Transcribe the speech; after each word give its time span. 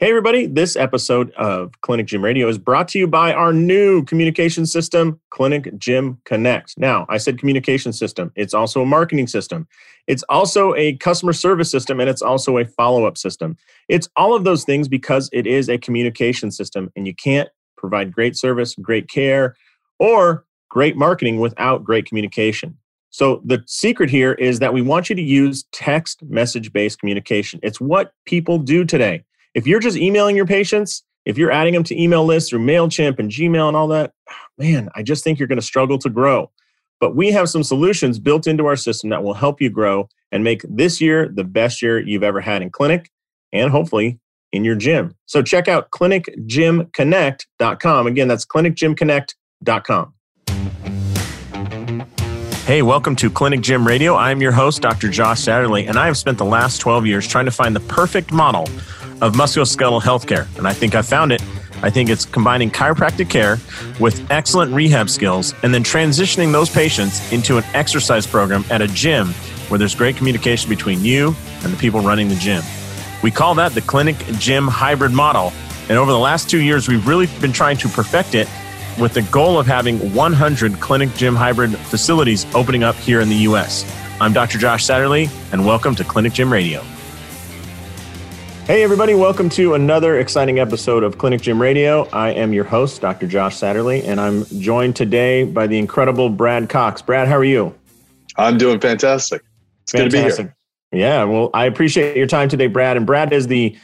Hey, 0.00 0.10
everybody. 0.10 0.46
This 0.46 0.76
episode 0.76 1.32
of 1.32 1.72
Clinic 1.80 2.06
Gym 2.06 2.22
Radio 2.22 2.46
is 2.46 2.56
brought 2.56 2.86
to 2.90 3.00
you 3.00 3.08
by 3.08 3.32
our 3.32 3.52
new 3.52 4.04
communication 4.04 4.64
system, 4.64 5.18
Clinic 5.30 5.76
Gym 5.76 6.20
Connect. 6.24 6.78
Now, 6.78 7.04
I 7.08 7.18
said 7.18 7.36
communication 7.36 7.92
system, 7.92 8.30
it's 8.36 8.54
also 8.54 8.80
a 8.82 8.86
marketing 8.86 9.26
system, 9.26 9.66
it's 10.06 10.22
also 10.28 10.72
a 10.76 10.92
customer 10.98 11.32
service 11.32 11.68
system, 11.68 11.98
and 11.98 12.08
it's 12.08 12.22
also 12.22 12.58
a 12.58 12.64
follow 12.64 13.06
up 13.06 13.18
system. 13.18 13.56
It's 13.88 14.08
all 14.14 14.36
of 14.36 14.44
those 14.44 14.62
things 14.62 14.86
because 14.86 15.28
it 15.32 15.48
is 15.48 15.68
a 15.68 15.78
communication 15.78 16.52
system, 16.52 16.92
and 16.94 17.04
you 17.04 17.14
can't 17.16 17.48
provide 17.76 18.12
great 18.12 18.36
service, 18.36 18.76
great 18.76 19.08
care, 19.08 19.56
or 19.98 20.44
great 20.68 20.96
marketing 20.96 21.40
without 21.40 21.82
great 21.82 22.06
communication. 22.06 22.78
So, 23.10 23.42
the 23.44 23.64
secret 23.66 24.10
here 24.10 24.34
is 24.34 24.60
that 24.60 24.72
we 24.72 24.80
want 24.80 25.10
you 25.10 25.16
to 25.16 25.22
use 25.22 25.64
text 25.72 26.22
message 26.22 26.72
based 26.72 27.00
communication. 27.00 27.58
It's 27.64 27.80
what 27.80 28.12
people 28.26 28.58
do 28.58 28.84
today. 28.84 29.24
If 29.58 29.66
you're 29.66 29.80
just 29.80 29.96
emailing 29.96 30.36
your 30.36 30.46
patients, 30.46 31.02
if 31.24 31.36
you're 31.36 31.50
adding 31.50 31.74
them 31.74 31.82
to 31.82 32.00
email 32.00 32.24
lists 32.24 32.50
through 32.50 32.60
MailChimp 32.60 33.18
and 33.18 33.28
Gmail 33.28 33.66
and 33.66 33.76
all 33.76 33.88
that, 33.88 34.12
man, 34.56 34.88
I 34.94 35.02
just 35.02 35.24
think 35.24 35.40
you're 35.40 35.48
going 35.48 35.58
to 35.58 35.66
struggle 35.66 35.98
to 35.98 36.08
grow. 36.08 36.52
But 37.00 37.16
we 37.16 37.32
have 37.32 37.48
some 37.48 37.64
solutions 37.64 38.20
built 38.20 38.46
into 38.46 38.66
our 38.66 38.76
system 38.76 39.10
that 39.10 39.24
will 39.24 39.34
help 39.34 39.60
you 39.60 39.68
grow 39.68 40.08
and 40.30 40.44
make 40.44 40.64
this 40.68 41.00
year 41.00 41.28
the 41.28 41.42
best 41.42 41.82
year 41.82 41.98
you've 41.98 42.22
ever 42.22 42.40
had 42.40 42.62
in 42.62 42.70
clinic 42.70 43.10
and 43.52 43.72
hopefully 43.72 44.20
in 44.52 44.62
your 44.62 44.76
gym. 44.76 45.16
So 45.26 45.42
check 45.42 45.66
out 45.66 45.90
clinicgymconnect.com. 45.90 48.06
Again, 48.06 48.28
that's 48.28 48.46
clinicgymconnect.com. 48.46 50.14
Hey, 52.64 52.82
welcome 52.82 53.16
to 53.16 53.28
Clinic 53.28 53.62
Gym 53.62 53.84
Radio. 53.84 54.14
I'm 54.14 54.40
your 54.40 54.52
host, 54.52 54.82
Dr. 54.82 55.08
Josh 55.08 55.40
Satterley, 55.40 55.88
and 55.88 55.98
I 55.98 56.06
have 56.06 56.16
spent 56.16 56.38
the 56.38 56.44
last 56.44 56.78
12 56.78 57.06
years 57.06 57.26
trying 57.26 57.46
to 57.46 57.50
find 57.50 57.74
the 57.74 57.80
perfect 57.80 58.30
model 58.30 58.68
of 59.20 59.34
musculoskeletal 59.34 60.02
healthcare. 60.02 60.46
And 60.58 60.66
I 60.66 60.72
think 60.72 60.94
I 60.94 61.02
found 61.02 61.32
it. 61.32 61.42
I 61.82 61.90
think 61.90 62.10
it's 62.10 62.24
combining 62.24 62.70
chiropractic 62.70 63.30
care 63.30 63.58
with 64.00 64.28
excellent 64.30 64.72
rehab 64.72 65.08
skills 65.08 65.54
and 65.62 65.72
then 65.72 65.84
transitioning 65.84 66.50
those 66.50 66.68
patients 66.68 67.32
into 67.32 67.56
an 67.56 67.64
exercise 67.74 68.26
program 68.26 68.64
at 68.70 68.82
a 68.82 68.88
gym 68.88 69.28
where 69.68 69.78
there's 69.78 69.94
great 69.94 70.16
communication 70.16 70.68
between 70.68 71.04
you 71.04 71.34
and 71.62 71.72
the 71.72 71.76
people 71.76 72.00
running 72.00 72.28
the 72.28 72.34
gym. 72.36 72.62
We 73.22 73.30
call 73.30 73.54
that 73.56 73.72
the 73.72 73.80
clinic 73.80 74.16
gym 74.38 74.66
hybrid 74.66 75.12
model. 75.12 75.52
And 75.88 75.98
over 75.98 76.10
the 76.10 76.18
last 76.18 76.50
two 76.50 76.60
years, 76.60 76.88
we've 76.88 77.06
really 77.06 77.26
been 77.40 77.52
trying 77.52 77.76
to 77.78 77.88
perfect 77.88 78.34
it 78.34 78.48
with 78.98 79.14
the 79.14 79.22
goal 79.22 79.58
of 79.58 79.66
having 79.66 80.14
100 80.14 80.80
clinic 80.80 81.14
gym 81.14 81.36
hybrid 81.36 81.76
facilities 81.76 82.46
opening 82.54 82.82
up 82.82 82.96
here 82.96 83.20
in 83.20 83.28
the 83.28 83.36
US. 83.36 83.84
I'm 84.20 84.32
Dr. 84.32 84.58
Josh 84.58 84.84
Satterley, 84.84 85.30
and 85.52 85.64
welcome 85.64 85.94
to 85.94 86.04
Clinic 86.04 86.32
Gym 86.32 86.52
Radio. 86.52 86.82
Hey, 88.68 88.82
everybody, 88.82 89.14
welcome 89.14 89.48
to 89.48 89.72
another 89.72 90.18
exciting 90.18 90.58
episode 90.58 91.02
of 91.02 91.16
Clinic 91.16 91.40
Gym 91.40 91.58
Radio. 91.58 92.06
I 92.12 92.32
am 92.32 92.52
your 92.52 92.64
host, 92.64 93.00
Dr. 93.00 93.26
Josh 93.26 93.56
Satterley, 93.56 94.06
and 94.06 94.20
I'm 94.20 94.44
joined 94.60 94.94
today 94.94 95.44
by 95.44 95.66
the 95.66 95.78
incredible 95.78 96.28
Brad 96.28 96.68
Cox. 96.68 97.00
Brad, 97.00 97.28
how 97.28 97.38
are 97.38 97.44
you? 97.44 97.74
I'm 98.36 98.58
doing 98.58 98.78
fantastic. 98.78 99.42
It's 99.84 99.92
fantastic. 99.92 100.20
good 100.20 100.36
to 100.36 100.42
be 100.42 100.98
here. 100.98 101.02
Yeah, 101.02 101.24
well, 101.24 101.48
I 101.54 101.64
appreciate 101.64 102.14
your 102.14 102.26
time 102.26 102.50
today, 102.50 102.66
Brad. 102.66 102.98
And 102.98 103.06
Brad 103.06 103.32
is 103.32 103.46
the 103.46 103.74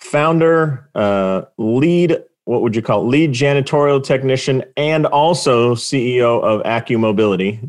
founder, 0.00 0.90
uh, 0.96 1.42
lead, 1.56 2.20
what 2.42 2.62
would 2.62 2.74
you 2.74 2.82
call 2.82 3.02
it? 3.02 3.06
lead 3.10 3.30
janitorial 3.30 4.02
technician, 4.02 4.64
and 4.76 5.06
also 5.06 5.76
CEO 5.76 6.42
of 6.42 6.60
Accu 6.64 6.98
Mobility 6.98 7.60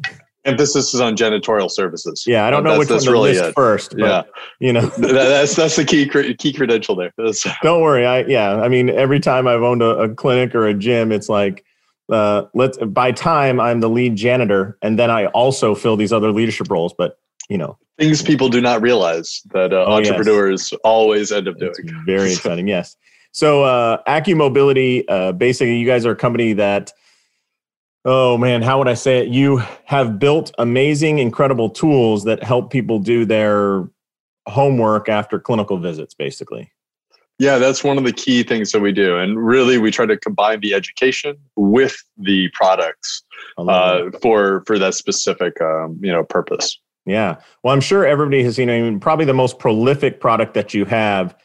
emphasis 0.45 0.93
is 0.93 1.01
on 1.01 1.15
janitorial 1.15 1.69
services. 1.69 2.23
Yeah, 2.25 2.45
I 2.45 2.49
don't 2.49 2.63
know 2.63 2.77
which 2.77 2.89
one 2.89 2.99
to 2.99 3.11
really 3.11 3.33
list 3.33 3.43
it. 3.43 3.53
first. 3.53 3.91
But, 3.91 3.99
yeah, 3.99 4.23
you 4.59 4.71
know, 4.73 4.85
that's 4.97 5.55
that's 5.55 5.75
the 5.75 5.85
key 5.85 6.07
key 6.35 6.53
credential 6.53 6.95
there. 6.95 7.11
don't 7.63 7.81
worry. 7.81 8.05
I 8.05 8.21
yeah. 8.23 8.55
I 8.55 8.69
mean, 8.69 8.89
every 8.89 9.19
time 9.19 9.47
I've 9.47 9.61
owned 9.61 9.81
a, 9.81 9.97
a 9.97 10.09
clinic 10.15 10.55
or 10.55 10.67
a 10.67 10.73
gym, 10.73 11.11
it's 11.11 11.29
like 11.29 11.65
uh, 12.09 12.43
let's 12.53 12.77
by 12.77 13.11
time 13.11 13.59
I'm 13.59 13.79
the 13.79 13.89
lead 13.89 14.15
janitor, 14.15 14.77
and 14.81 14.97
then 14.97 15.11
I 15.11 15.25
also 15.27 15.75
fill 15.75 15.97
these 15.97 16.13
other 16.13 16.31
leadership 16.31 16.69
roles. 16.69 16.93
But 16.97 17.17
you 17.49 17.57
know, 17.57 17.77
things 17.97 18.21
people 18.21 18.49
do 18.49 18.61
not 18.61 18.81
realize 18.81 19.41
that 19.51 19.73
uh, 19.73 19.85
oh, 19.87 19.93
entrepreneurs 19.93 20.71
yes. 20.71 20.79
always 20.83 21.31
end 21.31 21.47
up 21.47 21.57
doing. 21.57 21.73
It's 21.77 21.91
very 22.05 22.31
exciting. 22.33 22.67
Yes. 22.67 22.95
So, 23.31 23.65
uh, 23.65 24.01
Accu 24.07 24.37
Mobility, 24.37 25.05
uh, 25.09 25.33
basically, 25.33 25.77
you 25.77 25.85
guys 25.85 26.05
are 26.05 26.11
a 26.11 26.15
company 26.15 26.53
that 26.53 26.93
oh 28.05 28.37
man, 28.37 28.61
how 28.61 28.77
would 28.77 28.87
I 28.87 28.93
say 28.93 29.19
it? 29.19 29.29
You 29.29 29.61
have 29.85 30.19
built 30.19 30.53
amazing, 30.57 31.19
incredible 31.19 31.69
tools 31.69 32.23
that 32.23 32.43
help 32.43 32.71
people 32.71 32.99
do 32.99 33.25
their 33.25 33.89
homework 34.47 35.09
after 35.09 35.39
clinical 35.39 35.77
visits, 35.77 36.13
basically. 36.13 36.71
Yeah, 37.37 37.57
that's 37.57 37.83
one 37.83 37.97
of 37.97 38.05
the 38.05 38.13
key 38.13 38.43
things 38.43 38.71
that 38.71 38.79
we 38.79 38.93
do. 38.93 39.17
And 39.17 39.37
really, 39.37 39.77
we 39.77 39.91
try 39.91 40.05
to 40.05 40.17
combine 40.17 40.61
the 40.61 40.73
education 40.73 41.35
with 41.57 41.97
the 42.17 42.49
products 42.53 43.23
uh, 43.57 44.09
for 44.21 44.63
for 44.65 44.79
that 44.79 44.93
specific 44.93 45.59
um, 45.59 45.99
you 46.01 46.11
know 46.11 46.23
purpose. 46.23 46.79
Yeah. 47.05 47.35
Well, 47.61 47.73
I'm 47.73 47.81
sure 47.81 48.05
everybody 48.05 48.43
has 48.43 48.55
seen. 48.55 48.69
I 48.69 48.81
mean, 48.81 48.99
probably 48.99 49.25
the 49.25 49.33
most 49.33 49.59
prolific 49.59 50.19
product 50.19 50.53
that 50.53 50.73
you 50.73 50.85
have 50.85 51.35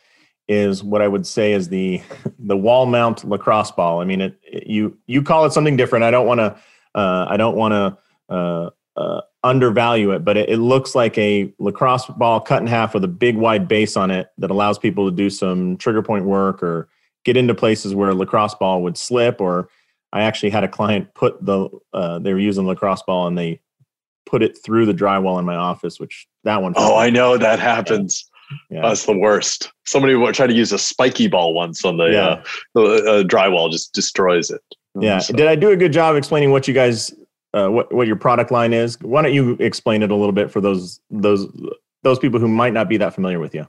is 0.50 0.82
what 0.82 1.00
I 1.00 1.06
would 1.06 1.24
say 1.26 1.52
is 1.52 1.68
the 1.68 2.02
the 2.38 2.56
wall 2.56 2.84
mount 2.84 3.24
lacrosse 3.24 3.70
ball. 3.70 4.00
I 4.00 4.04
mean, 4.04 4.20
it, 4.20 4.38
it 4.42 4.66
you 4.66 4.98
you 5.06 5.22
call 5.22 5.46
it 5.46 5.52
something 5.52 5.76
different. 5.76 6.04
I 6.04 6.10
don't 6.10 6.26
want 6.26 6.40
to 6.40 6.56
uh, 6.94 7.26
I 7.28 7.36
don't 7.36 7.56
want 7.56 7.72
to 7.72 8.34
uh, 8.34 8.70
uh, 8.96 9.20
undervalue 9.44 10.10
it, 10.10 10.24
but 10.24 10.36
it, 10.36 10.48
it, 10.50 10.58
looks 10.58 10.94
like 10.94 11.16
a 11.16 11.52
lacrosse 11.58 12.06
ball 12.06 12.40
cut 12.40 12.60
in 12.60 12.66
half 12.66 12.94
with 12.94 13.04
a 13.04 13.08
big 13.08 13.36
wide 13.36 13.68
base 13.68 13.96
on 13.96 14.10
it 14.10 14.28
that 14.38 14.50
allows 14.50 14.76
people 14.76 15.08
to 15.08 15.16
do 15.16 15.30
some 15.30 15.76
trigger 15.76 16.02
point 16.02 16.24
work 16.24 16.62
or 16.62 16.88
get 17.24 17.36
into 17.36 17.54
places 17.54 17.94
where 17.94 18.10
a 18.10 18.14
lacrosse 18.14 18.54
ball 18.56 18.82
would 18.82 18.98
slip. 18.98 19.40
Or 19.40 19.68
I 20.12 20.22
actually 20.22 20.50
had 20.50 20.64
a 20.64 20.68
client 20.68 21.14
put 21.14 21.44
the 21.44 21.68
uh, 21.92 22.18
they 22.18 22.32
were 22.32 22.40
using 22.40 22.66
lacrosse 22.66 23.02
ball 23.02 23.28
and 23.28 23.38
they 23.38 23.60
put 24.26 24.42
it 24.42 24.58
through 24.64 24.86
the 24.86 24.94
drywall 24.94 25.38
in 25.38 25.44
my 25.44 25.56
office, 25.56 26.00
which 26.00 26.26
that 26.42 26.60
one. 26.60 26.72
Oh, 26.76 26.96
I 26.96 27.10
know 27.10 27.38
that 27.38 27.60
happens. 27.60 28.29
Yeah. 28.70 28.82
That's 28.82 29.06
the 29.06 29.16
worst. 29.16 29.72
Somebody 29.86 30.14
tried 30.32 30.48
to 30.48 30.54
use 30.54 30.72
a 30.72 30.78
spiky 30.78 31.28
ball 31.28 31.54
once 31.54 31.84
on 31.84 31.96
the, 31.96 32.06
yeah. 32.06 32.26
uh, 32.26 32.44
the 32.74 32.82
uh, 32.82 33.22
drywall, 33.24 33.70
just 33.70 33.92
destroys 33.92 34.50
it. 34.50 34.60
Yeah. 34.98 35.18
So. 35.18 35.34
Did 35.34 35.46
I 35.46 35.56
do 35.56 35.70
a 35.70 35.76
good 35.76 35.92
job 35.92 36.16
explaining 36.16 36.50
what 36.50 36.66
you 36.66 36.74
guys, 36.74 37.14
uh, 37.54 37.68
what 37.68 37.92
what 37.92 38.06
your 38.06 38.16
product 38.16 38.50
line 38.50 38.72
is? 38.72 39.00
Why 39.00 39.22
don't 39.22 39.34
you 39.34 39.56
explain 39.60 40.02
it 40.02 40.10
a 40.10 40.16
little 40.16 40.32
bit 40.32 40.50
for 40.50 40.60
those 40.60 41.00
those 41.10 41.46
those 42.02 42.18
people 42.18 42.40
who 42.40 42.48
might 42.48 42.72
not 42.72 42.88
be 42.88 42.96
that 42.96 43.14
familiar 43.14 43.38
with 43.38 43.54
you? 43.54 43.66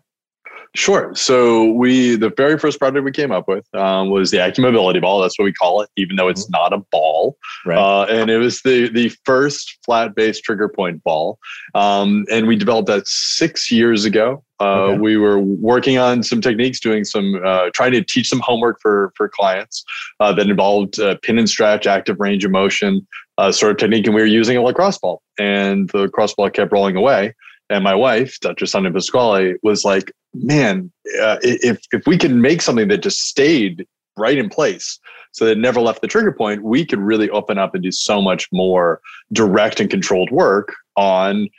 Sure. 0.74 1.14
So 1.16 1.70
we 1.74 2.16
the 2.16 2.32
very 2.38 2.58
first 2.58 2.80
product 2.80 3.04
we 3.04 3.12
came 3.12 3.32
up 3.32 3.48
with 3.48 3.66
um, 3.76 4.10
was 4.10 4.32
the 4.32 4.38
Accu 4.38 4.60
Mobility 4.60 5.02
Ball. 5.02 5.20
That's 5.20 5.38
what 5.38 5.44
we 5.44 5.52
call 5.52 5.82
it, 5.82 5.90
even 5.98 6.16
though 6.16 6.30
it's 6.30 6.46
mm-hmm. 6.46 6.54
not 6.54 6.74
a 6.74 6.78
ball. 6.92 7.38
Right. 7.66 7.78
Uh, 7.78 8.06
and 8.06 8.30
it 8.30 8.38
was 8.38 8.62
the 8.62 8.88
the 8.90 9.10
first 9.26 9.80
flat 9.84 10.16
base 10.16 10.40
trigger 10.40 10.70
point 10.70 11.04
ball. 11.04 11.40
Um, 11.76 12.26
and 12.32 12.48
we 12.48 12.56
developed 12.56 12.88
that 12.88 13.08
six 13.08 13.70
years 13.70 14.06
ago. 14.06 14.44
Uh, 14.62 14.64
okay. 14.64 15.00
We 15.00 15.18
were 15.18 15.40
working 15.40 15.98
on 15.98 16.22
some 16.22 16.40
techniques, 16.40 16.80
doing 16.80 17.04
some 17.04 17.42
uh, 17.44 17.72
trying 17.74 17.94
to 17.94 18.04
teach 18.04 18.30
some 18.30 18.40
homework 18.40 18.80
for 18.80 19.12
for 19.16 19.28
clients 19.28 19.84
uh, 20.20 20.34
that 20.34 20.48
involved 20.48 21.00
uh, 21.00 21.16
pin 21.24 21.40
and 21.40 21.50
stretch, 21.50 21.88
active 21.88 22.20
range 22.20 22.46
of 22.46 22.52
motion 22.52 23.08
uh, 23.40 23.52
sort 23.52 23.72
of 23.72 23.78
technique, 23.78 24.06
and 24.06 24.14
we 24.14 24.22
were 24.22 24.28
using 24.28 24.58
a 24.58 24.62
lacrosse 24.62 25.00
ball, 25.00 25.24
and 25.40 25.90
the 25.90 26.00
lacrosse 26.00 26.36
ball 26.36 26.50
kept 26.52 26.72
rolling 26.72 26.96
away. 26.96 27.34
And 27.72 27.84
my 27.84 27.96
wife, 27.96 28.40
Dr. 28.40 28.68
Sonia 28.68 28.92
Pasquale, 28.92 29.56
was 29.64 29.84
like, 29.84 30.12
man, 30.36 30.92
uh, 31.20 31.38
if 31.42 31.82
if 31.92 32.06
we 32.06 32.18
can 32.18 32.40
make 32.40 32.62
something 32.62 32.88
that 32.90 33.02
just 33.02 33.22
stayed 33.22 33.88
right 34.16 34.38
in 34.38 34.48
place 34.48 35.00
so 35.32 35.46
that 35.46 35.54
it 35.54 35.58
never 35.58 35.82
left 35.82 36.02
the 36.02 36.08
trigger 36.08 36.34
point, 36.34 36.62
we 36.62 36.86
could 36.86 37.00
really 37.00 37.32
open 37.32 37.58
up 37.58 37.74
and 37.74 37.84
do 37.84 37.92
so 37.92 38.22
much 38.22 38.48
more 38.52 39.02
direct 39.34 39.80
and 39.80 39.90
controlled 39.90 40.30
work 40.30 40.76
on 40.98 41.50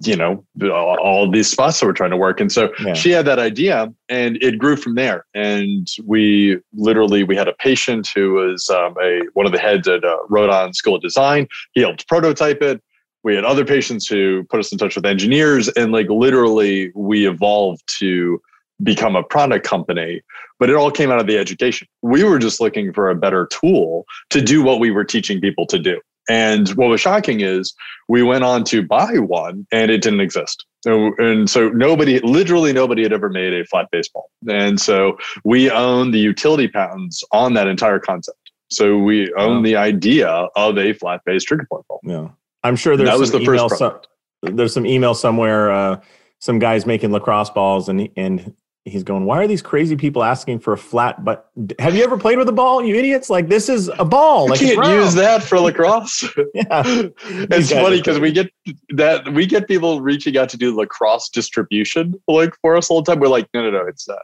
you 0.00 0.16
know 0.16 0.44
all 0.70 1.30
these 1.30 1.50
spots 1.50 1.80
that 1.80 1.86
we're 1.86 1.92
trying 1.92 2.10
to 2.10 2.16
work. 2.16 2.40
And 2.40 2.50
so 2.50 2.72
yeah. 2.84 2.94
she 2.94 3.10
had 3.10 3.26
that 3.26 3.38
idea 3.38 3.92
and 4.08 4.36
it 4.42 4.58
grew 4.58 4.76
from 4.76 4.94
there. 4.94 5.24
And 5.34 5.86
we 6.04 6.58
literally 6.74 7.22
we 7.22 7.36
had 7.36 7.48
a 7.48 7.54
patient 7.54 8.08
who 8.14 8.34
was 8.34 8.68
um, 8.70 8.94
a 9.02 9.20
one 9.34 9.46
of 9.46 9.52
the 9.52 9.58
heads 9.58 9.86
at 9.88 10.04
uh, 10.04 10.16
Rhode 10.28 10.74
School 10.74 10.96
of 10.96 11.02
Design. 11.02 11.46
He 11.72 11.82
helped 11.82 12.08
prototype 12.08 12.60
it. 12.62 12.82
We 13.22 13.34
had 13.34 13.44
other 13.44 13.64
patients 13.64 14.06
who 14.06 14.44
put 14.50 14.60
us 14.60 14.70
in 14.70 14.78
touch 14.78 14.96
with 14.96 15.06
engineers 15.06 15.68
and 15.68 15.92
like 15.92 16.08
literally 16.10 16.92
we 16.94 17.26
evolved 17.26 17.82
to 17.98 18.40
become 18.82 19.16
a 19.16 19.22
product 19.22 19.66
company. 19.66 20.22
But 20.58 20.70
it 20.70 20.76
all 20.76 20.90
came 20.90 21.10
out 21.10 21.20
of 21.20 21.26
the 21.26 21.38
education. 21.38 21.88
We 22.02 22.24
were 22.24 22.38
just 22.38 22.60
looking 22.60 22.92
for 22.92 23.10
a 23.10 23.14
better 23.14 23.46
tool 23.46 24.04
to 24.30 24.40
do 24.40 24.62
what 24.62 24.80
we 24.80 24.90
were 24.90 25.04
teaching 25.04 25.40
people 25.40 25.66
to 25.66 25.78
do 25.78 26.00
and 26.28 26.68
what 26.70 26.88
was 26.88 27.00
shocking 27.00 27.40
is 27.40 27.74
we 28.08 28.22
went 28.22 28.44
on 28.44 28.64
to 28.64 28.86
buy 28.86 29.18
one 29.18 29.66
and 29.72 29.90
it 29.90 30.02
didn't 30.02 30.20
exist. 30.20 30.64
And 30.86 31.48
so 31.48 31.70
nobody 31.70 32.20
literally 32.20 32.72
nobody 32.72 33.02
had 33.02 33.12
ever 33.12 33.30
made 33.30 33.54
a 33.54 33.64
flat 33.64 33.88
baseball. 33.90 34.30
And 34.48 34.78
so 34.80 35.16
we 35.42 35.70
own 35.70 36.10
the 36.10 36.18
utility 36.18 36.68
patents 36.68 37.24
on 37.32 37.54
that 37.54 37.66
entire 37.66 37.98
concept. 37.98 38.38
So 38.70 38.98
we 38.98 39.32
own 39.34 39.56
wow. 39.56 39.62
the 39.62 39.76
idea 39.76 40.28
of 40.28 40.76
a 40.76 40.92
flat 40.94 41.22
base 41.24 41.44
trigger 41.44 41.66
point 41.70 41.86
ball. 41.88 42.00
Yeah. 42.02 42.28
I'm 42.62 42.76
sure 42.76 42.96
there's 42.96 43.08
that 43.08 43.18
was 43.18 43.30
the 43.30 43.44
first 43.44 43.78
some, 43.78 44.00
there's 44.42 44.72
some 44.72 44.86
email 44.86 45.14
somewhere. 45.14 45.70
Uh, 45.70 46.00
some 46.40 46.58
guys 46.58 46.84
making 46.84 47.10
lacrosse 47.12 47.50
balls, 47.50 47.88
and 47.88 48.08
and 48.16 48.54
he's 48.84 49.02
going, 49.02 49.24
why 49.24 49.38
are 49.38 49.46
these 49.46 49.62
crazy 49.62 49.96
people 49.96 50.22
asking 50.22 50.58
for 50.58 50.72
a 50.72 50.78
flat? 50.78 51.24
But 51.24 51.48
have 51.78 51.94
you 51.94 52.04
ever 52.04 52.18
played 52.18 52.38
with 52.38 52.48
a 52.48 52.52
ball, 52.52 52.84
you 52.84 52.94
idiots? 52.94 53.30
Like 53.30 53.48
this 53.48 53.68
is 53.68 53.88
a 53.98 54.04
ball. 54.04 54.48
Like 54.48 54.60
you 54.60 54.74
can't 54.74 55.02
use 55.02 55.14
that 55.14 55.42
for 55.42 55.58
lacrosse. 55.58 56.22
yeah, 56.54 56.82
it's 56.84 57.72
funny 57.72 57.98
because 57.98 58.18
we 58.18 58.32
get 58.32 58.50
that 58.90 59.32
we 59.32 59.46
get 59.46 59.66
people 59.66 60.00
reaching 60.00 60.36
out 60.36 60.48
to 60.50 60.56
do 60.56 60.76
lacrosse 60.76 61.28
distribution 61.28 62.14
like 62.28 62.54
for 62.60 62.76
us 62.76 62.90
all 62.90 63.02
the 63.02 63.10
time. 63.10 63.20
We're 63.20 63.28
like, 63.28 63.48
no, 63.54 63.62
no, 63.62 63.70
no, 63.70 63.86
it's 63.86 64.08
uh, 64.08 64.16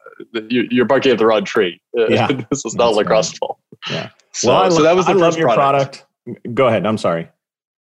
you, 0.48 0.82
are 0.82 0.86
barking 0.86 1.12
at 1.12 1.18
the 1.18 1.26
wrong 1.26 1.44
tree. 1.44 1.80
Yeah, 2.10 2.28
this 2.50 2.64
is 2.64 2.74
not 2.74 2.94
lacrosse 2.94 3.38
ball. 3.38 3.60
Yeah. 3.88 4.10
So, 4.32 4.48
well, 4.48 4.70
so 4.70 4.82
that 4.82 4.96
was 4.96 5.06
the 5.06 5.12
I 5.12 5.18
first 5.18 5.38
product. 5.38 6.04
product. 6.26 6.54
Go 6.54 6.66
ahead. 6.66 6.86
I'm 6.86 6.98
sorry. 6.98 7.28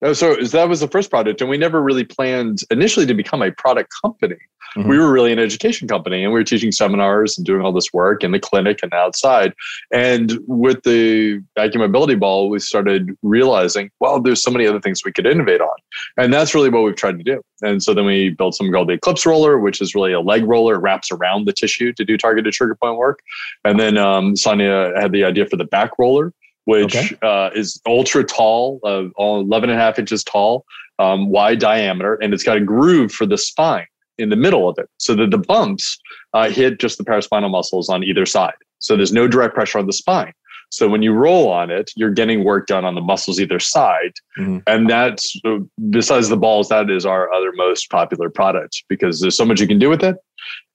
Oh, 0.02 0.12
so 0.12 0.36
that 0.36 0.68
was 0.68 0.80
the 0.80 0.88
first 0.88 1.10
product, 1.10 1.40
and 1.40 1.48
we 1.48 1.56
never 1.56 1.82
really 1.82 2.04
planned 2.04 2.60
initially 2.70 3.06
to 3.06 3.14
become 3.14 3.42
a 3.42 3.50
product 3.52 3.92
company. 4.02 4.36
Mm-hmm. 4.76 4.88
We 4.90 4.98
were 4.98 5.10
really 5.10 5.32
an 5.32 5.38
education 5.38 5.88
company, 5.88 6.22
and 6.22 6.32
we 6.32 6.38
were 6.38 6.44
teaching 6.44 6.70
seminars 6.70 7.38
and 7.38 7.46
doing 7.46 7.62
all 7.62 7.72
this 7.72 7.92
work 7.92 8.22
in 8.22 8.32
the 8.32 8.38
clinic 8.38 8.80
and 8.82 8.92
outside. 8.92 9.54
And 9.92 10.38
with 10.46 10.82
the 10.82 11.42
Accu 11.58 11.76
Mobility 11.76 12.14
Ball, 12.14 12.50
we 12.50 12.58
started 12.58 13.16
realizing, 13.22 13.90
well, 14.00 14.20
there's 14.20 14.42
so 14.42 14.50
many 14.50 14.66
other 14.66 14.80
things 14.80 15.02
we 15.04 15.12
could 15.12 15.26
innovate 15.26 15.62
on, 15.62 15.76
and 16.18 16.32
that's 16.32 16.54
really 16.54 16.68
what 16.68 16.82
we've 16.82 16.96
tried 16.96 17.16
to 17.18 17.24
do. 17.24 17.42
And 17.62 17.82
so 17.82 17.94
then 17.94 18.04
we 18.04 18.30
built 18.30 18.54
something 18.54 18.72
called 18.72 18.88
the 18.88 18.94
Eclipse 18.94 19.24
Roller, 19.24 19.58
which 19.58 19.80
is 19.80 19.94
really 19.94 20.12
a 20.12 20.20
leg 20.20 20.44
roller, 20.44 20.78
wraps 20.78 21.10
around 21.10 21.46
the 21.46 21.54
tissue 21.54 21.92
to 21.94 22.04
do 22.04 22.18
targeted 22.18 22.52
trigger 22.52 22.74
point 22.74 22.98
work. 22.98 23.20
And 23.64 23.80
then 23.80 23.96
um, 23.96 24.36
Sonia 24.36 24.92
had 25.00 25.12
the 25.12 25.24
idea 25.24 25.46
for 25.46 25.56
the 25.56 25.64
back 25.64 25.98
roller, 25.98 26.34
which 26.66 26.94
okay. 26.94 27.16
uh, 27.22 27.50
is 27.54 27.80
ultra 27.86 28.24
tall, 28.24 28.80
uh, 28.84 29.04
11 29.18 29.70
and 29.70 29.78
a 29.78 29.82
half 29.82 29.98
inches 29.98 30.22
tall, 30.22 30.66
um, 30.98 31.30
wide 31.30 31.60
diameter, 31.60 32.16
and 32.16 32.34
it's 32.34 32.44
got 32.44 32.58
a 32.58 32.60
groove 32.60 33.10
for 33.10 33.24
the 33.24 33.38
spine 33.38 33.86
in 34.18 34.28
the 34.28 34.36
middle 34.36 34.68
of 34.68 34.78
it 34.78 34.88
so 34.98 35.14
that 35.14 35.30
the 35.30 35.38
bumps 35.38 35.98
uh, 36.34 36.50
hit 36.50 36.80
just 36.80 36.98
the 36.98 37.04
paraspinal 37.04 37.50
muscles 37.50 37.88
on 37.88 38.02
either 38.02 38.26
side. 38.26 38.54
So 38.78 38.96
there's 38.96 39.12
no 39.12 39.26
direct 39.26 39.54
pressure 39.54 39.78
on 39.78 39.86
the 39.86 39.92
spine. 39.92 40.32
So 40.70 40.88
when 40.88 41.02
you 41.02 41.12
roll 41.12 41.48
on 41.48 41.70
it, 41.70 41.92
you're 41.96 42.10
getting 42.10 42.44
work 42.44 42.66
done 42.66 42.84
on 42.84 42.96
the 42.96 43.00
muscles 43.00 43.38
either 43.38 43.60
side. 43.60 44.12
Mm-hmm. 44.38 44.58
And 44.66 44.90
that's, 44.90 45.38
uh, 45.44 45.58
besides 45.90 46.28
the 46.28 46.36
balls, 46.36 46.68
that 46.70 46.90
is 46.90 47.06
our 47.06 47.32
other 47.32 47.52
most 47.52 47.88
popular 47.88 48.28
product 48.28 48.84
because 48.88 49.20
there's 49.20 49.36
so 49.36 49.44
much 49.44 49.60
you 49.60 49.68
can 49.68 49.78
do 49.78 49.88
with 49.88 50.02
it 50.02 50.16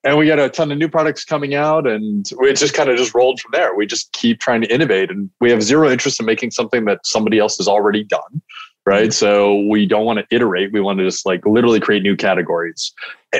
and 0.03 0.17
we 0.17 0.25
got 0.25 0.39
a 0.39 0.49
ton 0.49 0.71
of 0.71 0.77
new 0.77 0.89
products 0.89 1.23
coming 1.23 1.53
out 1.53 1.87
and 1.87 2.31
we 2.39 2.51
just 2.53 2.73
kind 2.73 2.89
of 2.89 2.97
just 2.97 3.13
rolled 3.13 3.39
from 3.39 3.51
there 3.51 3.75
we 3.75 3.85
just 3.85 4.11
keep 4.13 4.39
trying 4.39 4.61
to 4.61 4.73
innovate 4.73 5.11
and 5.11 5.29
we 5.39 5.51
have 5.51 5.61
zero 5.61 5.89
interest 5.89 6.19
in 6.19 6.25
making 6.25 6.51
something 6.51 6.85
that 6.85 7.05
somebody 7.05 7.39
else 7.39 7.57
has 7.57 7.67
already 7.67 8.03
done 8.03 8.41
right 8.85 9.09
mm-hmm. 9.09 9.11
so 9.11 9.61
we 9.67 9.85
don't 9.85 10.05
want 10.05 10.19
to 10.19 10.25
iterate 10.35 10.71
we 10.71 10.81
want 10.81 10.99
to 10.99 11.05
just 11.05 11.25
like 11.25 11.45
literally 11.45 11.79
create 11.79 12.03
new 12.03 12.15
categories 12.15 12.93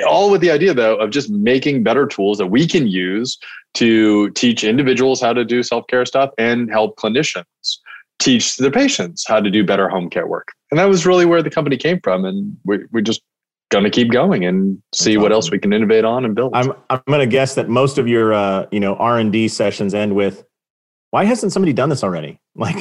all 0.06 0.30
with 0.30 0.40
the 0.40 0.50
idea 0.50 0.72
though 0.72 0.96
of 0.96 1.10
just 1.10 1.30
making 1.30 1.82
better 1.82 2.06
tools 2.06 2.38
that 2.38 2.46
we 2.46 2.66
can 2.66 2.86
use 2.86 3.38
to 3.74 4.30
teach 4.30 4.64
individuals 4.64 5.20
how 5.20 5.32
to 5.32 5.44
do 5.44 5.62
self-care 5.62 6.04
stuff 6.04 6.30
and 6.38 6.70
help 6.70 6.96
clinicians 6.96 7.78
teach 8.18 8.56
their 8.56 8.70
patients 8.70 9.24
how 9.26 9.40
to 9.40 9.50
do 9.50 9.64
better 9.64 9.88
home 9.88 10.08
care 10.08 10.26
work 10.26 10.48
and 10.70 10.78
that 10.78 10.88
was 10.88 11.04
really 11.04 11.26
where 11.26 11.42
the 11.42 11.50
company 11.50 11.76
came 11.76 12.00
from 12.00 12.24
and 12.24 12.56
we, 12.64 12.78
we're 12.92 13.00
just 13.00 13.22
going 13.72 13.84
to 13.84 13.90
keep 13.90 14.12
going 14.12 14.44
and 14.44 14.80
see 14.94 15.16
what 15.16 15.32
else 15.32 15.50
we 15.50 15.58
can 15.58 15.72
innovate 15.72 16.04
on 16.04 16.24
and 16.24 16.34
build. 16.34 16.52
I'm 16.54 16.72
I'm 16.90 17.00
going 17.08 17.20
to 17.20 17.26
guess 17.26 17.54
that 17.54 17.68
most 17.68 17.98
of 17.98 18.06
your 18.06 18.34
uh, 18.34 18.66
you 18.70 18.78
know 18.78 18.94
R 18.96 19.18
and 19.18 19.32
D 19.32 19.48
sessions 19.48 19.94
end 19.94 20.14
with, 20.14 20.44
"Why 21.12 21.24
hasn't 21.24 21.52
somebody 21.52 21.72
done 21.72 21.88
this 21.88 22.04
already?" 22.04 22.38
Like 22.54 22.76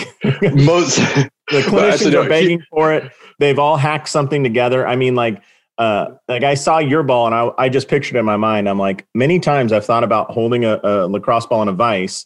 most 0.53 0.97
the 1.47 1.61
clinicians 1.61 2.13
are 2.13 2.27
begging 2.27 2.61
for 2.69 2.91
it. 2.91 3.09
They've 3.39 3.57
all 3.57 3.77
hacked 3.77 4.09
something 4.09 4.43
together. 4.43 4.85
I 4.87 4.95
mean, 4.95 5.15
like. 5.15 5.41
Uh, 5.77 6.15
like 6.27 6.43
I 6.43 6.53
saw 6.53 6.77
your 6.77 7.01
ball 7.01 7.25
and 7.25 7.33
I, 7.33 7.49
I 7.57 7.67
just 7.67 7.87
pictured 7.87 8.15
in 8.15 8.23
my 8.23 8.37
mind. 8.37 8.69
I'm 8.69 8.77
like, 8.77 9.07
many 9.15 9.39
times 9.39 9.73
I've 9.73 9.85
thought 9.85 10.03
about 10.03 10.29
holding 10.29 10.63
a, 10.63 10.79
a 10.83 11.07
lacrosse 11.07 11.47
ball 11.47 11.63
in 11.63 11.69
a 11.69 11.73
vise 11.73 12.23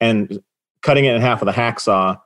and 0.00 0.40
cutting 0.82 1.06
it 1.06 1.16
in 1.16 1.20
half 1.20 1.40
with 1.40 1.48
a 1.48 1.52
hacksaw. 1.52 2.20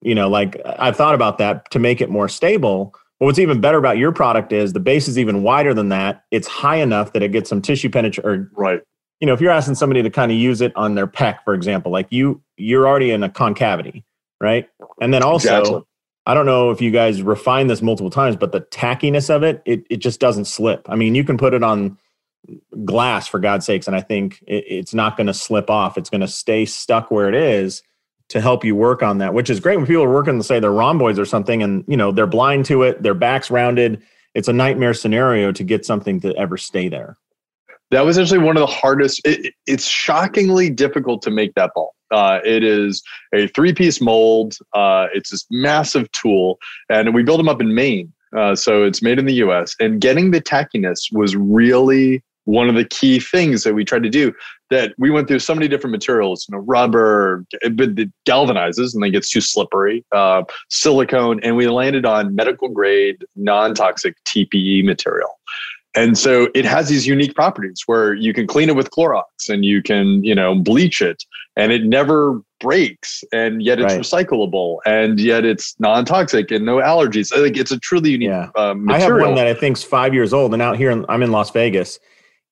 You 0.00 0.16
know, 0.16 0.28
like 0.28 0.60
I've 0.64 0.96
thought 0.96 1.14
about 1.14 1.38
that 1.38 1.70
to 1.70 1.78
make 1.78 2.00
it 2.00 2.10
more 2.10 2.28
stable 2.28 2.96
but 3.18 3.26
what's 3.26 3.38
even 3.38 3.60
better 3.60 3.78
about 3.78 3.98
your 3.98 4.12
product 4.12 4.52
is 4.52 4.72
the 4.72 4.80
base 4.80 5.08
is 5.08 5.18
even 5.18 5.42
wider 5.42 5.74
than 5.74 5.88
that. 5.88 6.24
It's 6.30 6.46
high 6.46 6.76
enough 6.76 7.12
that 7.12 7.22
it 7.22 7.32
gets 7.32 7.48
some 7.48 7.60
tissue 7.60 7.90
penetration. 7.90 8.50
Right. 8.56 8.80
You 9.20 9.26
know, 9.26 9.32
if 9.32 9.40
you're 9.40 9.50
asking 9.50 9.74
somebody 9.74 10.02
to 10.02 10.10
kind 10.10 10.30
of 10.30 10.38
use 10.38 10.60
it 10.60 10.72
on 10.76 10.94
their 10.94 11.06
pec, 11.06 11.42
for 11.44 11.54
example, 11.54 11.90
like 11.90 12.06
you, 12.10 12.40
you're 12.56 12.86
already 12.86 13.10
in 13.10 13.22
a 13.22 13.28
concavity, 13.28 14.04
right? 14.40 14.68
And 15.00 15.12
then 15.12 15.22
also, 15.22 15.58
exactly. 15.58 15.82
I 16.26 16.34
don't 16.34 16.46
know 16.46 16.70
if 16.70 16.80
you 16.80 16.90
guys 16.90 17.22
refine 17.22 17.68
this 17.68 17.80
multiple 17.80 18.10
times, 18.10 18.36
but 18.36 18.52
the 18.52 18.60
tackiness 18.60 19.34
of 19.34 19.42
it, 19.42 19.62
it, 19.64 19.84
it 19.88 19.96
just 19.96 20.20
doesn't 20.20 20.44
slip. 20.44 20.86
I 20.88 20.94
mean, 20.94 21.14
you 21.14 21.24
can 21.24 21.38
put 21.38 21.54
it 21.54 21.62
on 21.62 21.98
glass 22.84 23.26
for 23.26 23.38
God's 23.38 23.66
sakes, 23.66 23.86
and 23.86 23.96
I 23.96 24.02
think 24.02 24.42
it, 24.46 24.64
it's 24.68 24.94
not 24.94 25.16
going 25.16 25.26
to 25.26 25.34
slip 25.34 25.70
off. 25.70 25.96
It's 25.96 26.10
going 26.10 26.20
to 26.20 26.28
stay 26.28 26.64
stuck 26.64 27.10
where 27.10 27.28
it 27.28 27.34
is 27.34 27.82
to 28.28 28.40
help 28.40 28.64
you 28.64 28.76
work 28.76 29.02
on 29.02 29.18
that, 29.18 29.32
which 29.32 29.48
is 29.48 29.58
great 29.58 29.78
when 29.78 29.86
people 29.86 30.04
are 30.04 30.12
working, 30.12 30.36
to 30.36 30.44
say 30.44 30.60
they're 30.60 30.70
rhomboids 30.70 31.18
or 31.18 31.24
something, 31.24 31.62
and 31.62 31.84
you 31.88 31.96
know 31.96 32.12
they're 32.12 32.26
blind 32.26 32.66
to 32.66 32.82
it, 32.82 33.02
their 33.02 33.14
back's 33.14 33.50
rounded. 33.50 34.02
It's 34.34 34.48
a 34.48 34.52
nightmare 34.52 34.94
scenario 34.94 35.50
to 35.52 35.64
get 35.64 35.86
something 35.86 36.20
to 36.20 36.36
ever 36.36 36.56
stay 36.56 36.88
there. 36.88 37.16
That 37.90 38.04
was 38.04 38.18
actually 38.18 38.38
one 38.38 38.56
of 38.56 38.60
the 38.60 38.66
hardest. 38.66 39.20
It, 39.24 39.54
it's 39.66 39.86
shockingly 39.86 40.70
difficult 40.70 41.22
to 41.22 41.30
make 41.30 41.54
that 41.54 41.70
ball. 41.74 41.94
Uh, 42.10 42.40
it 42.44 42.62
is 42.64 43.02
a 43.34 43.48
three-piece 43.48 44.00
mold. 44.00 44.56
Uh, 44.74 45.06
it's 45.14 45.30
this 45.30 45.46
massive 45.50 46.10
tool, 46.12 46.58
and 46.88 47.14
we 47.14 47.22
built 47.22 47.38
them 47.38 47.48
up 47.48 47.60
in 47.60 47.74
Maine. 47.74 48.12
Uh, 48.36 48.54
so 48.54 48.82
it's 48.84 49.02
made 49.02 49.18
in 49.18 49.24
the 49.24 49.34
U.S. 49.34 49.74
And 49.80 50.00
getting 50.00 50.30
the 50.30 50.40
tackiness 50.40 51.10
was 51.12 51.34
really 51.34 52.22
one 52.48 52.68
of 52.70 52.74
the 52.74 52.84
key 52.84 53.20
things 53.20 53.62
that 53.62 53.74
we 53.74 53.84
tried 53.84 54.02
to 54.02 54.08
do 54.08 54.32
that 54.70 54.94
we 54.96 55.10
went 55.10 55.28
through 55.28 55.38
so 55.38 55.54
many 55.54 55.68
different 55.68 55.92
materials 55.92 56.46
you 56.48 56.56
know 56.56 56.64
rubber 56.66 57.44
but 57.72 57.90
it 57.98 58.10
galvanizes 58.26 58.94
and 58.94 59.02
then 59.02 59.12
gets 59.12 59.30
too 59.30 59.40
slippery 59.40 60.02
uh, 60.12 60.42
silicone 60.70 61.38
and 61.42 61.56
we 61.56 61.68
landed 61.68 62.06
on 62.06 62.34
medical 62.34 62.70
grade 62.70 63.22
non-toxic 63.36 64.14
tpe 64.24 64.82
material 64.82 65.38
and 65.98 66.18
so 66.18 66.48
it 66.54 66.64
has 66.64 66.88
these 66.88 67.06
unique 67.06 67.34
properties 67.34 67.82
where 67.86 68.14
you 68.14 68.32
can 68.32 68.46
clean 68.46 68.68
it 68.68 68.76
with 68.76 68.90
Clorox 68.90 69.48
and 69.48 69.64
you 69.64 69.82
can, 69.82 70.22
you 70.22 70.34
know, 70.34 70.54
bleach 70.54 71.02
it 71.02 71.24
and 71.56 71.72
it 71.72 71.84
never 71.84 72.40
breaks 72.60 73.24
and 73.32 73.62
yet 73.62 73.80
it's 73.80 73.94
right. 73.94 74.00
recyclable 74.00 74.78
and 74.86 75.18
yet 75.20 75.44
it's 75.44 75.78
non-toxic 75.78 76.50
and 76.50 76.64
no 76.64 76.76
allergies. 76.76 77.36
Like 77.36 77.56
it's 77.56 77.70
a 77.70 77.78
truly 77.78 78.10
unique 78.12 78.28
yeah. 78.28 78.48
uh, 78.54 78.74
material. 78.74 78.90
I 78.90 78.98
have 78.98 79.28
one 79.28 79.34
that 79.36 79.46
I 79.46 79.54
think's 79.54 79.82
five 79.82 80.14
years 80.14 80.32
old 80.32 80.52
and 80.52 80.62
out 80.62 80.76
here 80.76 80.90
in, 80.90 81.04
I'm 81.08 81.22
in 81.22 81.32
Las 81.32 81.50
Vegas 81.50 81.98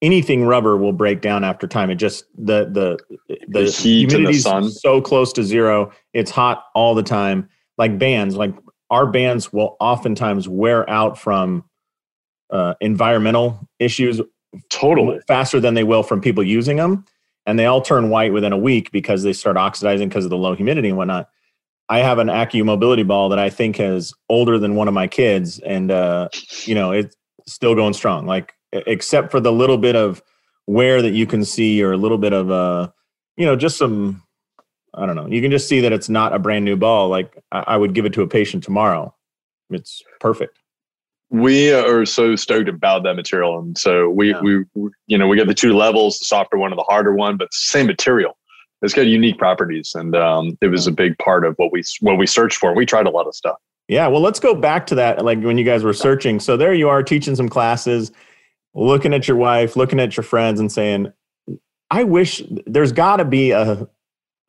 anything 0.02 0.44
rubber 0.44 0.76
will 0.76 0.92
break 0.92 1.20
down 1.20 1.44
after 1.44 1.66
time. 1.66 1.90
It 1.90 1.96
just 1.96 2.24
the 2.36 2.66
the 2.70 2.98
the, 3.28 3.38
the 3.48 3.70
heat 3.70 4.12
and 4.12 4.26
the 4.26 4.34
sun 4.34 4.70
so 4.70 5.00
close 5.00 5.32
to 5.34 5.42
zero. 5.42 5.92
It's 6.12 6.30
hot 6.30 6.64
all 6.74 6.94
the 6.94 7.02
time. 7.02 7.48
Like 7.78 7.98
bands, 7.98 8.36
like 8.36 8.54
our 8.90 9.06
bands 9.06 9.52
will 9.52 9.76
oftentimes 9.80 10.48
wear 10.48 10.88
out 10.88 11.18
from 11.18 11.64
uh, 12.50 12.74
environmental 12.80 13.58
issues 13.78 14.20
totally. 14.70 15.20
faster 15.26 15.60
than 15.60 15.74
they 15.74 15.84
will 15.84 16.02
from 16.02 16.20
people 16.20 16.42
using 16.42 16.76
them, 16.76 17.04
and 17.46 17.58
they 17.58 17.66
all 17.66 17.80
turn 17.80 18.10
white 18.10 18.32
within 18.32 18.52
a 18.52 18.58
week 18.58 18.90
because 18.92 19.22
they 19.22 19.32
start 19.32 19.56
oxidizing 19.56 20.08
because 20.08 20.24
of 20.24 20.30
the 20.30 20.36
low 20.36 20.54
humidity 20.54 20.88
and 20.88 20.96
whatnot. 20.96 21.28
I 21.88 21.98
have 21.98 22.18
an 22.18 22.28
Accu 22.28 22.64
mobility 22.64 23.04
ball 23.04 23.28
that 23.28 23.38
I 23.38 23.48
think 23.48 23.78
is 23.78 24.12
older 24.28 24.58
than 24.58 24.74
one 24.74 24.88
of 24.88 24.94
my 24.94 25.06
kids, 25.06 25.58
and 25.60 25.90
uh, 25.90 26.28
you 26.64 26.74
know 26.74 26.92
it's 26.92 27.16
still 27.46 27.74
going 27.74 27.94
strong. 27.94 28.26
Like 28.26 28.52
except 28.72 29.30
for 29.30 29.40
the 29.40 29.52
little 29.52 29.78
bit 29.78 29.96
of 29.96 30.22
wear 30.66 31.00
that 31.02 31.12
you 31.12 31.26
can 31.26 31.44
see 31.44 31.82
or 31.82 31.92
a 31.92 31.96
little 31.96 32.18
bit 32.18 32.32
of 32.32 32.50
uh 32.50 32.90
you 33.36 33.46
know 33.46 33.54
just 33.54 33.78
some 33.78 34.22
i 34.94 35.06
don't 35.06 35.16
know. 35.16 35.26
You 35.26 35.40
can 35.40 35.50
just 35.50 35.68
see 35.68 35.80
that 35.80 35.92
it's 35.92 36.08
not 36.08 36.34
a 36.34 36.38
brand 36.38 36.64
new 36.64 36.76
ball. 36.76 37.08
Like 37.08 37.38
i, 37.52 37.64
I 37.68 37.76
would 37.76 37.94
give 37.94 38.04
it 38.04 38.12
to 38.14 38.22
a 38.22 38.26
patient 38.26 38.64
tomorrow. 38.64 39.14
It's 39.70 40.02
perfect 40.20 40.58
we 41.30 41.72
are 41.72 42.06
so 42.06 42.36
stoked 42.36 42.68
about 42.68 43.02
that 43.04 43.14
material. 43.14 43.58
And 43.58 43.76
so 43.76 44.08
we 44.10 44.30
yeah. 44.30 44.40
we 44.40 44.64
you 45.06 45.18
know 45.18 45.26
we 45.26 45.36
got 45.36 45.46
the 45.46 45.54
two 45.54 45.72
levels 45.72 46.18
the 46.18 46.24
softer 46.24 46.56
one 46.56 46.72
and 46.72 46.78
the 46.78 46.84
harder 46.84 47.14
one 47.14 47.36
but 47.36 47.52
same 47.52 47.86
material. 47.86 48.36
It's 48.82 48.94
got 48.94 49.06
unique 49.06 49.38
properties. 49.38 49.92
And 49.94 50.14
um, 50.14 50.56
it 50.60 50.68
was 50.68 50.86
a 50.86 50.92
big 50.92 51.18
part 51.18 51.44
of 51.44 51.54
what 51.56 51.72
we 51.72 51.82
what 52.00 52.18
we 52.18 52.26
searched 52.26 52.58
for. 52.58 52.74
We 52.74 52.86
tried 52.86 53.06
a 53.06 53.10
lot 53.10 53.26
of 53.26 53.34
stuff. 53.34 53.56
Yeah. 53.88 54.06
Well 54.08 54.20
let's 54.20 54.40
go 54.40 54.54
back 54.54 54.86
to 54.88 54.94
that 54.96 55.24
like 55.24 55.40
when 55.42 55.58
you 55.58 55.64
guys 55.64 55.82
were 55.82 55.94
searching. 55.94 56.40
So 56.40 56.56
there 56.56 56.74
you 56.74 56.88
are 56.88 57.02
teaching 57.02 57.34
some 57.34 57.48
classes 57.48 58.12
looking 58.74 59.14
at 59.14 59.26
your 59.26 59.36
wife, 59.36 59.74
looking 59.74 59.98
at 59.98 60.16
your 60.16 60.24
friends, 60.24 60.60
and 60.60 60.70
saying, 60.70 61.12
"I 61.90 62.04
wish 62.04 62.42
there's 62.66 62.92
got 62.92 63.16
to 63.16 63.24
be 63.24 63.52
a, 63.52 63.88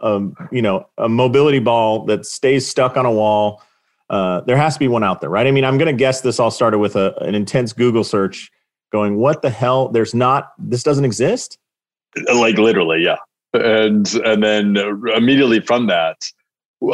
a, 0.01 0.21
you 0.51 0.61
know, 0.61 0.87
a 0.97 1.09
mobility 1.09 1.59
ball 1.59 2.05
that 2.05 2.25
stays 2.25 2.67
stuck 2.67 2.97
on 2.97 3.05
a 3.05 3.11
wall. 3.11 3.63
Uh, 4.09 4.41
there 4.41 4.57
has 4.57 4.73
to 4.73 4.79
be 4.79 4.87
one 4.87 5.03
out 5.03 5.21
there, 5.21 5.29
right? 5.29 5.47
I 5.47 5.51
mean, 5.51 5.65
I'm 5.65 5.77
going 5.77 5.93
to 5.93 5.97
guess 5.97 6.21
this 6.21 6.39
all 6.39 6.51
started 6.51 6.79
with 6.79 6.95
a, 6.95 7.15
an 7.21 7.35
intense 7.35 7.73
Google 7.73 8.03
search, 8.03 8.49
going, 8.91 9.17
"What 9.17 9.41
the 9.41 9.49
hell? 9.49 9.89
There's 9.89 10.13
not. 10.13 10.53
This 10.57 10.83
doesn't 10.83 11.05
exist." 11.05 11.57
Like 12.33 12.57
literally, 12.57 13.03
yeah. 13.03 13.17
And 13.53 14.11
and 14.15 14.43
then 14.43 14.77
immediately 15.15 15.59
from 15.59 15.87
that, 15.87 16.17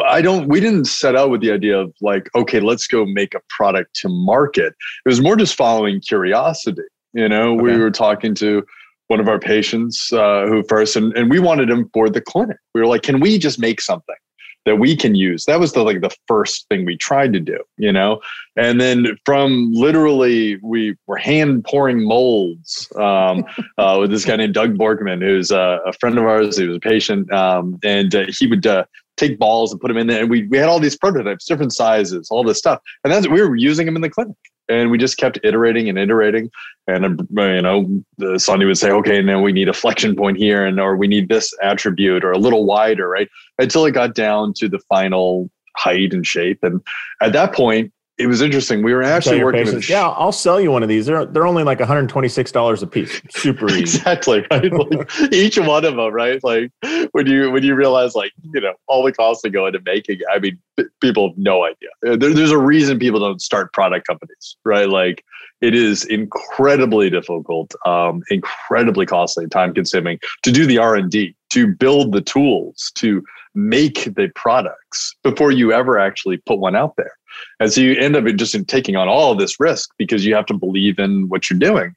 I 0.06 0.22
don't, 0.22 0.48
we 0.48 0.60
didn't 0.60 0.86
set 0.86 1.14
out 1.14 1.30
with 1.30 1.40
the 1.40 1.52
idea 1.52 1.78
of 1.78 1.94
like, 2.00 2.30
okay, 2.34 2.60
let's 2.60 2.86
go 2.86 3.04
make 3.04 3.34
a 3.34 3.40
product 3.50 3.94
to 3.96 4.08
market. 4.08 4.74
It 5.04 5.08
was 5.08 5.20
more 5.20 5.36
just 5.36 5.54
following 5.54 6.00
curiosity. 6.00 6.82
You 7.12 7.28
know, 7.28 7.54
okay. 7.54 7.62
we 7.62 7.76
were 7.76 7.90
talking 7.90 8.34
to 8.36 8.64
one 9.08 9.20
of 9.20 9.28
our 9.28 9.38
patients 9.38 10.12
uh, 10.12 10.46
who 10.46 10.64
first, 10.68 10.96
and, 10.96 11.16
and 11.16 11.30
we 11.30 11.38
wanted 11.38 11.70
him 11.70 11.90
for 11.92 12.08
the 12.08 12.20
clinic. 12.20 12.56
We 12.74 12.80
were 12.80 12.86
like, 12.86 13.02
can 13.02 13.20
we 13.20 13.38
just 13.38 13.58
make 13.58 13.80
something? 13.80 14.16
That 14.64 14.76
we 14.76 14.96
can 14.96 15.14
use. 15.14 15.44
That 15.44 15.60
was 15.60 15.72
the 15.72 15.82
like 15.82 16.00
the 16.00 16.14
first 16.26 16.68
thing 16.68 16.84
we 16.84 16.96
tried 16.96 17.32
to 17.34 17.40
do, 17.40 17.58
you 17.76 17.92
know. 17.92 18.20
And 18.56 18.80
then 18.80 19.18
from 19.24 19.72
literally, 19.72 20.58
we 20.62 20.96
were 21.06 21.16
hand 21.16 21.64
pouring 21.64 22.06
molds 22.06 22.90
um, 22.96 23.44
uh, 23.78 23.98
with 24.00 24.10
this 24.10 24.24
guy 24.24 24.36
named 24.36 24.54
Doug 24.54 24.76
Borkman, 24.76 25.22
who's 25.22 25.50
a, 25.50 25.80
a, 25.86 25.92
friend 25.94 26.18
of 26.18 26.24
ours. 26.24 26.56
He 26.56 26.66
was 26.66 26.76
a 26.76 26.80
patient, 26.80 27.30
um, 27.32 27.78
and 27.84 28.14
uh, 28.14 28.26
he 28.28 28.46
would 28.46 28.66
uh, 28.66 28.84
take 29.16 29.38
balls 29.38 29.72
and 29.72 29.80
put 29.80 29.88
them 29.88 29.96
in 29.96 30.06
there. 30.06 30.20
And 30.20 30.30
we 30.30 30.46
we 30.48 30.58
had 30.58 30.68
all 30.68 30.80
these 30.80 30.96
prototypes, 30.96 31.44
different 31.44 31.72
sizes, 31.72 32.28
all 32.30 32.44
this 32.44 32.58
stuff, 32.58 32.80
and 33.02 33.12
that's 33.12 33.28
we 33.28 33.42
were 33.42 33.56
using 33.56 33.86
them 33.86 33.96
in 33.96 34.02
the 34.02 34.10
clinic 34.10 34.36
and 34.68 34.90
we 34.90 34.98
just 34.98 35.16
kept 35.16 35.38
iterating 35.44 35.88
and 35.88 35.98
iterating. 35.98 36.50
And 36.86 37.20
uh, 37.20 37.42
you 37.42 37.62
know 37.62 38.04
the 38.18 38.38
Sandy 38.38 38.66
would 38.66 38.78
say 38.78 38.90
okay 38.90 39.22
now 39.22 39.40
we 39.40 39.52
need 39.52 39.68
a 39.68 39.72
flexion 39.72 40.16
point 40.16 40.36
here 40.36 40.64
and 40.64 40.80
or 40.80 40.96
we 40.96 41.06
need 41.06 41.28
this 41.28 41.52
attribute 41.62 42.24
or 42.24 42.32
a 42.32 42.38
little 42.38 42.64
wider 42.64 43.08
right? 43.08 43.28
Until 43.58 43.86
it 43.86 43.92
got 43.92 44.14
down 44.14 44.52
to 44.54 44.68
the 44.68 44.78
final 44.88 45.50
height 45.76 46.12
and 46.12 46.26
shape. 46.26 46.58
And 46.62 46.80
at 47.20 47.32
that 47.32 47.52
point 47.52 47.92
it 48.16 48.28
was 48.28 48.40
interesting. 48.40 48.82
We 48.82 48.94
were 48.94 49.02
actually 49.02 49.42
working 49.42 49.66
with. 49.66 49.88
Yeah, 49.88 50.08
I'll 50.08 50.30
sell 50.30 50.60
you 50.60 50.70
one 50.70 50.84
of 50.84 50.88
these. 50.88 51.06
They're 51.06 51.26
they're 51.26 51.46
only 51.46 51.64
like 51.64 51.80
one 51.80 51.88
hundred 51.88 52.08
twenty 52.08 52.28
six 52.28 52.52
dollars 52.52 52.82
a 52.82 52.86
piece. 52.86 53.20
Super 53.30 53.66
easy. 53.70 53.80
exactly 53.80 54.46
right. 54.50 54.72
Like 54.72 55.32
each 55.32 55.58
one 55.58 55.84
of 55.84 55.96
them, 55.96 56.12
right? 56.12 56.42
Like 56.44 56.70
when 57.12 57.26
you 57.26 57.50
when 57.50 57.64
you 57.64 57.74
realize 57.74 58.14
like 58.14 58.32
you 58.52 58.60
know 58.60 58.74
all 58.86 59.02
the 59.02 59.12
costs 59.12 59.42
that 59.42 59.50
go 59.50 59.66
into 59.66 59.80
making. 59.84 60.20
I 60.32 60.38
mean, 60.38 60.58
people 61.00 61.30
have 61.30 61.38
no 61.38 61.64
idea. 61.64 61.88
Uh, 62.06 62.16
there, 62.16 62.32
there's 62.32 62.52
a 62.52 62.58
reason 62.58 62.98
people 63.00 63.18
don't 63.18 63.42
start 63.42 63.72
product 63.72 64.06
companies, 64.06 64.56
right? 64.64 64.88
Like 64.88 65.24
it 65.60 65.74
is 65.74 66.04
incredibly 66.04 67.10
difficult, 67.10 67.74
um, 67.84 68.22
incredibly 68.30 69.06
costly, 69.06 69.48
time 69.48 69.74
consuming 69.74 70.20
to 70.44 70.52
do 70.52 70.66
the 70.66 70.78
R 70.78 70.94
and 70.94 71.10
D, 71.10 71.34
to 71.50 71.66
build 71.66 72.12
the 72.12 72.20
tools, 72.20 72.92
to 72.96 73.24
make 73.54 74.04
the 74.14 74.30
products 74.34 75.14
before 75.22 75.50
you 75.50 75.72
ever 75.72 75.98
actually 75.98 76.36
put 76.38 76.58
one 76.58 76.76
out 76.76 76.94
there. 76.96 77.12
And 77.60 77.72
so 77.72 77.80
you 77.80 77.94
end 77.94 78.16
up 78.16 78.24
just 78.36 78.54
in 78.54 78.64
taking 78.64 78.96
on 78.96 79.08
all 79.08 79.32
of 79.32 79.38
this 79.38 79.58
risk 79.60 79.90
because 79.98 80.24
you 80.24 80.34
have 80.34 80.46
to 80.46 80.54
believe 80.54 80.98
in 80.98 81.28
what 81.28 81.48
you're 81.48 81.58
doing. 81.58 81.94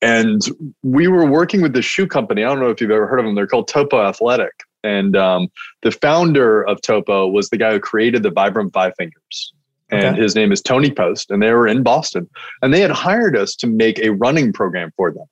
And 0.00 0.40
we 0.82 1.08
were 1.08 1.26
working 1.26 1.60
with 1.60 1.72
the 1.72 1.82
shoe 1.82 2.06
company. 2.06 2.44
I 2.44 2.48
don't 2.48 2.60
know 2.60 2.70
if 2.70 2.80
you've 2.80 2.90
ever 2.90 3.08
heard 3.08 3.18
of 3.18 3.26
them. 3.26 3.34
They're 3.34 3.46
called 3.46 3.68
Topo 3.68 4.00
Athletic. 4.00 4.52
And 4.84 5.16
um, 5.16 5.48
the 5.82 5.90
founder 5.90 6.62
of 6.62 6.80
Topo 6.82 7.26
was 7.26 7.48
the 7.48 7.56
guy 7.56 7.72
who 7.72 7.80
created 7.80 8.22
the 8.22 8.30
Vibram 8.30 8.72
Five 8.72 8.92
Fingers. 8.96 9.52
And 9.90 10.14
okay. 10.14 10.22
his 10.22 10.34
name 10.34 10.52
is 10.52 10.62
Tony 10.62 10.90
Post. 10.90 11.30
And 11.30 11.42
they 11.42 11.52
were 11.52 11.66
in 11.66 11.82
Boston. 11.82 12.28
And 12.62 12.72
they 12.72 12.80
had 12.80 12.90
hired 12.90 13.36
us 13.36 13.56
to 13.56 13.66
make 13.66 13.98
a 13.98 14.10
running 14.10 14.52
program 14.52 14.92
for 14.96 15.10
them. 15.10 15.26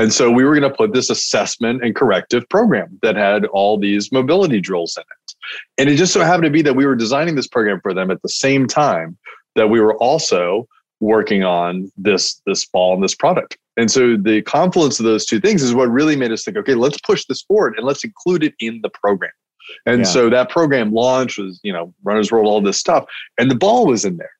And 0.00 0.14
so 0.14 0.30
we 0.30 0.44
were 0.44 0.58
going 0.58 0.70
to 0.70 0.74
put 0.74 0.94
this 0.94 1.10
assessment 1.10 1.84
and 1.84 1.94
corrective 1.94 2.48
program 2.48 2.98
that 3.02 3.16
had 3.16 3.44
all 3.44 3.78
these 3.78 4.10
mobility 4.10 4.58
drills 4.58 4.96
in 4.96 5.02
it. 5.02 5.34
And 5.76 5.90
it 5.90 5.96
just 5.96 6.14
so 6.14 6.20
happened 6.22 6.44
to 6.44 6.50
be 6.50 6.62
that 6.62 6.74
we 6.74 6.86
were 6.86 6.96
designing 6.96 7.34
this 7.34 7.46
program 7.46 7.82
for 7.82 7.92
them 7.92 8.10
at 8.10 8.22
the 8.22 8.30
same 8.30 8.66
time 8.66 9.18
that 9.56 9.68
we 9.68 9.78
were 9.78 9.94
also 9.96 10.66
working 11.00 11.44
on 11.44 11.92
this 11.98 12.40
this 12.46 12.64
ball 12.64 12.94
and 12.94 13.04
this 13.04 13.14
product. 13.14 13.58
And 13.76 13.90
so 13.90 14.16
the 14.16 14.40
confluence 14.40 15.00
of 15.00 15.04
those 15.04 15.26
two 15.26 15.38
things 15.38 15.62
is 15.62 15.74
what 15.74 15.90
really 15.90 16.16
made 16.16 16.32
us 16.32 16.44
think, 16.44 16.56
okay, 16.56 16.74
let's 16.74 16.98
push 17.02 17.26
this 17.26 17.42
forward 17.42 17.74
and 17.76 17.86
let's 17.86 18.02
include 18.02 18.42
it 18.42 18.54
in 18.58 18.80
the 18.82 18.88
program. 18.88 19.32
And 19.84 20.00
yeah. 20.00 20.06
so 20.06 20.30
that 20.30 20.48
program 20.48 20.92
launch 20.92 21.36
was, 21.36 21.60
you 21.62 21.74
know, 21.74 21.92
runners 22.04 22.32
world, 22.32 22.46
all 22.46 22.62
this 22.62 22.78
stuff, 22.78 23.04
and 23.36 23.50
the 23.50 23.54
ball 23.54 23.86
was 23.86 24.06
in 24.06 24.16
there. 24.16 24.32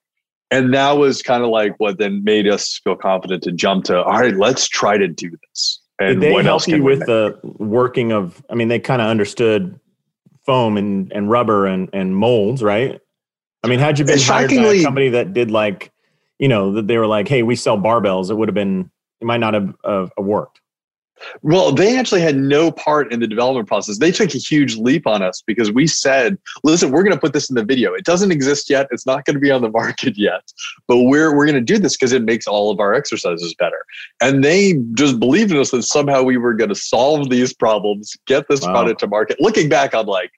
And 0.51 0.75
that 0.75 0.93
was 0.93 1.23
kind 1.23 1.45
of 1.45 1.51
like 1.51 1.75
what 1.79 1.99
then 1.99 2.25
made 2.25 2.49
us 2.49 2.81
feel 2.83 2.97
confident 2.97 3.43
to 3.45 3.53
jump 3.53 3.85
to, 3.85 4.03
all 4.03 4.19
right, 4.19 4.35
let's 4.37 4.69
try 4.69 4.99
to 4.99 5.07
do 5.07 5.31
this. 5.49 5.81
And 6.01 6.21
Did 6.21 6.37
they 6.37 6.43
help 6.43 6.67
you 6.67 6.83
with 6.83 7.01
the 7.01 7.39
working 7.43 8.11
of? 8.13 8.43
I 8.51 8.55
mean, 8.55 8.69
they 8.69 8.81
kind 8.81 9.01
of 9.01 9.09
understood 9.09 9.79
foam 10.47 10.77
and, 10.77 11.13
and 11.13 11.31
rubber 11.31 11.67
and, 11.67 11.89
and 11.93 12.17
molds, 12.17 12.63
right? 12.63 12.99
I 13.63 13.69
mean, 13.69 13.79
had 13.79 13.99
you 13.99 14.05
been 14.05 14.19
hired 14.19 14.51
by 14.51 14.57
a 14.57 14.83
company 14.83 15.11
that 15.11 15.35
did 15.35 15.51
like, 15.51 15.93
you 16.39 16.49
know, 16.49 16.73
that 16.73 16.87
they 16.87 16.97
were 16.97 17.07
like, 17.07 17.29
hey, 17.29 17.43
we 17.43 17.55
sell 17.55 17.77
barbells, 17.77 18.31
it 18.31 18.35
would 18.35 18.49
have 18.49 18.55
been, 18.55 18.91
it 19.21 19.27
might 19.27 19.41
not 19.41 19.55
have 19.55 19.75
uh, 19.85 20.07
worked. 20.17 20.61
Well, 21.43 21.73
they 21.73 21.99
actually 21.99 22.21
had 22.21 22.37
no 22.37 22.71
part 22.71 23.13
in 23.13 23.21
the 23.21 23.27
development 23.27 23.69
process. 23.69 23.99
They 23.99 24.11
took 24.11 24.35
a 24.35 24.39
huge 24.39 24.77
leap 24.77 25.07
on 25.07 25.23
us 25.23 25.43
because 25.47 25.73
we 25.73 25.87
said, 25.87 26.39
listen, 26.65 26.91
we're 26.91 27.03
going 27.03 27.15
to 27.15 27.21
put 27.21 27.33
this 27.33 27.51
in 27.51 27.57
the 27.57 27.65
video. 27.65 27.93
It 27.95 28.05
doesn't 28.05 28.33
exist 28.33 28.71
yet. 28.71 28.89
It's 28.91 29.07
not 29.07 29.25
going 29.25 29.35
to 29.35 29.41
be 29.41 29.51
on 29.51 29.63
the 29.63 29.71
market 29.81 30.17
yet, 30.17 30.53
but 30.89 30.99
we're, 31.03 31.37
we're 31.37 31.47
going 31.47 31.55
to 31.55 31.61
do 31.61 31.79
this 31.79 31.97
because 31.97 32.13
it 32.13 32.23
makes 32.23 32.47
all 32.47 32.71
of 32.71 32.81
our 32.81 32.95
exercises 32.95 33.55
better. 33.55 33.85
And 34.21 34.45
they 34.45 34.75
just 34.95 35.21
believed 35.21 35.51
in 35.51 35.59
us 35.59 35.71
that 35.71 35.83
somehow 35.83 36.23
we 36.23 36.37
were 36.37 36.55
going 36.55 36.71
to 36.71 36.75
solve 36.75 37.31
these 37.31 37.53
problems, 37.53 38.17
get 38.27 38.49
this 38.49 38.63
wow. 38.63 38.73
product 38.73 39.01
to 39.01 39.07
market. 39.07 39.41
Looking 39.41 39.69
back, 39.69 39.95
I'm 39.95 40.07
like, 40.07 40.31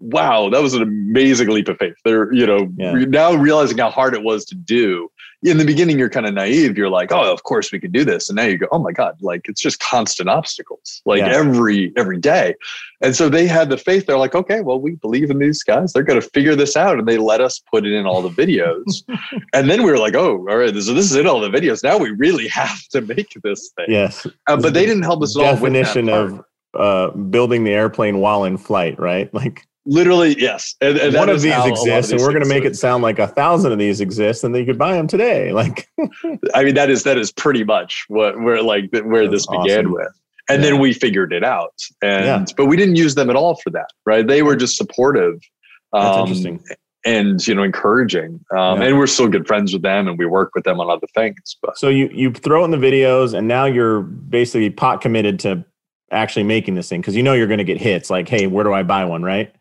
wow, 0.00 0.48
that 0.50 0.62
was 0.62 0.74
an 0.74 0.82
amazing 0.82 1.48
leap 1.48 1.68
of 1.68 1.76
faith. 1.78 1.94
They're, 2.04 2.32
you 2.32 2.46
know, 2.46 2.68
yeah. 2.76 2.92
now 2.92 3.34
realizing 3.34 3.78
how 3.78 3.90
hard 3.90 4.14
it 4.14 4.22
was 4.22 4.44
to 4.46 4.54
do. 4.54 5.10
In 5.44 5.56
the 5.56 5.64
beginning, 5.64 6.00
you're 6.00 6.10
kind 6.10 6.26
of 6.26 6.34
naive. 6.34 6.76
You're 6.76 6.90
like, 6.90 7.12
oh, 7.12 7.32
of 7.32 7.44
course 7.44 7.70
we 7.70 7.78
could 7.78 7.92
do 7.92 8.04
this. 8.04 8.28
And 8.28 8.34
now 8.34 8.42
you 8.42 8.58
go, 8.58 8.66
oh 8.72 8.80
my 8.80 8.90
God, 8.90 9.16
like 9.20 9.42
it's 9.48 9.60
just 9.60 9.78
constant 9.78 10.28
obstacles, 10.28 11.00
like 11.04 11.20
yeah. 11.20 11.28
every 11.28 11.92
every 11.96 12.18
day. 12.18 12.54
And 13.02 13.14
so 13.14 13.28
they 13.28 13.46
had 13.46 13.70
the 13.70 13.76
faith. 13.76 14.06
They're 14.06 14.18
like, 14.18 14.34
okay, 14.34 14.62
well, 14.62 14.80
we 14.80 14.96
believe 14.96 15.30
in 15.30 15.38
these 15.38 15.62
guys. 15.62 15.92
They're 15.92 16.02
going 16.02 16.20
to 16.20 16.28
figure 16.30 16.56
this 16.56 16.76
out. 16.76 16.98
And 16.98 17.06
they 17.06 17.18
let 17.18 17.40
us 17.40 17.60
put 17.70 17.86
it 17.86 17.92
in 17.92 18.04
all 18.04 18.20
the 18.20 18.30
videos. 18.30 19.04
and 19.52 19.70
then 19.70 19.84
we 19.84 19.92
were 19.92 19.98
like, 19.98 20.16
oh, 20.16 20.38
all 20.48 20.56
right, 20.56 20.74
so 20.74 20.92
this 20.92 21.08
is 21.08 21.14
in 21.14 21.28
all 21.28 21.38
the 21.38 21.50
videos. 21.50 21.84
Now 21.84 21.98
we 21.98 22.10
really 22.10 22.48
have 22.48 22.82
to 22.88 23.00
make 23.00 23.30
this 23.44 23.70
thing. 23.76 23.86
Yes. 23.88 24.26
Uh, 24.48 24.56
but 24.56 24.74
they 24.74 24.86
didn't 24.86 25.04
help 25.04 25.22
us 25.22 25.38
at 25.38 25.44
all. 25.44 25.54
Definition 25.54 26.08
of 26.08 26.42
uh, 26.74 27.10
building 27.10 27.64
the 27.64 27.72
airplane 27.72 28.18
while 28.18 28.44
in 28.44 28.56
flight, 28.56 28.98
right? 28.98 29.32
Like 29.38 29.67
Literally, 29.90 30.38
yes. 30.38 30.74
And, 30.82 30.98
and 30.98 31.14
one 31.14 31.30
of 31.30 31.40
these 31.40 31.64
exists, 31.64 32.12
and 32.12 32.20
we're 32.20 32.28
going 32.28 32.42
to 32.42 32.48
make 32.48 32.66
it 32.66 32.76
sound 32.76 33.02
like 33.02 33.18
a 33.18 33.26
thousand 33.26 33.72
of 33.72 33.78
these 33.78 34.02
exist, 34.02 34.44
and 34.44 34.54
then 34.54 34.60
you 34.60 34.66
could 34.66 34.76
buy 34.78 34.92
them 34.92 35.06
today. 35.06 35.52
Like, 35.58 35.88
I 36.54 36.62
mean, 36.62 36.74
that 36.74 36.88
is 36.88 37.02
that 37.02 37.18
is 37.18 37.32
pretty 37.32 37.64
much 37.64 38.04
what 38.06 38.40
where 38.40 38.62
like 38.62 38.90
where 38.92 39.26
That's 39.26 39.44
this 39.44 39.46
began 39.46 39.86
awesome. 39.86 39.92
with, 39.92 40.20
and 40.48 40.62
yeah. 40.62 40.70
then 40.70 40.78
we 40.78 40.92
figured 40.92 41.32
it 41.32 41.42
out. 41.42 41.74
And 42.00 42.24
yeah. 42.24 42.54
but 42.56 42.66
we 42.66 42.76
didn't 42.76 42.94
use 42.94 43.16
them 43.16 43.28
at 43.28 43.34
all 43.34 43.56
for 43.56 43.70
that, 43.70 43.88
right? 44.06 44.24
They 44.24 44.42
were 44.42 44.54
just 44.54 44.76
supportive. 44.76 45.40
Um, 45.92 46.28
interesting. 46.28 46.62
And 47.06 47.44
you 47.44 47.54
know, 47.54 47.64
encouraging, 47.64 48.44
um, 48.56 48.80
yeah. 48.80 48.88
and 48.88 48.98
we're 48.98 49.08
still 49.08 49.26
good 49.26 49.48
friends 49.48 49.72
with 49.72 49.82
them, 49.82 50.06
and 50.06 50.16
we 50.16 50.26
work 50.26 50.52
with 50.54 50.64
them 50.64 50.80
on 50.80 50.90
other 50.90 51.08
things. 51.14 51.56
But 51.60 51.76
so 51.78 51.88
you 51.88 52.08
you 52.12 52.30
throw 52.32 52.64
in 52.64 52.70
the 52.70 52.76
videos, 52.76 53.36
and 53.36 53.48
now 53.48 53.64
you're 53.64 54.02
basically 54.02 54.70
pot 54.70 55.00
committed 55.00 55.40
to 55.40 55.64
actually 56.12 56.44
making 56.44 56.74
this 56.76 56.88
thing 56.88 57.00
because 57.00 57.16
you 57.16 57.22
know 57.22 57.32
you're 57.32 57.48
going 57.48 57.58
to 57.58 57.64
get 57.64 57.80
hits. 57.80 58.10
Like, 58.10 58.28
hey, 58.28 58.46
where 58.46 58.64
do 58.64 58.72
I 58.72 58.84
buy 58.84 59.04
one? 59.06 59.22
Right? 59.22 59.52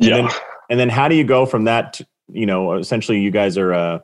And 0.00 0.08
yeah. 0.08 0.16
Then, 0.16 0.30
and 0.70 0.80
then 0.80 0.88
how 0.88 1.08
do 1.08 1.14
you 1.14 1.24
go 1.24 1.46
from 1.46 1.64
that? 1.64 1.94
To, 1.94 2.06
you 2.32 2.46
know, 2.46 2.74
essentially, 2.74 3.20
you 3.20 3.30
guys 3.30 3.58
are 3.58 3.72
uh, 3.72 3.98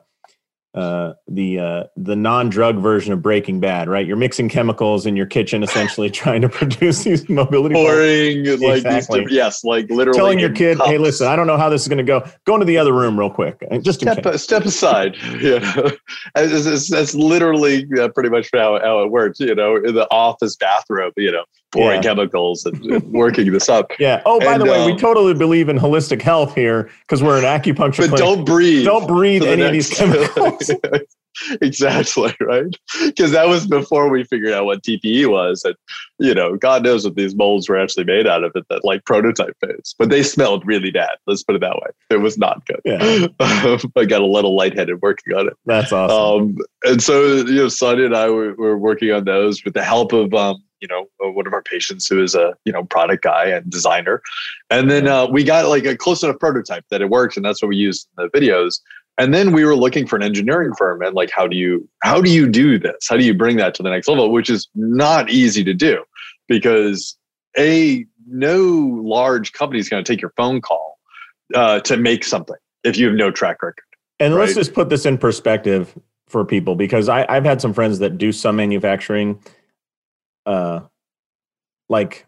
uh, 0.77 1.13
the 1.27 1.59
uh, 1.59 1.83
the 1.95 2.15
non 2.15 2.49
drug 2.49 2.77
version 2.77 3.11
of 3.11 3.21
Breaking 3.21 3.59
Bad, 3.59 3.89
right? 3.89 4.05
You're 4.05 4.15
mixing 4.17 4.47
chemicals 4.47 5.07
in 5.07 5.15
your 5.15 5.25
kitchen, 5.25 5.63
essentially 5.63 6.09
trying 6.11 6.41
to 6.41 6.49
produce 6.49 7.03
these 7.03 7.27
mobility. 7.27 7.73
Pouring 7.73 8.45
like 8.59 8.77
exactly. 8.77 9.21
these, 9.21 9.31
yes, 9.31 9.63
like 9.63 9.89
literally 9.89 10.17
telling 10.17 10.39
your 10.39 10.51
kid, 10.51 10.77
cups. 10.77 10.89
"Hey, 10.89 10.99
listen, 10.99 11.27
I 11.27 11.35
don't 11.35 11.47
know 11.47 11.57
how 11.57 11.69
this 11.69 11.81
is 11.81 11.87
going 11.87 11.97
to 11.97 12.03
go. 12.03 12.23
Go 12.45 12.53
into 12.53 12.65
the 12.65 12.77
other 12.77 12.93
room 12.93 13.17
real 13.17 13.31
quick, 13.31 13.63
just 13.81 14.01
step, 14.01 14.23
step 14.37 14.65
aside." 14.65 15.15
You 15.37 15.59
know, 15.59 15.91
that's, 16.35 17.13
literally 17.13 17.87
uh, 17.99 18.09
pretty 18.09 18.29
much 18.29 18.49
how, 18.53 18.79
how 18.79 19.03
it 19.03 19.11
works. 19.11 19.39
You 19.39 19.55
know, 19.55 19.77
in 19.77 19.95
the 19.95 20.07
office 20.11 20.55
bathroom, 20.55 21.11
you 21.15 21.31
know, 21.31 21.45
pouring 21.71 21.97
yeah. 21.97 22.09
chemicals 22.09 22.65
and, 22.65 23.01
working 23.11 23.51
this 23.51 23.69
up. 23.69 23.91
Yeah. 23.99 24.21
Oh, 24.25 24.39
by 24.39 24.53
and, 24.53 24.61
the 24.61 24.65
way, 24.65 24.83
um, 24.83 24.91
we 24.91 24.95
totally 24.95 25.33
believe 25.33 25.69
in 25.69 25.77
holistic 25.77 26.21
health 26.21 26.53
here 26.53 26.89
because 27.01 27.23
we're 27.23 27.37
an 27.37 27.43
acupuncture. 27.43 28.09
But 28.09 28.17
clinic. 28.17 28.17
don't 28.17 28.45
breathe. 28.45 28.85
Don't 28.85 29.07
breathe 29.07 29.43
any 29.43 29.63
of 29.63 29.71
these 29.71 29.89
chemicals. 29.89 30.69
exactly 31.61 32.33
right 32.41 32.75
because 33.05 33.31
that 33.31 33.47
was 33.47 33.67
before 33.67 34.09
we 34.09 34.23
figured 34.23 34.53
out 34.53 34.65
what 34.65 34.81
TPE 34.83 35.29
was, 35.29 35.63
and 35.63 35.75
you 36.19 36.33
know, 36.33 36.55
God 36.57 36.83
knows 36.83 37.05
what 37.05 37.15
these 37.15 37.35
molds 37.35 37.69
were 37.69 37.77
actually 37.77 38.05
made 38.05 38.27
out 38.27 38.43
of 38.43 38.55
at 38.55 38.67
that 38.69 38.83
like 38.83 39.05
prototype 39.05 39.55
phase. 39.61 39.95
But 39.97 40.09
they 40.09 40.23
smelled 40.23 40.65
really 40.65 40.91
bad. 40.91 41.11
Let's 41.25 41.43
put 41.43 41.55
it 41.55 41.61
that 41.61 41.75
way. 41.75 41.89
It 42.09 42.17
was 42.17 42.37
not 42.37 42.65
good. 42.65 42.81
Yeah. 42.85 43.27
I 43.39 44.05
got 44.05 44.21
a 44.21 44.25
little 44.25 44.55
lightheaded 44.55 45.01
working 45.01 45.33
on 45.33 45.47
it. 45.47 45.53
That's 45.65 45.91
awesome. 45.91 46.49
Um, 46.49 46.57
and 46.83 47.01
so 47.01 47.37
you 47.37 47.55
know, 47.55 47.67
Sonny 47.67 48.05
and 48.05 48.15
I 48.15 48.29
were, 48.29 48.53
were 48.55 48.77
working 48.77 49.11
on 49.11 49.25
those 49.25 49.63
with 49.63 49.73
the 49.73 49.83
help 49.83 50.13
of 50.13 50.33
um, 50.33 50.63
you 50.81 50.87
know 50.87 51.07
uh, 51.23 51.31
one 51.31 51.47
of 51.47 51.53
our 51.53 51.61
patients 51.61 52.07
who 52.07 52.21
is 52.21 52.35
a 52.35 52.55
you 52.65 52.71
know 52.71 52.83
product 52.83 53.23
guy 53.23 53.45
and 53.45 53.69
designer. 53.69 54.21
And 54.69 54.89
then 54.89 55.07
uh, 55.07 55.27
we 55.27 55.43
got 55.43 55.67
like 55.67 55.85
a 55.85 55.95
close 55.95 56.23
enough 56.23 56.39
prototype 56.39 56.85
that 56.89 57.01
it 57.01 57.09
works 57.09 57.37
and 57.37 57.45
that's 57.45 57.61
what 57.61 57.69
we 57.69 57.77
used 57.77 58.07
in 58.17 58.25
the 58.25 58.39
videos. 58.39 58.79
And 59.19 59.33
then 59.33 59.51
we 59.51 59.65
were 59.65 59.75
looking 59.75 60.05
for 60.05 60.15
an 60.15 60.21
engineering 60.21 60.73
firm 60.77 61.01
and 61.01 61.15
like 61.15 61.31
how 61.31 61.47
do 61.47 61.55
you 61.55 61.87
how 62.03 62.21
do 62.21 62.31
you 62.31 62.47
do 62.47 62.77
this? 62.77 63.07
How 63.09 63.17
do 63.17 63.25
you 63.25 63.33
bring 63.33 63.57
that 63.57 63.73
to 63.75 63.83
the 63.83 63.89
next 63.89 64.07
level? 64.07 64.31
Which 64.31 64.49
is 64.49 64.67
not 64.75 65.29
easy 65.29 65.63
to 65.63 65.73
do 65.73 66.03
because 66.47 67.17
a 67.57 68.05
no 68.27 68.59
large 69.03 69.53
company 69.53 69.79
is 69.79 69.89
going 69.89 70.03
to 70.03 70.11
take 70.11 70.21
your 70.21 70.33
phone 70.37 70.61
call 70.61 70.99
uh, 71.55 71.79
to 71.81 71.97
make 71.97 72.23
something 72.23 72.57
if 72.83 72.97
you 72.97 73.07
have 73.07 73.15
no 73.15 73.31
track 73.31 73.61
record 73.61 73.83
and 74.19 74.35
right? 74.35 74.41
let's 74.41 74.55
just 74.55 74.73
put 74.73 74.89
this 74.89 75.05
in 75.05 75.17
perspective 75.17 75.97
for 76.27 76.43
people 76.43 76.75
because 76.75 77.07
I, 77.07 77.25
i've 77.29 77.45
had 77.45 77.61
some 77.61 77.73
friends 77.73 77.99
that 77.99 78.17
do 78.17 78.31
some 78.31 78.57
manufacturing 78.57 79.39
uh, 80.47 80.79
like 81.89 82.25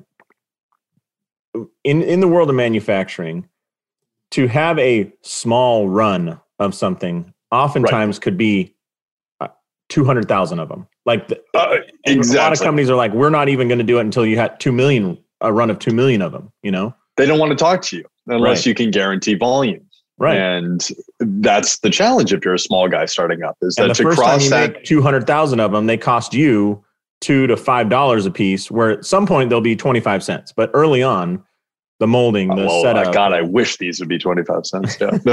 in 1.83 2.03
in 2.03 2.19
the 2.19 2.27
world 2.27 2.49
of 2.49 2.55
manufacturing, 2.55 3.49
to 4.31 4.47
have 4.47 4.77
a 4.77 5.11
small 5.23 5.89
run 5.89 6.39
of 6.59 6.75
something 6.75 7.33
oftentimes 7.51 8.17
right. 8.17 8.21
could 8.21 8.37
be 8.37 8.75
uh, 9.39 9.47
200,000 9.89 10.59
of 10.59 10.69
them. 10.69 10.87
Like 11.05 11.27
the, 11.27 11.41
uh, 11.55 11.77
exactly. 12.05 12.37
a 12.37 12.41
lot 12.43 12.53
of 12.53 12.59
companies 12.59 12.89
are 12.89 12.95
like, 12.95 13.13
we're 13.13 13.29
not 13.29 13.49
even 13.49 13.67
going 13.67 13.79
to 13.79 13.83
do 13.83 13.97
it 13.97 14.01
until 14.01 14.25
you 14.25 14.37
had 14.37 14.59
2 14.59 14.71
million, 14.71 15.17
a 15.41 15.51
run 15.51 15.69
of 15.69 15.79
2 15.79 15.91
million 15.91 16.21
of 16.21 16.31
them, 16.31 16.51
you 16.61 16.71
know? 16.71 16.93
They 17.17 17.25
don't 17.25 17.39
want 17.39 17.51
to 17.51 17.55
talk 17.55 17.81
to 17.83 17.97
you 17.97 18.05
unless 18.27 18.59
right. 18.59 18.65
you 18.67 18.75
can 18.75 18.91
guarantee 18.91 19.35
volume. 19.35 19.85
Right. 20.17 20.37
And 20.37 20.85
that's 21.19 21.79
the 21.79 21.89
challenge 21.89 22.33
if 22.33 22.43
you're 22.43 22.53
a 22.53 22.59
small 22.59 22.89
guy 22.89 23.05
starting 23.05 23.41
up 23.41 23.57
is 23.61 23.77
and 23.77 23.89
that 23.89 23.95
to 23.95 24.03
cross 24.03 24.49
that 24.49 24.83
200,000 24.83 25.59
of 25.61 25.71
them, 25.71 25.87
they 25.87 25.97
cost 25.97 26.33
you 26.33 26.83
two 27.21 27.47
to 27.47 27.57
five 27.57 27.89
dollars 27.89 28.25
a 28.25 28.31
piece 28.31 28.71
where 28.71 28.91
at 28.91 29.05
some 29.05 29.25
point 29.25 29.49
they'll 29.49 29.61
be 29.61 29.75
25 29.75 30.23
cents 30.23 30.53
but 30.53 30.69
early 30.73 31.03
on 31.03 31.43
the 31.99 32.07
molding, 32.07 32.47
the 32.49 32.65
well, 32.65 32.81
setup. 32.81 33.13
God, 33.13 33.33
I 33.33 33.41
wish 33.41 33.77
these 33.77 33.99
would 33.99 34.07
be 34.07 34.17
25 34.17 34.65
cents. 34.65 34.97
Yeah. 34.99 35.11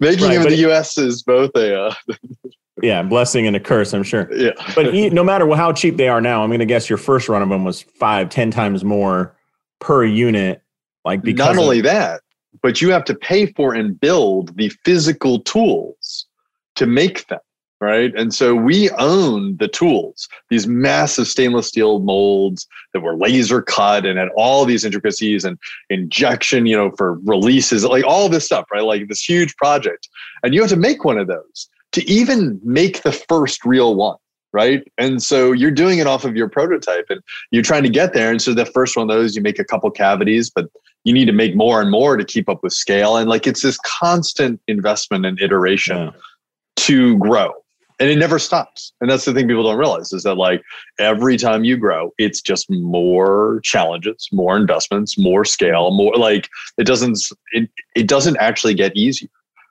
Making 0.00 0.24
right, 0.24 0.36
in 0.36 0.42
the 0.42 0.56
US 0.68 0.98
is 0.98 1.22
both 1.22 1.52
a. 1.54 1.86
Uh, 1.86 1.94
yeah, 2.82 3.02
blessing 3.02 3.46
and 3.46 3.54
a 3.54 3.60
curse, 3.60 3.94
I'm 3.94 4.02
sure. 4.02 4.28
Yeah. 4.34 4.50
but 4.74 4.92
no 4.92 5.22
matter 5.22 5.48
how 5.54 5.72
cheap 5.72 5.96
they 5.96 6.08
are 6.08 6.20
now, 6.20 6.42
I'm 6.42 6.50
going 6.50 6.58
to 6.58 6.66
guess 6.66 6.90
your 6.90 6.98
first 6.98 7.28
run 7.28 7.42
of 7.42 7.48
them 7.48 7.64
was 7.64 7.82
five, 7.82 8.28
ten 8.28 8.50
times 8.50 8.84
more 8.84 9.36
per 9.78 10.04
unit. 10.04 10.62
Like 11.04 11.22
because 11.22 11.54
not 11.54 11.62
only 11.62 11.78
of, 11.78 11.84
that, 11.84 12.22
but 12.60 12.82
you 12.82 12.90
have 12.90 13.04
to 13.04 13.14
pay 13.14 13.46
for 13.46 13.72
and 13.72 13.98
build 13.98 14.56
the 14.56 14.70
physical 14.84 15.38
tools 15.40 16.26
to 16.74 16.86
make 16.86 17.28
them 17.28 17.38
right? 17.80 18.14
And 18.16 18.32
so 18.32 18.54
we 18.54 18.90
own 18.92 19.56
the 19.58 19.68
tools, 19.68 20.28
these 20.48 20.66
massive 20.66 21.26
stainless 21.26 21.68
steel 21.68 21.98
molds 21.98 22.66
that 22.92 23.00
were 23.00 23.16
laser 23.16 23.60
cut 23.60 24.06
and 24.06 24.18
had 24.18 24.28
all 24.36 24.64
these 24.64 24.84
intricacies 24.84 25.44
and 25.44 25.58
injection, 25.90 26.66
you 26.66 26.76
know, 26.76 26.90
for 26.92 27.18
releases, 27.24 27.84
like 27.84 28.04
all 28.04 28.28
this 28.28 28.46
stuff, 28.46 28.66
right? 28.72 28.82
Like 28.82 29.08
this 29.08 29.22
huge 29.22 29.54
project. 29.56 30.08
And 30.42 30.54
you 30.54 30.60
have 30.62 30.70
to 30.70 30.76
make 30.76 31.04
one 31.04 31.18
of 31.18 31.26
those 31.26 31.68
to 31.92 32.08
even 32.08 32.60
make 32.64 33.02
the 33.02 33.12
first 33.12 33.64
real 33.64 33.94
one. 33.94 34.16
Right. 34.52 34.90
And 34.96 35.22
so 35.22 35.52
you're 35.52 35.70
doing 35.70 35.98
it 35.98 36.06
off 36.06 36.24
of 36.24 36.34
your 36.34 36.48
prototype 36.48 37.06
and 37.10 37.20
you're 37.50 37.62
trying 37.62 37.82
to 37.82 37.90
get 37.90 38.14
there. 38.14 38.30
And 38.30 38.40
so 38.40 38.54
the 38.54 38.64
first 38.64 38.96
one 38.96 39.10
of 39.10 39.14
those, 39.14 39.36
you 39.36 39.42
make 39.42 39.58
a 39.58 39.64
couple 39.64 39.90
cavities, 39.90 40.48
but 40.48 40.70
you 41.04 41.12
need 41.12 41.26
to 41.26 41.32
make 41.32 41.54
more 41.54 41.82
and 41.82 41.90
more 41.90 42.16
to 42.16 42.24
keep 42.24 42.48
up 42.48 42.62
with 42.62 42.72
scale. 42.72 43.18
And 43.18 43.28
like 43.28 43.46
it's 43.46 43.60
this 43.60 43.76
constant 43.84 44.58
investment 44.66 45.26
and 45.26 45.38
iteration 45.42 45.98
yeah. 45.98 46.10
to 46.76 47.18
grow 47.18 47.52
and 47.98 48.10
it 48.10 48.16
never 48.16 48.38
stops. 48.38 48.92
And 49.00 49.10
that's 49.10 49.24
the 49.24 49.32
thing 49.32 49.48
people 49.48 49.62
don't 49.62 49.78
realize 49.78 50.12
is 50.12 50.22
that 50.24 50.34
like 50.34 50.62
every 50.98 51.36
time 51.36 51.64
you 51.64 51.76
grow 51.76 52.12
it's 52.18 52.40
just 52.40 52.70
more 52.70 53.60
challenges 53.62 54.28
more 54.32 54.56
investments 54.56 55.18
more 55.18 55.44
scale 55.44 55.90
more 55.90 56.14
like 56.16 56.48
it 56.78 56.86
doesn't 56.86 57.18
it, 57.52 57.68
it 57.94 58.06
doesn't 58.08 58.36
actually 58.38 58.74
get 58.74 58.94
easier. 58.96 59.28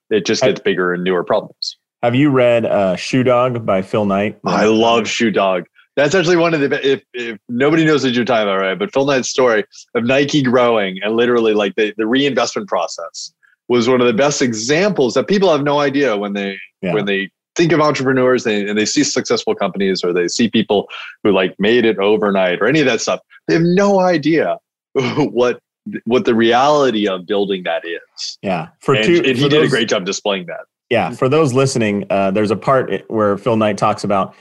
It 0.09 0.25
just 0.25 0.43
gets 0.43 0.59
bigger 0.59 0.93
and 0.93 1.03
newer 1.03 1.23
problems. 1.23 1.77
Have 2.03 2.13
you 2.13 2.29
read 2.29 2.65
uh, 2.65 2.95
shoe 2.95 3.23
dog 3.23 3.65
by 3.65 3.81
phil 3.81 4.05
knight? 4.05 4.39
I 4.45 4.65
love 4.65 5.07
shoe 5.07 5.31
dog. 5.31 5.65
That's 5.95 6.13
actually 6.13 6.35
one 6.35 6.53
of 6.53 6.59
the 6.59 6.91
if, 6.91 7.03
if 7.13 7.39
nobody 7.47 7.85
knows 7.85 8.03
what 8.03 8.13
you're 8.13 8.25
talking 8.25 8.43
about 8.43 8.59
right? 8.59 8.77
But 8.77 8.93
phil 8.93 9.05
knight's 9.05 9.29
story 9.29 9.63
of 9.95 10.03
nike 10.03 10.41
growing 10.41 10.99
and 11.03 11.15
literally 11.15 11.53
like 11.53 11.75
the, 11.75 11.93
the 11.97 12.05
reinvestment 12.05 12.67
process 12.67 13.33
was 13.67 13.89
one 13.89 13.99
of 13.99 14.05
the 14.07 14.13
best 14.13 14.41
examples 14.41 15.15
that 15.15 15.27
people 15.27 15.51
have 15.51 15.63
no 15.63 15.79
idea 15.79 16.15
when 16.17 16.33
they 16.33 16.57
yeah. 16.81 16.93
when 16.93 17.05
they 17.05 17.31
think 17.55 17.71
of 17.71 17.79
entrepreneurs 17.79 18.45
and, 18.45 18.69
and 18.69 18.77
they 18.77 18.85
see 18.85 19.03
successful 19.03 19.55
companies 19.55 20.03
or 20.03 20.13
they 20.13 20.27
see 20.27 20.49
people 20.49 20.87
who 21.23 21.31
like 21.31 21.55
made 21.59 21.85
it 21.85 21.97
overnight 21.99 22.59
or 22.61 22.67
any 22.67 22.79
of 22.79 22.85
that 22.85 23.01
stuff 23.01 23.19
they 23.47 23.53
have 23.53 23.63
no 23.63 23.99
idea 23.99 24.57
what 24.93 25.59
what 26.05 26.25
the 26.25 26.33
reality 26.33 27.07
of 27.07 27.27
building 27.27 27.61
that 27.63 27.83
is. 27.85 28.39
Yeah. 28.41 28.69
For 28.79 28.95
and, 28.95 29.05
two 29.05 29.17
and 29.17 29.37
he 29.37 29.43
for 29.43 29.49
did 29.49 29.63
a 29.63 29.67
great 29.67 29.87
job 29.87 30.03
displaying 30.05 30.47
that. 30.47 30.61
Yeah. 30.89 31.11
For 31.11 31.29
those 31.29 31.53
listening 31.53 32.05
uh, 32.09 32.31
there's 32.31 32.51
a 32.51 32.55
part 32.55 33.03
where 33.07 33.37
phil 33.37 33.57
knight 33.57 33.77
talks 33.77 34.03
about 34.03 34.35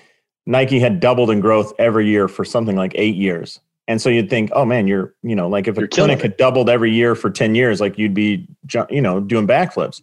nike 0.47 0.81
had 0.81 1.01
doubled 1.01 1.31
in 1.31 1.41
growth 1.41 1.73
every 1.79 2.09
year 2.09 2.29
for 2.29 2.45
something 2.45 2.77
like 2.77 2.93
eight 2.95 3.17
years. 3.17 3.61
And 3.87 4.01
so 4.01 4.09
you'd 4.09 4.31
think 4.31 4.51
oh 4.55 4.65
man 4.65 4.87
you're 4.87 5.15
you 5.23 5.37
know 5.37 5.49
like 5.49 5.69
if 5.69 5.77
you're 5.77 5.85
a 5.85 5.88
clinic 5.88 6.23
had 6.23 6.37
doubled 6.37 6.71
every 6.71 6.93
year 6.93 7.15
for 7.15 7.31
10 7.31 7.55
years 7.55 7.81
like 7.81 7.99
you'd 7.99 8.15
be 8.15 8.49
you 8.88 9.03
know 9.03 9.21
doing 9.21 9.47
backflips 9.47 10.01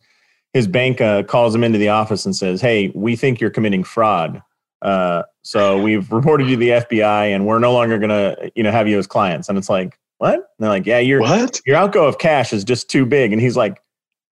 his 0.53 0.67
bank 0.67 0.99
uh, 0.99 1.23
calls 1.23 1.55
him 1.55 1.63
into 1.63 1.77
the 1.77 1.89
office 1.89 2.25
and 2.25 2.35
says, 2.35 2.61
"Hey, 2.61 2.91
we 2.93 3.15
think 3.15 3.39
you're 3.39 3.49
committing 3.49 3.83
fraud. 3.83 4.41
Uh, 4.81 5.23
so 5.43 5.81
we've 5.81 6.11
reported 6.11 6.47
you 6.47 6.55
to 6.55 6.59
the 6.59 6.69
FBI, 6.69 7.33
and 7.33 7.45
we're 7.45 7.59
no 7.59 7.73
longer 7.73 7.97
going 7.97 8.09
to, 8.09 8.51
you 8.55 8.63
know, 8.63 8.71
have 8.71 8.87
you 8.87 8.97
as 8.99 9.07
clients." 9.07 9.49
And 9.49 9.57
it's 9.57 9.69
like, 9.69 9.97
"What?" 10.17 10.35
And 10.35 10.43
they're 10.59 10.69
like, 10.69 10.85
"Yeah, 10.85 10.99
your 10.99 11.21
what? 11.21 11.61
Your 11.65 11.77
outgo 11.77 12.05
of 12.05 12.17
cash 12.17 12.53
is 12.53 12.63
just 12.63 12.89
too 12.89 13.05
big." 13.05 13.31
And 13.31 13.41
he's 13.41 13.55
like, 13.57 13.81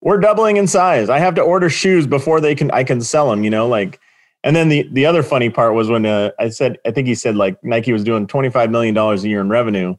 "We're 0.00 0.18
doubling 0.18 0.56
in 0.56 0.66
size. 0.66 1.10
I 1.10 1.18
have 1.18 1.34
to 1.34 1.42
order 1.42 1.68
shoes 1.68 2.06
before 2.06 2.40
they 2.40 2.54
can 2.54 2.70
I 2.70 2.84
can 2.84 3.00
sell 3.00 3.30
them." 3.30 3.44
You 3.44 3.50
know, 3.50 3.68
like. 3.68 4.00
And 4.44 4.54
then 4.54 4.68
the 4.68 4.88
the 4.92 5.06
other 5.06 5.24
funny 5.24 5.50
part 5.50 5.74
was 5.74 5.88
when 5.88 6.06
uh, 6.06 6.30
I 6.38 6.50
said, 6.50 6.78
I 6.86 6.92
think 6.92 7.08
he 7.08 7.16
said 7.16 7.34
like 7.34 7.58
Nike 7.64 7.92
was 7.92 8.04
doing 8.04 8.28
twenty 8.28 8.48
five 8.48 8.70
million 8.70 8.94
dollars 8.94 9.24
a 9.24 9.28
year 9.28 9.40
in 9.40 9.48
revenue 9.48 9.96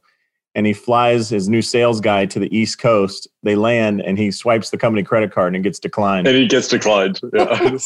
and 0.57 0.65
he 0.65 0.73
flies 0.73 1.29
his 1.29 1.47
new 1.47 1.61
sales 1.61 2.01
guy 2.01 2.25
to 2.25 2.39
the 2.39 2.53
East 2.53 2.79
Coast. 2.79 3.27
They 3.43 3.55
land 3.55 4.01
and 4.01 4.17
he 4.17 4.31
swipes 4.31 4.71
the 4.71 4.77
company 4.77 5.03
credit 5.03 5.31
card 5.31 5.53
and 5.53 5.63
it 5.63 5.69
gets 5.69 5.77
declined. 5.77 6.27
And 6.27 6.35
he 6.35 6.47
gets 6.47 6.67
declined. 6.67 7.21
Yeah. 7.37 7.77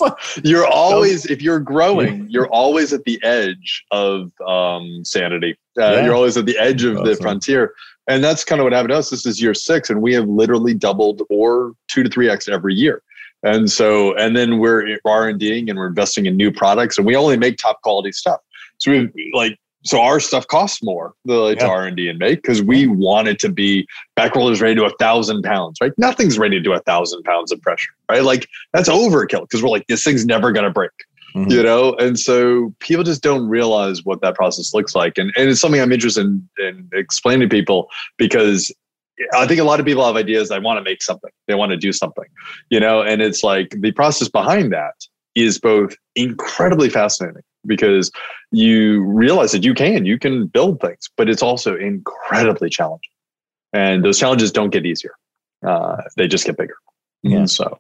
you're 0.46 0.66
always, 0.66 1.26
if 1.26 1.42
you're 1.42 1.60
growing, 1.60 2.28
you're 2.30 2.48
always 2.48 2.94
at 2.94 3.04
the 3.04 3.22
edge 3.24 3.84
of 3.92 4.32
um, 4.48 5.04
sanity. 5.04 5.58
Uh, 5.78 5.82
yeah. 5.84 6.06
You're 6.06 6.16
always 6.16 6.38
at 6.38 6.46
the 6.46 6.58
edge 6.58 6.86
of 6.86 6.96
awesome. 6.96 7.06
the 7.06 7.16
frontier. 7.18 7.74
And 8.08 8.24
that's 8.24 8.46
kind 8.46 8.62
of 8.62 8.64
what 8.64 8.72
happened 8.72 8.92
to 8.92 8.98
us. 8.98 9.10
This 9.10 9.26
is 9.26 9.42
year 9.42 9.54
six, 9.54 9.90
and 9.90 10.02
we 10.02 10.14
have 10.14 10.30
literally 10.30 10.74
doubled 10.74 11.24
or 11.30 11.74
two 11.90 12.04
to 12.04 12.10
three 12.10 12.30
X 12.30 12.48
every 12.48 12.74
year. 12.74 13.04
And 13.44 13.70
so, 13.70 14.16
and 14.16 14.34
then 14.34 14.60
we're 14.60 14.98
R&Ding 15.04 15.70
and 15.70 15.78
we're 15.78 15.88
investing 15.88 16.26
in 16.26 16.38
new 16.38 16.52
products 16.52 16.98
and 16.98 17.06
we 17.06 17.18
only 17.18 17.36
make 17.36 17.58
top 17.58 17.82
quality 17.82 18.14
stuff. 18.14 18.40
So 18.78 18.92
we 18.92 19.32
like 19.34 19.60
so 19.84 20.02
our 20.02 20.20
stuff 20.20 20.48
costs 20.48 20.84
more 20.84 21.13
the 21.26 21.56
yeah. 21.58 21.65
R 21.65 21.86
and 21.86 21.98
D 21.98 22.08
and 22.08 22.20
make 22.20 22.41
because 22.41 22.62
we 22.62 22.88
want 22.88 23.28
it 23.28 23.39
to 23.39 23.50
be 23.50 23.88
back 24.15 24.36
rollers 24.36 24.62
ready 24.62 24.76
to 24.76 24.86
a 24.86 24.91
thousand 25.00 25.44
pounds, 25.44 25.78
right? 25.82 25.91
Nothing's 25.98 26.38
ready 26.38 26.58
to 26.58 26.63
do 26.63 26.74
a 26.74 26.80
thousand 26.80 27.24
pounds 27.24 27.52
of 27.52 27.62
pressure, 27.62 27.91
right? 28.10 28.24
Like 28.24 28.48
that's 28.74 28.89
overkill 28.89 29.41
because 29.41 29.63
we're 29.63 29.70
like 29.70 29.88
this 29.88 30.04
thing's 30.04 30.26
never 30.26 30.52
gonna 30.52 30.70
break, 30.70 30.91
mm-hmm. 31.36 31.50
you 31.50 31.63
know. 31.63 31.94
And 31.96 32.20
so 32.20 32.74
people 32.80 33.04
just 33.04 33.24
don't 33.24 33.48
realize 33.48 34.06
what 34.06 34.22
that 34.22 34.36
process 34.36 34.74
looks 34.74 34.94
like, 34.94 35.17
and 35.17 35.32
and 35.36 35.50
it's 35.50 35.60
something 35.60 35.82
I'm 35.82 35.91
interested 35.91 36.26
in, 36.26 36.48
in 36.60 36.89
explaining 36.94 37.50
to 37.50 37.56
people 37.56 37.89
because 38.17 38.72
I 39.34 39.48
think 39.48 39.60
a 39.60 39.63
lot 39.63 39.80
of 39.80 39.86
people 39.86 40.06
have 40.06 40.15
ideas. 40.15 40.50
They 40.50 40.60
want 40.60 40.78
to 40.78 40.84
make 40.84 41.02
something, 41.02 41.32
they 41.48 41.56
want 41.56 41.72
to 41.72 41.78
do 41.78 41.91
something, 41.91 42.26
you 42.70 42.80
know, 42.80 43.02
and 43.02 43.22
it's 43.22 43.44
like 43.44 43.76
the 43.80 43.91
process 43.91 44.30
behind 44.30 44.74
that 44.74 44.94
is 45.34 45.60
both 45.60 45.96
incredibly 46.15 46.89
fascinating 46.89 47.41
because 47.65 48.12
you 48.52 49.04
realize 49.04 49.52
that 49.52 49.63
you 49.63 49.74
can 49.74 50.06
you 50.06 50.17
can 50.17 50.47
build 50.47 50.80
things 50.82 51.10
but 51.17 51.30
it's 51.30 51.43
also 51.43 51.76
incredibly 51.76 52.69
challenging. 52.69 53.10
And 53.74 54.04
those 54.04 54.19
challenges 54.19 54.52
don't 54.52 54.69
get 54.69 54.86
easier. 54.86 55.13
Uh, 55.65 55.97
they 56.17 56.28
just 56.28 56.45
get 56.45 56.58
bigger. 56.58 56.76
Yeah. 57.24 57.38
And 57.38 57.52
so. 57.52 57.80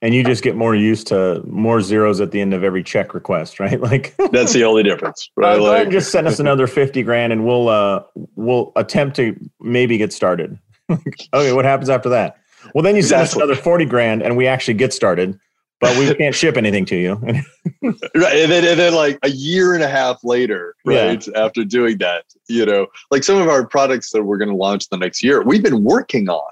And 0.00 0.14
you 0.14 0.22
just 0.22 0.42
get 0.42 0.54
more 0.54 0.74
used 0.74 1.06
to 1.08 1.42
more 1.46 1.80
zeros 1.80 2.20
at 2.20 2.30
the 2.30 2.40
end 2.40 2.52
of 2.52 2.62
every 2.62 2.82
check 2.82 3.14
request 3.14 3.58
right? 3.60 3.80
Like 3.80 4.14
that's 4.32 4.52
the 4.52 4.64
only 4.64 4.82
difference 4.82 5.30
right? 5.36 5.58
Like, 5.58 5.90
just 5.90 6.12
send 6.12 6.26
us 6.26 6.38
another 6.38 6.66
50 6.66 7.02
grand 7.02 7.32
and 7.32 7.46
we'll 7.46 7.68
uh 7.68 8.02
we'll 8.36 8.72
attempt 8.76 9.16
to 9.16 9.38
maybe 9.60 9.96
get 9.98 10.12
started. 10.12 10.58
Okay 11.32 11.52
what 11.52 11.64
happens 11.64 11.88
after 11.88 12.10
that? 12.10 12.36
Well 12.74 12.82
then 12.82 12.96
you 12.96 13.02
send 13.02 13.22
exactly. 13.22 13.42
us 13.42 13.48
another 13.48 13.60
40 13.60 13.86
grand 13.86 14.22
and 14.22 14.36
we 14.36 14.46
actually 14.46 14.74
get 14.74 14.92
started 14.92 15.38
but 15.80 15.96
we 15.98 16.14
can't 16.14 16.34
ship 16.34 16.56
anything 16.56 16.84
to 16.86 16.96
you. 16.96 17.14
right. 17.82 18.04
And 18.14 18.52
then, 18.52 18.64
and 18.64 18.78
then 18.78 18.94
like 18.94 19.18
a 19.22 19.30
year 19.30 19.74
and 19.74 19.82
a 19.82 19.88
half 19.88 20.22
later, 20.24 20.74
right, 20.84 21.26
yeah. 21.26 21.44
after 21.44 21.64
doing 21.64 21.98
that, 21.98 22.24
you 22.48 22.64
know, 22.64 22.86
like 23.10 23.24
some 23.24 23.40
of 23.40 23.48
our 23.48 23.66
products 23.66 24.10
that 24.12 24.22
we're 24.24 24.38
going 24.38 24.50
to 24.50 24.56
launch 24.56 24.88
the 24.88 24.96
next 24.96 25.22
year, 25.22 25.42
we've 25.42 25.62
been 25.62 25.84
working 25.84 26.28
on 26.28 26.50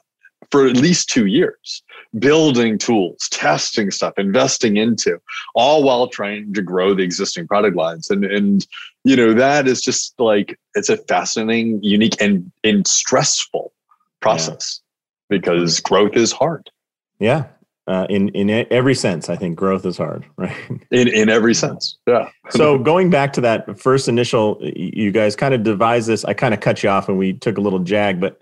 for 0.51 0.67
at 0.67 0.77
least 0.77 1.09
two 1.09 1.27
years, 1.27 1.83
building 2.19 2.77
tools, 2.77 3.29
testing 3.31 3.91
stuff, 3.91 4.13
investing 4.19 4.77
into, 4.77 5.19
all 5.55 5.83
while 5.83 6.09
trying 6.09 6.53
to 6.53 6.61
grow 6.61 6.95
the 6.95 7.03
existing 7.03 7.47
product 7.47 7.75
lines. 7.75 8.11
And, 8.11 8.25
and, 8.25 8.67
you 9.05 9.17
know, 9.17 9.33
that 9.33 9.67
is 9.67 9.81
just 9.81 10.15
like, 10.19 10.59
it's 10.75 10.91
a 10.91 10.99
fascinating, 10.99 11.83
unique, 11.83 12.21
and, 12.21 12.53
and 12.63 12.87
stressful 12.87 13.73
process 14.21 14.83
yeah. 15.31 15.39
because 15.39 15.81
growth 15.81 16.17
is 16.17 16.33
hard. 16.33 16.71
Yeah, 17.19 17.47
uh, 17.87 18.07
in 18.09 18.29
in 18.31 18.51
every 18.71 18.95
sense. 18.95 19.29
I 19.29 19.37
think 19.37 19.57
growth 19.57 19.85
is 19.85 19.97
hard, 19.97 20.25
right? 20.37 20.57
In 20.91 21.09
in 21.09 21.29
every 21.29 21.55
sense, 21.55 21.99
yeah. 22.07 22.29
so 22.51 22.79
going 22.79 23.11
back 23.11 23.33
to 23.35 23.41
that 23.43 23.79
first 23.79 24.09
initial, 24.09 24.59
you 24.63 25.11
guys 25.11 25.37
kind 25.37 25.55
of 25.55 25.63
devised 25.63 26.09
this. 26.09 26.25
I 26.25 26.35
kind 26.35 26.55
of 26.55 26.61
cut 26.61 26.83
you 26.83 26.89
off, 26.89 27.09
and 27.09 27.19
we 27.19 27.33
took 27.35 27.59
a 27.59 27.61
little 27.61 27.81
jag, 27.81 28.21
but 28.21 28.41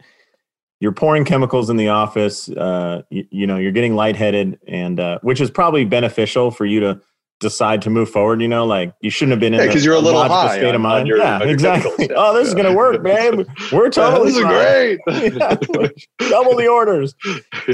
you're 0.80 0.92
pouring 0.92 1.24
chemicals 1.24 1.68
in 1.68 1.76
the 1.76 1.88
office. 1.88 2.48
Uh, 2.48 3.02
you, 3.10 3.26
you, 3.30 3.46
know, 3.46 3.58
you're 3.58 3.72
getting 3.72 3.94
lightheaded, 3.94 4.58
and 4.66 4.98
uh, 4.98 5.18
which 5.22 5.40
is 5.40 5.50
probably 5.50 5.84
beneficial 5.84 6.50
for 6.50 6.64
you 6.64 6.80
to 6.80 7.00
decide 7.40 7.82
to 7.82 7.90
move 7.90 8.08
forward? 8.08 8.40
You 8.40 8.48
know, 8.48 8.64
like 8.64 8.94
you 9.00 9.10
shouldn't 9.10 9.32
have 9.32 9.40
been 9.40 9.54
in 9.54 9.66
because 9.66 9.82
yeah, 9.82 9.90
you're 9.90 9.98
a 9.98 10.00
little 10.00 10.22
high 10.22 10.58
state 10.58 10.68
on, 10.68 10.74
of 10.76 10.80
mind. 10.80 11.08
Your, 11.08 11.18
yeah, 11.18 11.42
exactly. 11.42 12.10
oh, 12.14 12.34
this 12.34 12.48
is 12.48 12.54
gonna 12.54 12.74
work, 12.74 13.02
babe. 13.02 13.46
We're 13.72 13.90
totally 13.90 14.32
yeah, 14.40 14.96
great. 14.96 15.00
yeah, 15.34 15.88
double 16.28 16.56
the 16.56 16.68
orders. 16.68 17.14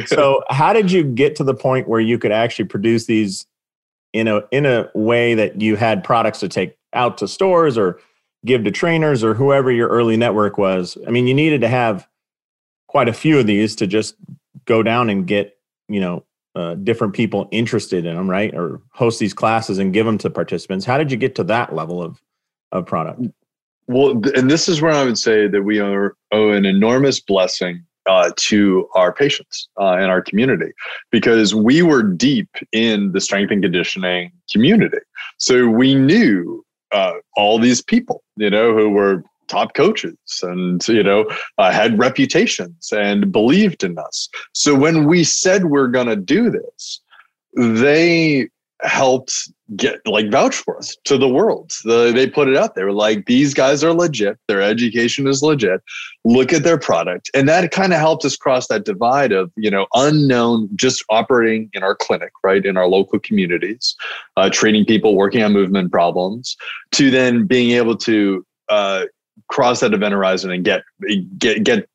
So, 0.06 0.42
how 0.48 0.72
did 0.72 0.90
you 0.90 1.04
get 1.04 1.36
to 1.36 1.44
the 1.44 1.54
point 1.54 1.88
where 1.88 2.00
you 2.00 2.18
could 2.18 2.32
actually 2.32 2.66
produce 2.66 3.06
these 3.06 3.46
in 4.12 4.28
a 4.28 4.42
in 4.50 4.64
a 4.64 4.90
way 4.94 5.34
that 5.34 5.60
you 5.60 5.76
had 5.76 6.02
products 6.02 6.40
to 6.40 6.48
take 6.48 6.76
out 6.94 7.18
to 7.18 7.28
stores 7.28 7.76
or 7.76 8.00
give 8.44 8.64
to 8.64 8.70
trainers 8.70 9.22
or 9.22 9.34
whoever 9.34 9.70
your 9.70 9.88
early 9.88 10.16
network 10.16 10.56
was? 10.56 10.96
I 11.06 11.10
mean, 11.10 11.26
you 11.26 11.34
needed 11.34 11.60
to 11.60 11.68
have 11.68 12.08
quite 12.88 13.08
a 13.08 13.12
few 13.12 13.38
of 13.38 13.46
these 13.46 13.76
to 13.76 13.86
just 13.86 14.14
go 14.64 14.82
down 14.82 15.10
and 15.10 15.26
get 15.26 15.58
you 15.88 16.00
know 16.00 16.24
uh, 16.56 16.74
different 16.74 17.12
people 17.12 17.48
interested 17.52 18.06
in 18.06 18.16
them, 18.16 18.28
right? 18.28 18.54
Or 18.54 18.80
host 18.92 19.20
these 19.20 19.34
classes 19.34 19.78
and 19.78 19.92
give 19.92 20.06
them 20.06 20.18
to 20.18 20.30
participants. 20.30 20.84
How 20.84 20.98
did 20.98 21.10
you 21.10 21.16
get 21.16 21.34
to 21.36 21.44
that 21.44 21.74
level 21.74 22.02
of 22.02 22.20
of 22.72 22.86
product? 22.86 23.20
Well, 23.88 24.20
and 24.34 24.50
this 24.50 24.68
is 24.68 24.82
where 24.82 24.92
I 24.92 25.04
would 25.04 25.18
say 25.18 25.46
that 25.46 25.62
we 25.62 25.80
owe, 25.80 26.10
owe 26.32 26.50
an 26.50 26.66
enormous 26.66 27.20
blessing 27.20 27.84
uh, 28.06 28.30
to 28.36 28.88
our 28.94 29.12
patients 29.12 29.68
uh, 29.78 29.92
and 29.92 30.10
our 30.10 30.22
community 30.22 30.72
because 31.10 31.54
we 31.54 31.82
were 31.82 32.02
deep 32.02 32.48
in 32.72 33.12
the 33.12 33.20
strength 33.20 33.52
and 33.52 33.62
conditioning 33.62 34.32
community. 34.50 34.98
So 35.38 35.68
we 35.68 35.94
knew 35.94 36.64
uh, 36.92 37.14
all 37.36 37.58
these 37.58 37.82
people, 37.82 38.22
you 38.36 38.50
know, 38.50 38.74
who 38.74 38.90
were 38.90 39.22
top 39.48 39.74
coaches 39.74 40.16
and 40.42 40.86
you 40.88 41.02
know 41.02 41.28
uh, 41.58 41.70
had 41.70 41.98
reputations 41.98 42.92
and 42.92 43.32
believed 43.32 43.84
in 43.84 43.98
us. 43.98 44.28
So 44.52 44.74
when 44.74 45.06
we 45.06 45.24
said 45.24 45.66
we're 45.66 45.88
going 45.88 46.08
to 46.08 46.16
do 46.16 46.50
this 46.50 47.00
they 47.56 48.48
helped 48.82 49.50
get 49.74 50.06
like 50.06 50.30
vouch 50.30 50.54
for 50.54 50.76
us 50.76 50.96
to 51.04 51.16
the 51.16 51.28
world. 51.28 51.72
The, 51.84 52.12
they 52.14 52.28
put 52.28 52.46
it 52.48 52.56
out 52.56 52.74
there 52.74 52.92
like 52.92 53.24
these 53.26 53.54
guys 53.54 53.82
are 53.82 53.94
legit. 53.94 54.38
Their 54.48 54.60
education 54.60 55.26
is 55.26 55.42
legit. 55.42 55.80
Look 56.24 56.52
at 56.52 56.62
their 56.62 56.78
product. 56.78 57.30
And 57.34 57.48
that 57.48 57.70
kind 57.70 57.92
of 57.92 57.98
helped 57.98 58.24
us 58.24 58.36
cross 58.36 58.68
that 58.68 58.84
divide 58.84 59.32
of 59.32 59.50
you 59.56 59.70
know 59.70 59.86
unknown 59.94 60.68
just 60.76 61.02
operating 61.08 61.70
in 61.72 61.82
our 61.82 61.94
clinic 61.94 62.32
right 62.44 62.64
in 62.64 62.76
our 62.76 62.86
local 62.86 63.18
communities 63.18 63.96
uh, 64.36 64.50
treating 64.50 64.84
people 64.84 65.16
working 65.16 65.42
on 65.42 65.52
movement 65.52 65.90
problems 65.90 66.56
to 66.92 67.10
then 67.10 67.46
being 67.46 67.70
able 67.70 67.96
to 67.96 68.44
uh, 68.68 69.04
cross 69.48 69.80
that 69.80 69.94
event 69.94 70.12
horizon 70.12 70.50
and 70.50 70.64
get 70.64 70.82
get 71.38 71.64
get 71.64 71.88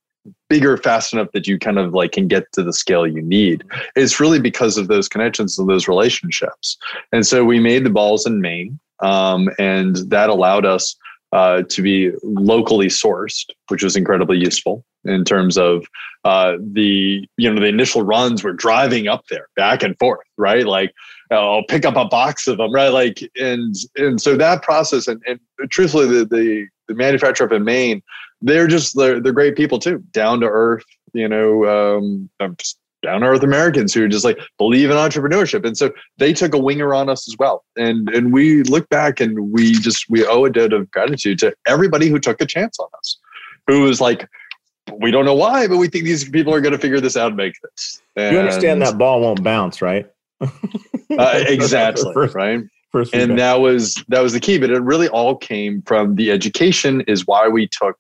bigger 0.49 0.77
fast 0.77 1.13
enough 1.13 1.31
that 1.33 1.47
you 1.47 1.57
kind 1.57 1.79
of 1.79 1.93
like 1.93 2.11
can 2.11 2.27
get 2.27 2.51
to 2.53 2.63
the 2.63 2.73
scale 2.73 3.07
you 3.07 3.21
need. 3.21 3.63
It's 3.95 4.19
really 4.19 4.39
because 4.39 4.77
of 4.77 4.87
those 4.87 5.07
connections 5.07 5.57
and 5.57 5.67
those 5.67 5.87
relationships. 5.87 6.77
And 7.11 7.25
so 7.25 7.43
we 7.43 7.59
made 7.59 7.83
the 7.83 7.89
balls 7.89 8.25
in 8.25 8.41
maine 8.41 8.79
um, 8.99 9.49
and 9.57 9.95
that 10.09 10.29
allowed 10.29 10.65
us 10.65 10.95
uh, 11.31 11.63
to 11.69 11.81
be 11.81 12.11
locally 12.23 12.87
sourced 12.87 13.45
which 13.69 13.83
was 13.83 13.95
incredibly 13.95 14.37
useful 14.37 14.83
in 15.05 15.23
terms 15.23 15.57
of 15.57 15.85
uh, 16.25 16.57
the 16.59 17.25
you 17.37 17.51
know 17.51 17.59
the 17.59 17.67
initial 17.67 18.03
runs 18.03 18.43
were 18.43 18.53
driving 18.53 19.07
up 19.07 19.25
there 19.29 19.47
back 19.55 19.81
and 19.81 19.97
forth 19.97 20.27
right? 20.37 20.67
Like 20.67 20.93
I'll 21.31 21.63
pick 21.63 21.85
up 21.85 21.95
a 21.95 22.05
box 22.05 22.47
of 22.47 22.57
them 22.57 22.73
right? 22.73 22.89
Like 22.89 23.23
and 23.39 23.73
and 23.95 24.21
so 24.21 24.35
that 24.35 24.61
process 24.61 25.07
and, 25.07 25.23
and 25.25 25.39
truthfully 25.69 26.05
the, 26.07 26.25
the 26.25 26.67
the 26.91 26.97
manufacturer 26.97 27.47
up 27.47 27.53
in 27.53 27.63
Maine, 27.63 28.01
they're 28.41 28.67
just 28.67 28.97
they're, 28.97 29.19
they're 29.19 29.33
great 29.33 29.55
people 29.55 29.79
too, 29.79 30.03
down 30.11 30.39
to 30.41 30.47
earth. 30.47 30.85
You 31.13 31.27
know, 31.27 31.65
um, 31.65 32.29
down 32.39 33.21
to 33.21 33.27
earth 33.27 33.43
Americans 33.43 33.93
who 33.93 34.07
just 34.07 34.23
like 34.23 34.39
believe 34.57 34.89
in 34.89 34.95
entrepreneurship, 34.95 35.65
and 35.65 35.77
so 35.77 35.91
they 36.17 36.33
took 36.33 36.53
a 36.53 36.57
winger 36.57 36.93
on 36.93 37.09
us 37.09 37.27
as 37.27 37.35
well. 37.37 37.63
And 37.75 38.09
and 38.09 38.33
we 38.33 38.63
look 38.63 38.87
back 38.89 39.19
and 39.19 39.51
we 39.51 39.73
just 39.73 40.09
we 40.09 40.25
owe 40.25 40.45
a 40.45 40.49
debt 40.49 40.73
of 40.73 40.89
gratitude 40.91 41.39
to 41.39 41.53
everybody 41.67 42.07
who 42.07 42.19
took 42.19 42.41
a 42.41 42.45
chance 42.45 42.79
on 42.79 42.87
us, 42.97 43.17
who 43.67 43.81
was 43.81 44.01
like. 44.01 44.27
We 44.99 45.11
don't 45.11 45.25
know 45.25 45.35
why, 45.35 45.67
but 45.67 45.77
we 45.77 45.87
think 45.87 46.03
these 46.05 46.27
people 46.27 46.53
are 46.53 46.59
going 46.59 46.73
to 46.73 46.77
figure 46.77 46.99
this 46.99 47.15
out 47.15 47.27
and 47.27 47.37
make 47.37 47.53
this. 47.61 48.01
And, 48.17 48.33
you 48.33 48.39
understand 48.39 48.81
that 48.81 48.97
ball 48.97 49.21
won't 49.21 49.41
bounce, 49.41 49.81
right? 49.81 50.05
uh, 50.41 51.43
exactly. 51.47 52.13
right 52.33 52.61
First 52.91 53.15
and 53.15 53.39
that 53.39 53.61
was 53.61 54.03
that 54.09 54.21
was 54.21 54.33
the 54.33 54.39
key. 54.39 54.59
But 54.59 54.69
it 54.69 54.81
really 54.81 55.07
all 55.07 55.35
came 55.35 55.81
from 55.83 56.15
the 56.15 56.31
education 56.31 57.01
is 57.01 57.25
why 57.25 57.47
we 57.47 57.67
took 57.67 57.97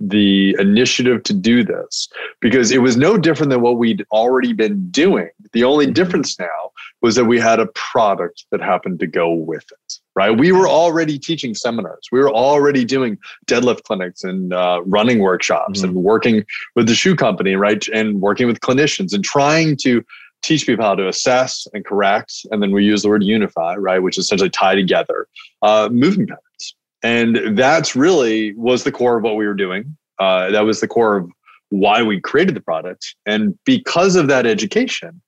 the 0.00 0.54
initiative 0.60 1.24
to 1.24 1.34
do 1.34 1.64
this 1.64 2.08
because 2.40 2.70
it 2.70 2.78
was 2.78 2.96
no 2.96 3.18
different 3.18 3.50
than 3.50 3.60
what 3.60 3.78
we'd 3.78 4.04
already 4.12 4.52
been 4.52 4.88
doing. 4.90 5.28
The 5.52 5.64
only 5.64 5.86
mm-hmm. 5.86 5.94
difference 5.94 6.38
now 6.38 6.70
was 7.02 7.16
that 7.16 7.24
we 7.24 7.40
had 7.40 7.58
a 7.58 7.66
product 7.74 8.44
that 8.52 8.60
happened 8.60 9.00
to 9.00 9.06
go 9.08 9.32
with 9.32 9.64
it, 9.72 9.94
right? 10.14 10.30
We 10.30 10.52
were 10.52 10.68
already 10.68 11.18
teaching 11.18 11.54
seminars. 11.54 12.08
We 12.12 12.20
were 12.20 12.30
already 12.30 12.84
doing 12.84 13.18
deadlift 13.46 13.82
clinics 13.84 14.22
and 14.22 14.52
uh, 14.52 14.82
running 14.84 15.18
workshops 15.18 15.80
mm-hmm. 15.80 15.96
and 15.96 16.04
working 16.04 16.44
with 16.76 16.86
the 16.86 16.94
shoe 16.94 17.16
company, 17.16 17.56
right? 17.56 17.86
And 17.88 18.20
working 18.20 18.46
with 18.46 18.60
clinicians 18.60 19.12
and 19.12 19.24
trying 19.24 19.76
to 19.78 20.04
teach 20.48 20.66
people 20.66 20.84
how 20.84 20.94
to 20.94 21.08
assess 21.08 21.66
and 21.74 21.84
correct. 21.84 22.32
And 22.50 22.62
then 22.62 22.72
we 22.72 22.84
use 22.84 23.02
the 23.02 23.08
word 23.08 23.22
unify, 23.22 23.76
right, 23.76 24.02
which 24.02 24.18
essentially 24.18 24.50
tie 24.50 24.74
together 24.74 25.28
uh, 25.62 25.88
movement 25.92 26.30
patterns. 26.30 26.74
And 27.02 27.56
that's 27.56 27.94
really 27.94 28.54
was 28.54 28.82
the 28.82 28.90
core 28.90 29.18
of 29.18 29.22
what 29.22 29.36
we 29.36 29.46
were 29.46 29.54
doing. 29.54 29.96
Uh, 30.18 30.50
that 30.50 30.62
was 30.62 30.80
the 30.80 30.88
core 30.88 31.16
of 31.16 31.30
why 31.68 32.02
we 32.02 32.20
created 32.20 32.56
the 32.56 32.60
product. 32.60 33.14
And 33.26 33.56
because 33.64 34.16
of 34.16 34.26
that 34.28 34.46
education, 34.46 35.20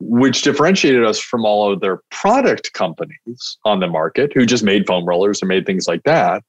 which 0.00 0.42
differentiated 0.42 1.04
us 1.04 1.20
from 1.20 1.46
all 1.46 1.72
of 1.72 1.80
their 1.80 2.00
product 2.10 2.72
companies 2.74 3.56
on 3.64 3.80
the 3.80 3.86
market 3.86 4.32
who 4.34 4.44
just 4.44 4.64
made 4.64 4.86
foam 4.86 5.06
rollers 5.06 5.42
or 5.42 5.46
made 5.46 5.64
things 5.64 5.86
like 5.86 6.02
that, 6.02 6.42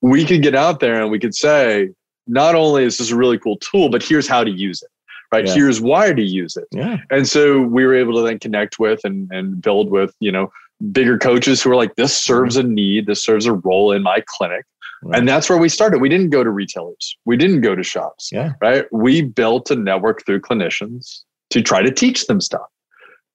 we 0.00 0.24
could 0.24 0.42
get 0.42 0.54
out 0.54 0.80
there 0.80 1.00
and 1.00 1.10
we 1.10 1.18
could 1.18 1.34
say, 1.34 1.90
not 2.26 2.54
only 2.54 2.84
is 2.84 2.98
this 2.98 3.10
a 3.10 3.16
really 3.16 3.38
cool 3.38 3.58
tool, 3.58 3.90
but 3.90 4.02
here's 4.02 4.26
how 4.26 4.42
to 4.42 4.50
use 4.50 4.82
it 4.82 4.90
right? 5.32 5.46
Yeah. 5.46 5.54
Here's 5.54 5.80
why 5.80 6.12
to 6.12 6.22
use 6.22 6.56
it. 6.56 6.66
Yeah. 6.70 6.98
And 7.10 7.28
so 7.28 7.60
we 7.60 7.84
were 7.84 7.94
able 7.94 8.14
to 8.14 8.22
then 8.22 8.38
connect 8.38 8.78
with 8.78 9.00
and, 9.04 9.30
and 9.32 9.60
build 9.60 9.90
with, 9.90 10.14
you 10.20 10.32
know, 10.32 10.52
bigger 10.92 11.18
coaches 11.18 11.62
who 11.62 11.70
are 11.70 11.76
like, 11.76 11.94
this 11.96 12.16
serves 12.16 12.56
a 12.56 12.62
need, 12.62 13.06
this 13.06 13.22
serves 13.22 13.46
a 13.46 13.54
role 13.54 13.92
in 13.92 14.02
my 14.02 14.22
clinic. 14.26 14.64
Right. 15.02 15.18
And 15.18 15.28
that's 15.28 15.48
where 15.48 15.58
we 15.58 15.68
started. 15.68 16.00
We 16.00 16.08
didn't 16.08 16.30
go 16.30 16.42
to 16.42 16.50
retailers. 16.50 17.16
We 17.24 17.36
didn't 17.36 17.60
go 17.60 17.74
to 17.74 17.82
shops. 17.82 18.30
Yeah. 18.32 18.52
Right. 18.60 18.86
We 18.92 19.22
built 19.22 19.70
a 19.70 19.76
network 19.76 20.24
through 20.24 20.40
clinicians 20.40 21.20
to 21.50 21.62
try 21.62 21.82
to 21.82 21.90
teach 21.90 22.26
them 22.26 22.40
stuff. 22.40 22.66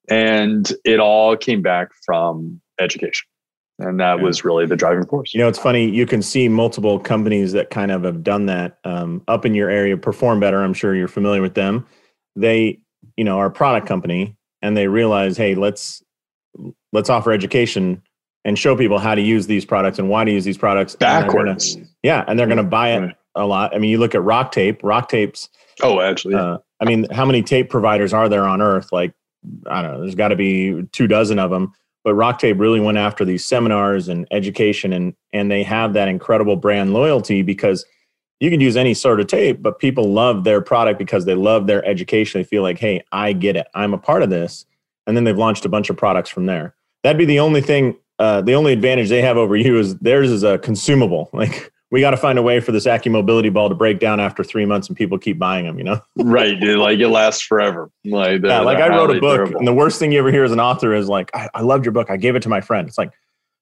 And 0.09 0.71
it 0.83 0.99
all 0.99 1.37
came 1.37 1.61
back 1.61 1.89
from 2.05 2.59
education. 2.79 3.27
And 3.81 3.99
that 3.99 4.17
yeah. 4.17 4.23
was 4.23 4.45
really 4.45 4.65
the 4.65 4.75
driving 4.75 5.05
force. 5.05 5.33
You 5.33 5.39
know, 5.39 5.47
it's 5.47 5.59
funny. 5.59 5.89
You 5.89 6.05
can 6.05 6.21
see 6.21 6.47
multiple 6.47 6.99
companies 6.99 7.51
that 7.53 7.69
kind 7.69 7.91
of 7.91 8.03
have 8.03 8.23
done 8.23 8.45
that 8.45 8.77
um, 8.83 9.23
up 9.27 9.45
in 9.45 9.55
your 9.55 9.69
area 9.69 9.97
perform 9.97 10.39
better. 10.39 10.63
I'm 10.63 10.73
sure 10.73 10.95
you're 10.95 11.07
familiar 11.07 11.41
with 11.41 11.55
them. 11.55 11.87
They, 12.35 12.79
you 13.17 13.23
know, 13.23 13.39
are 13.39 13.47
a 13.47 13.51
product 13.51 13.87
company 13.87 14.37
and 14.61 14.77
they 14.77 14.87
realize, 14.87 15.35
hey, 15.35 15.55
let's 15.55 16.03
let's 16.93 17.09
offer 17.09 17.31
education 17.31 18.01
and 18.45 18.57
show 18.57 18.75
people 18.75 18.99
how 18.99 19.15
to 19.15 19.21
use 19.21 19.47
these 19.47 19.65
products 19.65 19.99
and 19.99 20.09
why 20.09 20.23
to 20.25 20.31
use 20.31 20.43
these 20.43 20.57
products 20.57 20.95
backwards. 20.95 21.75
And 21.75 21.83
gonna, 21.83 21.95
yeah, 22.03 22.25
and 22.27 22.37
they're 22.37 22.47
going 22.47 22.57
to 22.57 22.63
buy 22.63 22.91
it 22.93 23.15
a 23.35 23.45
lot. 23.45 23.75
I 23.75 23.79
mean, 23.79 23.89
you 23.89 23.97
look 23.97 24.15
at 24.15 24.23
Rock 24.23 24.51
Tape. 24.51 24.83
Rock 24.83 25.09
Tapes. 25.09 25.49
Oh, 25.81 26.01
actually. 26.01 26.35
Uh, 26.35 26.57
I 26.79 26.85
mean, 26.85 27.07
how 27.11 27.25
many 27.25 27.43
tape 27.43 27.69
providers 27.69 28.13
are 28.13 28.29
there 28.29 28.45
on 28.45 28.61
Earth? 28.61 28.91
Like, 28.91 29.13
I 29.67 29.81
don't 29.81 29.91
know. 29.91 30.01
There's 30.01 30.15
got 30.15 30.29
to 30.29 30.35
be 30.35 30.83
two 30.91 31.07
dozen 31.07 31.39
of 31.39 31.51
them 31.51 31.73
but 32.03 32.15
Rock 32.15 32.39
Tape 32.39 32.59
really 32.59 32.79
went 32.79 32.97
after 32.97 33.23
these 33.25 33.45
seminars 33.45 34.07
and 34.07 34.27
education, 34.31 34.93
and 34.93 35.13
and 35.33 35.51
they 35.51 35.63
have 35.63 35.93
that 35.93 36.07
incredible 36.07 36.55
brand 36.55 36.93
loyalty 36.93 37.41
because 37.41 37.85
you 38.39 38.49
can 38.49 38.59
use 38.59 38.75
any 38.75 38.93
sort 38.93 39.19
of 39.19 39.27
tape, 39.27 39.61
but 39.61 39.79
people 39.79 40.11
love 40.11 40.43
their 40.43 40.61
product 40.61 40.97
because 40.97 41.25
they 41.25 41.35
love 41.35 41.67
their 41.67 41.85
education. 41.85 42.41
They 42.41 42.45
feel 42.45 42.63
like, 42.63 42.79
hey, 42.79 43.03
I 43.11 43.33
get 43.33 43.55
it, 43.55 43.67
I'm 43.75 43.93
a 43.93 43.99
part 43.99 44.23
of 44.23 44.29
this, 44.29 44.65
and 45.05 45.15
then 45.15 45.23
they've 45.23 45.37
launched 45.37 45.63
a 45.65 45.69
bunch 45.69 45.89
of 45.89 45.97
products 45.97 46.29
from 46.29 46.47
there. 46.47 46.75
That'd 47.03 47.19
be 47.19 47.25
the 47.25 47.39
only 47.39 47.61
thing. 47.61 47.97
Uh, 48.19 48.41
the 48.41 48.53
only 48.53 48.73
advantage 48.73 49.09
they 49.09 49.21
have 49.21 49.37
over 49.37 49.55
you 49.55 49.79
is 49.79 49.95
theirs 49.97 50.29
is 50.29 50.43
a 50.43 50.57
consumable. 50.59 51.29
Like 51.33 51.71
we 51.91 51.99
got 51.99 52.11
to 52.11 52.17
find 52.17 52.39
a 52.39 52.41
way 52.41 52.59
for 52.61 52.71
this 52.71 52.87
Mobility 53.05 53.49
ball 53.49 53.67
to 53.67 53.75
break 53.75 53.99
down 53.99 54.19
after 54.19 54.43
three 54.43 54.65
months 54.65 54.87
and 54.87 54.95
people 54.95 55.19
keep 55.19 55.37
buying 55.37 55.65
them, 55.65 55.77
you 55.77 55.83
know? 55.83 55.99
right. 56.17 56.57
Like 56.61 56.99
it 56.99 57.09
lasts 57.09 57.41
forever. 57.41 57.91
Like, 58.05 58.41
yeah, 58.43 58.61
like 58.61 58.77
I 58.77 58.87
wrote 58.89 59.15
a 59.15 59.19
book 59.19 59.51
and 59.53 59.67
the 59.67 59.73
worst 59.73 59.99
thing 59.99 60.11
you 60.11 60.19
ever 60.19 60.31
hear 60.31 60.45
as 60.45 60.51
an 60.51 60.59
author 60.59 60.93
is 60.93 61.09
like, 61.09 61.29
I, 61.35 61.49
I 61.53 61.61
loved 61.61 61.85
your 61.85 61.91
book. 61.91 62.09
I 62.09 62.17
gave 62.17 62.35
it 62.35 62.41
to 62.43 62.49
my 62.49 62.61
friend. 62.61 62.87
It's 62.87 62.97
like, 62.97 63.11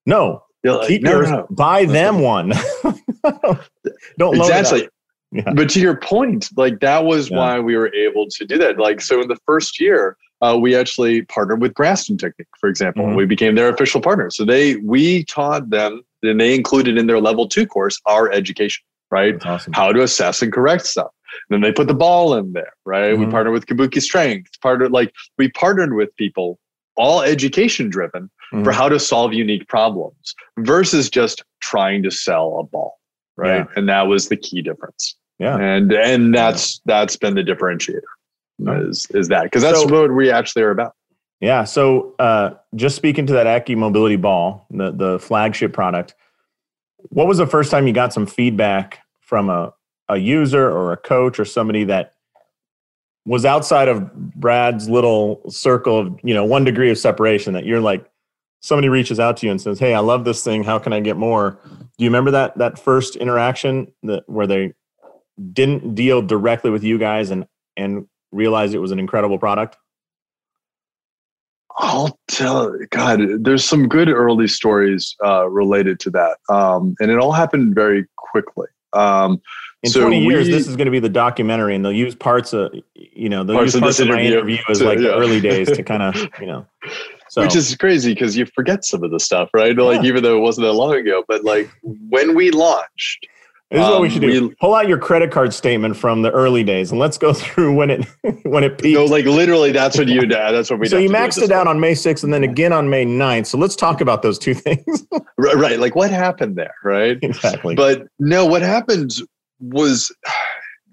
no, 0.05 0.43
like, 0.63 0.87
keep 0.87 1.01
no, 1.01 1.11
yours, 1.11 1.29
no. 1.29 1.47
buy 1.49 1.85
them 1.85 2.19
one. 2.19 2.53
Don't 4.17 4.35
exactly. 4.35 4.87
Yeah. 5.31 5.53
But 5.53 5.69
to 5.71 5.79
your 5.79 5.95
point, 5.95 6.49
like 6.55 6.79
that 6.79 7.05
was 7.05 7.29
yeah. 7.29 7.37
why 7.37 7.59
we 7.59 7.75
were 7.75 7.93
able 7.93 8.27
to 8.29 8.45
do 8.45 8.57
that. 8.57 8.77
Like, 8.77 9.01
so 9.01 9.21
in 9.21 9.27
the 9.27 9.37
first 9.45 9.79
year, 9.79 10.17
uh, 10.41 10.57
we 10.59 10.75
actually 10.75 11.23
partnered 11.23 11.61
with 11.61 11.73
Graston 11.73 12.17
Technique, 12.17 12.47
for 12.59 12.69
example. 12.69 13.05
Mm-hmm. 13.05 13.15
We 13.15 13.25
became 13.25 13.55
their 13.55 13.69
official 13.69 14.01
partner. 14.01 14.29
So 14.31 14.45
they 14.45 14.77
we 14.77 15.23
taught 15.25 15.69
them 15.69 16.01
and 16.23 16.39
they 16.39 16.55
included 16.55 16.97
in 16.97 17.07
their 17.07 17.19
level 17.19 17.47
two 17.47 17.65
course 17.65 17.99
our 18.05 18.31
education, 18.31 18.83
right? 19.11 19.43
Awesome. 19.45 19.73
How 19.73 19.91
to 19.91 20.01
assess 20.01 20.41
and 20.41 20.51
correct 20.51 20.85
stuff. 20.85 21.11
And 21.49 21.55
then 21.55 21.61
they 21.61 21.73
put 21.73 21.87
the 21.87 21.93
ball 21.93 22.35
in 22.35 22.53
there, 22.53 22.73
right? 22.85 23.13
Mm-hmm. 23.13 23.25
We 23.25 23.31
partnered 23.31 23.53
with 23.53 23.65
Kabuki 23.65 24.01
Strength, 24.01 24.51
partnered 24.61 24.91
like 24.91 25.13
we 25.37 25.49
partnered 25.51 25.93
with 25.93 26.15
people 26.15 26.59
all 26.95 27.21
education 27.21 27.89
driven 27.89 28.29
mm-hmm. 28.53 28.63
for 28.63 28.71
how 28.71 28.89
to 28.89 28.99
solve 28.99 29.33
unique 29.33 29.67
problems 29.67 30.35
versus 30.59 31.09
just 31.09 31.43
trying 31.61 32.03
to 32.03 32.11
sell 32.11 32.59
a 32.59 32.63
ball. 32.63 32.99
Right. 33.37 33.59
Yeah. 33.59 33.65
And 33.75 33.87
that 33.87 34.07
was 34.07 34.27
the 34.27 34.35
key 34.35 34.61
difference. 34.61 35.15
Yeah. 35.37 35.57
And 35.57 35.93
and 35.93 36.35
that's 36.35 36.81
that's 36.85 37.15
been 37.15 37.35
the 37.35 37.43
differentiator 37.43 38.01
is 38.67 39.07
is 39.11 39.29
that 39.29 39.43
because 39.43 39.61
that's 39.61 39.81
so, 39.81 39.87
what 39.87 40.13
we 40.13 40.29
actually 40.29 40.63
are 40.63 40.71
about. 40.71 40.93
Yeah. 41.39 41.63
So 41.63 42.15
uh, 42.19 42.51
just 42.75 42.95
speaking 42.95 43.25
to 43.27 43.33
that 43.33 43.45
Accu 43.45 43.77
Mobility 43.77 44.17
Ball, 44.17 44.65
the 44.69 44.91
the 44.91 45.19
flagship 45.19 45.73
product, 45.73 46.15
what 47.09 47.27
was 47.27 47.37
the 47.37 47.47
first 47.47 47.71
time 47.71 47.87
you 47.87 47.93
got 47.93 48.13
some 48.13 48.25
feedback 48.25 48.99
from 49.21 49.49
a, 49.49 49.73
a 50.09 50.17
user 50.17 50.69
or 50.69 50.91
a 50.91 50.97
coach 50.97 51.39
or 51.39 51.45
somebody 51.45 51.85
that 51.85 52.13
was 53.25 53.45
outside 53.45 53.87
of 53.87 54.13
Brad's 54.13 54.89
little 54.89 55.41
circle 55.49 55.99
of, 55.99 56.19
you 56.23 56.33
know, 56.33 56.43
one 56.43 56.63
degree 56.63 56.89
of 56.89 56.97
separation 56.97 57.53
that 57.53 57.65
you're 57.65 57.79
like, 57.79 58.09
somebody 58.61 58.89
reaches 58.89 59.19
out 59.19 59.37
to 59.37 59.45
you 59.45 59.51
and 59.51 59.61
says, 59.61 59.79
Hey, 59.79 59.93
I 59.93 59.99
love 59.99 60.25
this 60.25 60.43
thing. 60.43 60.63
How 60.63 60.79
can 60.79 60.93
I 60.93 60.99
get 60.99 61.15
more? 61.15 61.59
Do 61.63 62.03
you 62.03 62.09
remember 62.09 62.31
that, 62.31 62.57
that 62.57 62.79
first 62.79 63.15
interaction 63.15 63.91
that 64.03 64.23
where 64.27 64.47
they 64.47 64.73
didn't 65.53 65.95
deal 65.95 66.21
directly 66.21 66.71
with 66.71 66.83
you 66.83 66.97
guys 66.97 67.29
and, 67.29 67.47
and 67.77 68.07
realized 68.31 68.73
it 68.73 68.79
was 68.79 68.91
an 68.91 68.99
incredible 68.99 69.37
product? 69.37 69.77
I'll 71.77 72.19
tell 72.27 72.75
God, 72.89 73.21
there's 73.43 73.63
some 73.63 73.87
good 73.87 74.09
early 74.09 74.47
stories 74.47 75.15
uh, 75.23 75.47
related 75.49 75.99
to 76.01 76.09
that. 76.11 76.37
Um, 76.49 76.95
and 76.99 77.11
it 77.11 77.17
all 77.17 77.31
happened 77.31 77.75
very 77.75 78.05
quickly. 78.17 78.67
Um, 78.93 79.41
in 79.83 79.91
so 79.91 80.01
20 80.01 80.25
years, 80.25 80.47
we, 80.47 80.53
this 80.53 80.67
is 80.67 80.75
going 80.75 80.87
to 80.87 80.91
be 80.91 80.99
the 80.99 81.07
documentary, 81.09 81.73
and 81.75 81.85
they'll 81.85 81.91
use 81.91 82.15
parts 82.15 82.51
of, 82.53 82.73
you 82.95 83.29
know, 83.29 83.43
they'll 83.43 83.55
parts 83.55 83.73
use 83.73 83.81
parts 83.81 83.99
of, 83.99 84.09
my 84.09 84.21
interview 84.21 84.57
as 84.67 84.79
to, 84.79 84.85
like 84.85 84.99
yeah. 84.99 85.09
the 85.09 85.15
early 85.15 85.39
days 85.39 85.71
to 85.71 85.83
kind 85.83 86.03
of, 86.03 86.15
you 86.41 86.47
know. 86.47 86.65
So. 87.29 87.43
Which 87.43 87.55
is 87.55 87.75
crazy 87.75 88.13
because 88.13 88.35
you 88.35 88.45
forget 88.47 88.83
some 88.83 89.03
of 89.03 89.11
the 89.11 89.19
stuff, 89.19 89.49
right? 89.53 89.77
Yeah. 89.77 89.83
Like 89.83 90.03
even 90.03 90.23
though 90.23 90.35
it 90.37 90.41
wasn't 90.41 90.65
that 90.65 90.73
long 90.73 90.95
ago, 90.95 91.23
but 91.27 91.43
like 91.43 91.69
when 91.83 92.35
we 92.35 92.51
launched, 92.51 93.27
this 93.71 93.81
is 93.81 93.85
um, 93.85 93.91
what 93.91 94.01
we 94.01 94.07
um, 94.07 94.13
should 94.13 94.21
do. 94.21 94.55
Pull 94.59 94.73
out 94.73 94.87
your 94.87 94.97
credit 94.97 95.31
card 95.31 95.53
statement 95.53 95.95
from 95.95 96.23
the 96.23 96.31
early 96.31 96.63
days 96.63 96.89
and 96.89 96.99
let's 96.99 97.19
go 97.19 97.33
through 97.35 97.75
when 97.75 97.91
it 97.91 98.05
when 98.43 98.63
it 98.63 98.79
peaked. 98.79 98.97
No, 98.97 99.05
like 99.05 99.25
literally, 99.25 99.71
that's 99.71 99.97
what 99.97 100.07
you 100.07 100.21
did. 100.21 100.31
That's 100.31 100.71
what 100.71 100.79
we. 100.79 100.85
Did. 100.85 100.91
So 100.91 100.97
you 100.97 101.09
maxed 101.09 101.41
it 101.41 101.51
out 101.51 101.67
on 101.67 101.79
May 101.79 101.93
6th 101.93 102.23
and 102.23 102.33
then 102.33 102.43
again 102.43 102.73
on 102.73 102.89
May 102.89 103.05
9th. 103.05 103.45
So 103.45 103.57
let's 103.57 103.75
talk 103.75 104.01
about 104.01 104.23
those 104.23 104.39
two 104.39 104.53
things. 104.55 105.05
right, 105.37 105.55
right. 105.55 105.79
Like 105.79 105.95
what 105.95 106.09
happened 106.09 106.55
there, 106.55 106.73
right? 106.83 107.19
Exactly. 107.21 107.75
But 107.75 108.07
no, 108.17 108.45
what 108.45 108.63
happened 108.63 109.11
was 109.59 110.11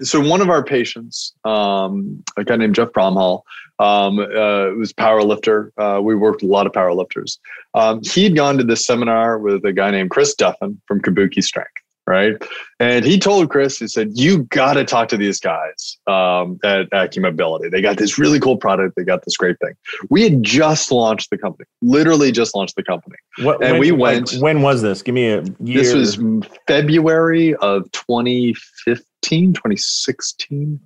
so 0.03 0.21
one 0.21 0.43
of 0.43 0.51
our 0.51 0.63
patients, 0.63 1.33
um, 1.47 2.23
a 2.37 2.45
guy 2.45 2.57
named 2.57 2.75
Jeff 2.75 2.89
Bromhall, 2.89 3.41
um, 3.79 4.19
uh, 4.19 4.73
was 4.77 4.93
power 4.93 5.23
lifter. 5.23 5.73
Uh, 5.79 6.01
we 6.03 6.15
worked 6.15 6.43
with 6.43 6.51
a 6.51 6.53
lot 6.53 6.67
of 6.67 6.75
power 6.75 6.93
lifters. 6.93 7.39
Um, 7.73 8.03
he'd 8.03 8.37
gone 8.37 8.59
to 8.59 8.65
this 8.65 8.85
seminar 8.85 9.39
with 9.39 9.65
a 9.65 9.73
guy 9.73 9.91
named 9.91 10.11
Chris 10.11 10.35
Duffin 10.35 10.79
from 10.87 11.01
Kabuki 11.01 11.43
Strength 11.43 11.73
right? 12.07 12.35
And 12.79 13.05
he 13.05 13.19
told 13.19 13.51
Chris, 13.51 13.79
he 13.79 13.89
said, 13.89 14.11
"You 14.15 14.45
got 14.45 14.75
to 14.75 14.85
talk 14.85 15.09
to 15.09 15.17
these 15.17 15.41
guys 15.41 15.99
um, 16.07 16.59
at 16.65 17.17
Mobility. 17.17 17.69
They 17.69 17.81
got 17.81 17.97
this 17.97 18.19
really 18.19 18.39
cool 18.39 18.57
product. 18.57 18.95
They 18.97 19.05
got 19.05 19.25
this 19.25 19.37
great 19.37 19.59
thing. 19.61 19.75
We 20.11 20.23
had 20.23 20.43
just 20.43 20.93
launched 20.93 21.31
the 21.31 21.39
company, 21.39 21.67
literally 21.83 22.33
just 22.33 22.55
launched 22.55 22.77
the 22.77 22.85
company, 22.85 23.17
what, 23.43 23.63
and 23.63 23.73
when, 23.73 23.81
we 23.81 23.93
went. 23.93 24.33
Like, 24.33 24.43
when 24.43 24.63
was 24.63 24.83
this? 24.83 25.03
Give 25.03 25.15
me 25.15 25.29
a 25.29 25.43
year. 25.61 25.83
This 25.83 25.95
was 25.95 26.19
February 26.67 27.55
of 27.57 27.91
2015, 27.93 29.53
2016. 29.55 30.81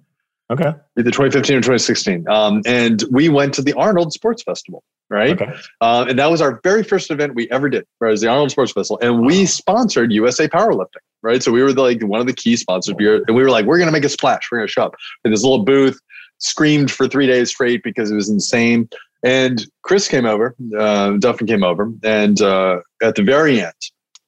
Okay. 0.51 0.73
Either 0.99 1.11
2015 1.11 1.57
or 1.57 1.61
2016. 1.61 2.29
Um, 2.29 2.63
and 2.67 3.05
we 3.11 3.29
went 3.29 3.55
to 3.55 3.63
the 3.63 3.73
Arnold 3.75 4.13
Sports 4.13 4.43
Festival, 4.43 4.83
right? 5.11 5.41
Okay. 5.41 5.53
Uh, 5.81 6.07
and 6.09 6.19
that 6.19 6.31
was 6.31 6.41
our 6.41 6.61
very 6.63 6.83
first 6.83 7.11
event 7.11 7.35
we 7.35 7.51
ever 7.51 7.69
did, 7.69 7.85
right? 8.01 8.09
It 8.09 8.13
was 8.13 8.21
the 8.21 8.29
Arnold 8.29 8.53
Sports 8.53 8.73
Festival. 8.73 8.99
And 9.03 9.27
we 9.27 9.45
sponsored 9.45 10.13
USA 10.13 10.49
Powerlifting, 10.49 11.03
right? 11.23 11.43
So 11.43 11.53
we 11.53 11.63
were 11.63 11.73
like 11.73 12.01
one 12.03 12.21
of 12.21 12.27
the 12.27 12.33
key 12.33 12.57
sponsors. 12.57 12.95
And 12.99 13.37
we 13.37 13.43
were 13.43 13.51
like, 13.51 13.67
we're 13.67 13.79
going 13.79 13.89
to 13.89 13.93
make 13.93 14.05
a 14.05 14.09
splash. 14.09 14.49
We're 14.51 14.59
going 14.59 14.69
to 14.69 14.73
show 14.73 14.85
up 14.85 14.95
in 15.25 15.33
this 15.33 15.43
little 15.43 15.65
booth, 15.65 16.01
screamed 16.39 16.91
for 16.91 17.09
three 17.09 17.27
days 17.27 17.51
straight 17.51 17.83
because 17.83 18.11
it 18.11 18.15
was 18.15 18.29
insane. 18.29 18.89
And 19.23 19.67
Chris 19.83 20.09
came 20.09 20.25
over, 20.25 20.55
uh, 20.79 21.13
Duffin 21.19 21.47
came 21.47 21.63
over, 21.63 21.93
and 22.03 22.41
uh, 22.41 22.81
at 23.03 23.17
the 23.17 23.23
very 23.23 23.61
end, 23.61 23.75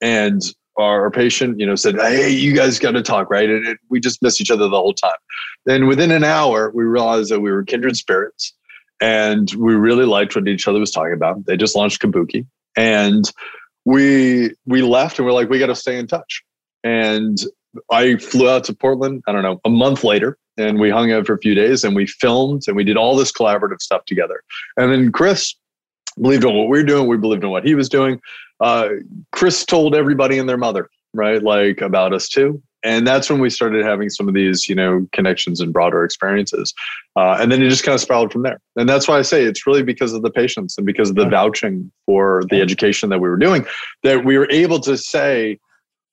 and 0.02 0.42
our, 0.78 1.10
patient, 1.10 1.58
you 1.58 1.66
know, 1.66 1.76
said, 1.76 1.96
"Hey, 1.96 2.30
you 2.30 2.54
guys 2.54 2.78
got 2.78 2.92
to 2.92 3.02
talk, 3.02 3.30
right?" 3.30 3.48
And 3.48 3.66
it, 3.66 3.78
we 3.88 4.00
just 4.00 4.20
missed 4.22 4.40
each 4.40 4.50
other 4.50 4.68
the 4.68 4.76
whole 4.76 4.92
time. 4.92 5.16
Then 5.64 5.86
within 5.86 6.10
an 6.10 6.24
hour, 6.24 6.70
we 6.74 6.84
realized 6.84 7.30
that 7.30 7.40
we 7.40 7.50
were 7.50 7.62
kindred 7.62 7.96
spirits, 7.96 8.52
and 9.02 9.52
we 9.58 9.74
really 9.74 10.06
liked 10.06 10.34
what 10.34 10.48
each 10.48 10.66
other 10.66 10.78
was 10.78 10.90
talking 10.90 11.12
about. 11.12 11.44
They 11.44 11.56
just 11.56 11.76
launched 11.76 12.00
Kabuki, 12.00 12.46
and 12.76 13.30
we 13.84 14.54
we 14.66 14.80
left, 14.80 15.18
and 15.18 15.26
we're 15.26 15.32
like, 15.32 15.50
we 15.50 15.58
got 15.58 15.66
to 15.66 15.76
stay 15.76 15.98
in 15.98 16.06
touch. 16.06 16.42
And 16.84 17.38
I 17.90 18.16
flew 18.16 18.48
out 18.48 18.64
to 18.64 18.74
Portland. 18.74 19.22
I 19.26 19.32
don't 19.32 19.42
know, 19.42 19.60
a 19.64 19.70
month 19.70 20.04
later, 20.04 20.38
and 20.56 20.80
we 20.80 20.88
hung 20.88 21.12
out 21.12 21.26
for 21.26 21.34
a 21.34 21.38
few 21.38 21.54
days, 21.54 21.84
and 21.84 21.94
we 21.94 22.06
filmed, 22.06 22.62
and 22.66 22.76
we 22.76 22.84
did 22.84 22.96
all 22.96 23.16
this 23.16 23.32
collaborative 23.32 23.82
stuff 23.82 24.06
together. 24.06 24.42
And 24.78 24.90
then 24.90 25.12
Chris 25.12 25.54
believed 26.20 26.44
in 26.44 26.54
what 26.54 26.68
we 26.68 26.78
were 26.78 26.84
doing. 26.84 27.08
We 27.08 27.16
believed 27.18 27.44
in 27.44 27.50
what 27.50 27.64
he 27.66 27.74
was 27.74 27.88
doing 27.88 28.20
uh, 28.62 28.88
Chris 29.32 29.64
told 29.64 29.94
everybody 29.94 30.38
and 30.38 30.48
their 30.48 30.56
mother, 30.56 30.88
right? 31.12 31.42
Like 31.42 31.80
about 31.80 32.14
us 32.14 32.28
too. 32.28 32.62
And 32.84 33.06
that's 33.06 33.30
when 33.30 33.40
we 33.40 33.50
started 33.50 33.84
having 33.84 34.10
some 34.10 34.28
of 34.28 34.34
these, 34.34 34.68
you 34.68 34.74
know, 34.74 35.06
connections 35.12 35.60
and 35.60 35.72
broader 35.72 36.04
experiences. 36.04 36.74
Uh, 37.16 37.36
and 37.40 37.52
then 37.52 37.62
it 37.62 37.68
just 37.68 37.84
kind 37.84 37.94
of 37.94 38.00
spiraled 38.00 38.32
from 38.32 38.42
there. 38.42 38.60
And 38.76 38.88
that's 38.88 39.06
why 39.06 39.18
I 39.18 39.22
say 39.22 39.44
it's 39.44 39.66
really 39.66 39.82
because 39.82 40.12
of 40.12 40.22
the 40.22 40.30
patients 40.30 40.76
and 40.76 40.86
because 40.86 41.10
of 41.10 41.16
the 41.16 41.28
vouching 41.28 41.92
for 42.06 42.42
the 42.50 42.60
education 42.60 43.08
that 43.10 43.20
we 43.20 43.28
were 43.28 43.36
doing 43.36 43.66
that 44.02 44.24
we 44.24 44.36
were 44.36 44.50
able 44.50 44.80
to 44.80 44.96
say, 44.96 45.58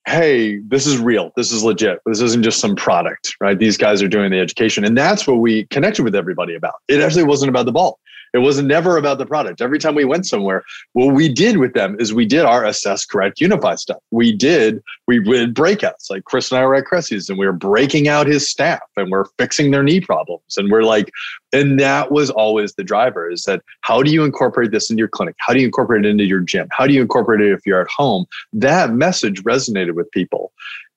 hey, 0.07 0.57
this 0.67 0.87
is 0.87 0.97
real. 0.97 1.31
This 1.35 1.51
is 1.51 1.63
legit. 1.63 1.99
This 2.05 2.21
isn't 2.21 2.43
just 2.43 2.59
some 2.59 2.75
product, 2.75 3.35
right? 3.41 3.57
These 3.57 3.77
guys 3.77 4.01
are 4.01 4.07
doing 4.07 4.31
the 4.31 4.39
education. 4.39 4.83
And 4.83 4.97
that's 4.97 5.27
what 5.27 5.35
we 5.35 5.65
connected 5.65 6.03
with 6.03 6.15
everybody 6.15 6.55
about. 6.55 6.75
It 6.87 7.01
actually 7.01 7.23
wasn't 7.23 7.49
about 7.49 7.65
the 7.65 7.71
ball. 7.71 7.99
It 8.33 8.39
was 8.39 8.61
never 8.61 8.97
about 8.97 9.17
the 9.17 9.25
product. 9.25 9.61
Every 9.61 9.79
time 9.79 9.95
we 9.95 10.05
went 10.05 10.25
somewhere, 10.25 10.63
what 10.93 11.13
we 11.13 11.29
did 11.29 11.57
with 11.57 11.73
them 11.73 11.95
is 11.99 12.13
we 12.13 12.25
did 12.25 12.45
our 12.45 12.65
assess, 12.65 13.05
correct, 13.05 13.41
unify 13.41 13.75
stuff. 13.75 14.01
We 14.11 14.35
did, 14.35 14.83
we 15.07 15.19
did 15.21 15.55
breakouts. 15.55 16.09
Like 16.09 16.25
Chris 16.25 16.51
and 16.51 16.59
I 16.59 16.65
were 16.65 16.75
at 16.75 16.85
Cressey's 16.85 17.29
and 17.29 17.39
we 17.39 17.45
were 17.45 17.53
breaking 17.53 18.07
out 18.07 18.27
his 18.27 18.49
staff 18.49 18.81
and 18.97 19.09
we're 19.11 19.25
fixing 19.37 19.71
their 19.71 19.83
knee 19.83 20.01
problems. 20.01 20.57
And 20.57 20.71
we're 20.71 20.83
like, 20.83 21.11
and 21.51 21.79
that 21.79 22.11
was 22.11 22.29
always 22.29 22.73
the 22.73 22.83
driver 22.83 23.29
is 23.29 23.43
that 23.43 23.63
how 23.81 24.03
do 24.03 24.11
you 24.11 24.23
incorporate 24.23 24.71
this 24.71 24.89
into 24.89 24.99
your 24.99 25.07
clinic? 25.07 25.35
How 25.39 25.53
do 25.53 25.59
you 25.59 25.65
incorporate 25.65 26.05
it 26.05 26.09
into 26.09 26.25
your 26.25 26.41
gym? 26.41 26.67
How 26.71 26.85
do 26.85 26.93
you 26.93 27.01
incorporate 27.01 27.41
it 27.41 27.51
if 27.51 27.65
you're 27.65 27.81
at 27.81 27.87
home? 27.87 28.25
That 28.53 28.93
message 28.93 29.43
resonated 29.43 29.93
with 29.93 30.11
people 30.11 30.51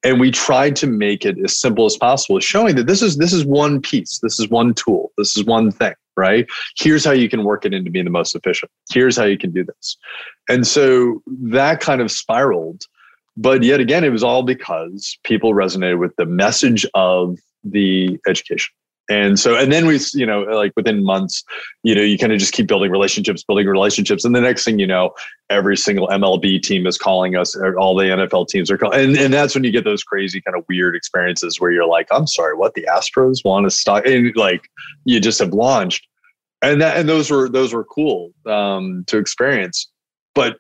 and 0.05 0.19
we 0.19 0.31
tried 0.31 0.77
to 0.77 0.87
make 0.87 1.25
it 1.25 1.37
as 1.45 1.59
simple 1.59 1.87
as 1.87 1.97
possible 1.97 2.41
showing 2.41 2.77
that 2.77 2.87
this 2.87 3.03
is 3.03 3.17
this 3.17 3.33
is 3.33 3.45
one 3.45 3.81
piece 3.81 4.19
this 4.23 4.38
is 4.38 4.49
one 4.49 4.75
tool 4.75 5.12
this 5.17 5.37
is 5.37 5.45
one 5.45 5.71
thing 5.71 5.95
right? 6.17 6.47
Here's 6.77 7.07
how 7.07 7.12
you 7.12 7.29
can 7.29 7.43
work 7.43 7.65
it 7.65 7.73
into 7.73 7.91
being 7.91 8.05
the 8.05 8.11
most 8.11 8.35
efficient. 8.37 8.71
Here's 8.91 9.17
how 9.17 9.25
you 9.25 9.38
can 9.38 9.51
do 9.51 9.65
this. 9.65 9.97
And 10.47 10.67
so 10.67 11.23
that 11.27 11.81
kind 11.81 12.03
of 12.03 12.11
spiraled 12.11 12.83
but 13.37 13.62
yet 13.62 13.81
again 13.81 14.05
it 14.05 14.11
was 14.11 14.23
all 14.23 14.43
because 14.43 15.19
people 15.25 15.55
resonated 15.55 15.99
with 15.99 16.15
the 16.17 16.27
message 16.27 16.87
of 16.95 17.38
the 17.65 18.19
education 18.27 18.75
and 19.11 19.38
so, 19.38 19.57
and 19.57 19.73
then 19.73 19.87
we, 19.87 19.99
you 20.15 20.25
know, 20.25 20.43
like 20.43 20.73
within 20.77 21.05
months, 21.05 21.43
you 21.83 21.95
know, 21.95 22.03
you 22.03 22.17
kind 22.17 22.33
of 22.33 22.38
just 22.38 22.53
keep 22.53 22.69
building 22.69 22.91
relationships, 22.91 23.43
building 23.43 23.67
relationships. 23.67 24.25
And 24.25 24.35
the 24.35 24.41
next 24.41 24.65
thing 24.65 24.79
you 24.79 24.87
know, 24.87 25.12
every 25.51 25.77
single 25.77 26.07
MLB 26.09 26.62
team 26.62 26.87
is 26.87 26.97
calling 26.97 27.37
us, 27.37 27.57
all 27.79 27.97
the 27.97 28.05
NFL 28.05 28.49
teams 28.49 28.71
are 28.71 28.79
calling. 28.79 29.01
And, 29.01 29.19
and 29.19 29.35
that's 29.35 29.55
when 29.55 29.65
you 29.65 29.73
get 29.73 29.85
those 29.85 30.05
crazy 30.05 30.41
kind 30.41 30.57
of 30.57 30.65
weird 30.69 30.95
experiences 30.95 31.61
where 31.61 31.73
you're 31.73 31.87
like, 31.87 32.07
I'm 32.12 32.29
sorry, 32.29 32.55
what 32.55 32.75
the 32.75 32.87
Astros 32.91 33.45
want 33.45 33.65
to 33.65 33.71
stop. 33.71 34.07
And 34.07 34.35
like, 34.37 34.69
you 35.05 35.21
just 35.21 35.41
have 35.41 35.53
launched. 35.53 36.07
And 36.62 36.81
that, 36.81 36.97
and 36.97 37.09
those 37.09 37.29
were, 37.29 37.49
those 37.49 37.75
were 37.75 37.85
cool 37.85 38.33
um, 38.47 39.05
to 39.09 39.19
experience. 39.19 39.91
But 40.33 40.59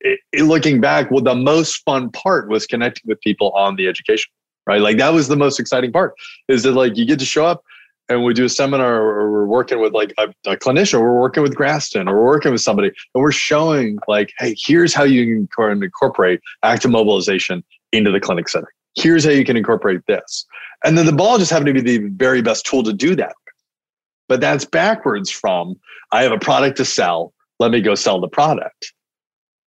it, 0.00 0.20
it, 0.32 0.42
looking 0.42 0.80
back, 0.80 1.10
well, 1.10 1.22
the 1.22 1.34
most 1.34 1.76
fun 1.84 2.10
part 2.10 2.50
was 2.50 2.66
connecting 2.66 3.04
with 3.06 3.18
people 3.22 3.50
on 3.52 3.76
the 3.76 3.88
education, 3.88 4.30
right? 4.66 4.80
Like 4.80 4.98
that 4.98 5.14
was 5.14 5.28
the 5.28 5.36
most 5.36 5.58
exciting 5.58 5.90
part 5.90 6.14
is 6.48 6.64
that 6.64 6.72
like 6.72 6.98
you 6.98 7.06
get 7.06 7.18
to 7.20 7.24
show 7.24 7.46
up 7.46 7.64
and 8.08 8.24
we 8.24 8.32
do 8.32 8.44
a 8.44 8.48
seminar 8.48 9.02
or 9.02 9.30
we're 9.30 9.46
working 9.46 9.80
with 9.80 9.92
like 9.92 10.14
a, 10.18 10.28
a, 10.46 10.56
clinician, 10.56 11.00
we're 11.00 11.18
working 11.18 11.42
with 11.42 11.54
Graston 11.54 12.08
or 12.08 12.14
we're 12.14 12.26
working 12.26 12.52
with 12.52 12.60
somebody 12.60 12.88
and 12.88 13.22
we're 13.22 13.32
showing 13.32 13.98
like, 14.08 14.32
hey, 14.38 14.54
here's 14.58 14.94
how 14.94 15.04
you 15.04 15.46
can 15.56 15.82
incorporate 15.82 16.40
active 16.62 16.90
mobilization 16.90 17.62
into 17.92 18.10
the 18.10 18.20
clinic 18.20 18.48
setting. 18.48 18.68
Here's 18.94 19.24
how 19.24 19.30
you 19.30 19.44
can 19.44 19.56
incorporate 19.56 20.00
this. 20.06 20.46
And 20.84 20.96
then 20.96 21.06
the 21.06 21.12
ball 21.12 21.38
just 21.38 21.50
happened 21.50 21.66
to 21.66 21.82
be 21.82 21.98
the 21.98 22.08
very 22.08 22.40
best 22.40 22.64
tool 22.64 22.82
to 22.84 22.92
do 22.92 23.14
that. 23.16 23.34
But 24.28 24.40
that's 24.40 24.64
backwards 24.64 25.30
from 25.30 25.74
I 26.12 26.22
have 26.22 26.32
a 26.32 26.38
product 26.38 26.76
to 26.78 26.84
sell. 26.84 27.32
Let 27.58 27.70
me 27.70 27.80
go 27.80 27.94
sell 27.94 28.20
the 28.20 28.28
product. 28.28 28.92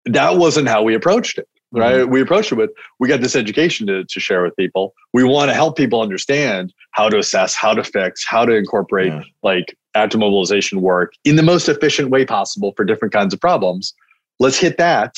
That 0.07 0.37
wasn't 0.37 0.69
how 0.69 0.83
we 0.83 0.95
approached 0.95 1.39
it 1.39 1.49
right? 1.73 1.97
Mm-hmm. 1.97 2.11
We 2.11 2.21
approach 2.21 2.51
it 2.53 2.57
with 2.57 2.71
we 2.99 3.09
got 3.09 3.21
this 3.21 3.37
education 3.37 3.87
to, 3.87 4.05
to 4.05 4.21
share 4.21 4.43
with 4.43 4.57
people. 4.57 4.95
We 5.13 5.25
want 5.25 5.51
to 5.51 5.55
help 5.55 5.77
people 5.77 6.01
understand 6.01 6.73
how 6.93 7.09
to 7.09 7.19
assess, 7.19 7.55
how 7.55 7.75
to 7.75 7.85
fix, 7.85 8.25
how 8.27 8.45
to 8.45 8.55
incorporate 8.55 9.13
yeah. 9.13 9.23
like 9.43 9.77
active 9.95 10.21
mobilization 10.21 10.81
work 10.81 11.13
in 11.25 11.37
the 11.37 11.43
most 11.43 11.69
efficient 11.69 12.11
way 12.11 12.25
possible 12.25 12.73
for 12.77 12.85
different 12.85 13.13
kinds 13.13 13.35
of 13.35 13.41
problems. 13.41 13.95
Let's 14.39 14.59
hit 14.59 14.79
that 14.79 15.15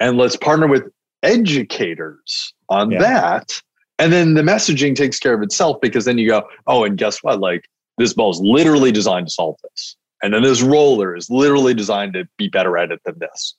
and 0.00 0.16
let's 0.16 0.36
partner 0.36 0.66
with 0.66 0.84
educators 1.22 2.54
on 2.68 2.90
yeah. 2.90 2.98
that. 3.00 3.62
And 3.98 4.12
then 4.12 4.34
the 4.34 4.42
messaging 4.42 4.96
takes 4.96 5.18
care 5.18 5.34
of 5.34 5.42
itself 5.42 5.80
because 5.80 6.04
then 6.04 6.18
you 6.18 6.28
go, 6.28 6.42
oh, 6.66 6.84
and 6.84 6.98
guess 6.98 7.22
what? 7.22 7.40
Like 7.40 7.68
this 7.98 8.12
ball 8.12 8.30
is 8.30 8.40
literally 8.40 8.90
designed 8.90 9.28
to 9.28 9.32
solve 9.32 9.56
this. 9.62 9.96
And 10.24 10.32
then 10.32 10.42
this 10.42 10.62
roller 10.62 11.14
is 11.14 11.28
literally 11.28 11.74
designed 11.74 12.14
to 12.14 12.26
be 12.38 12.48
better 12.48 12.78
at 12.78 12.90
it 12.90 12.98
than 13.04 13.18
this. 13.18 13.54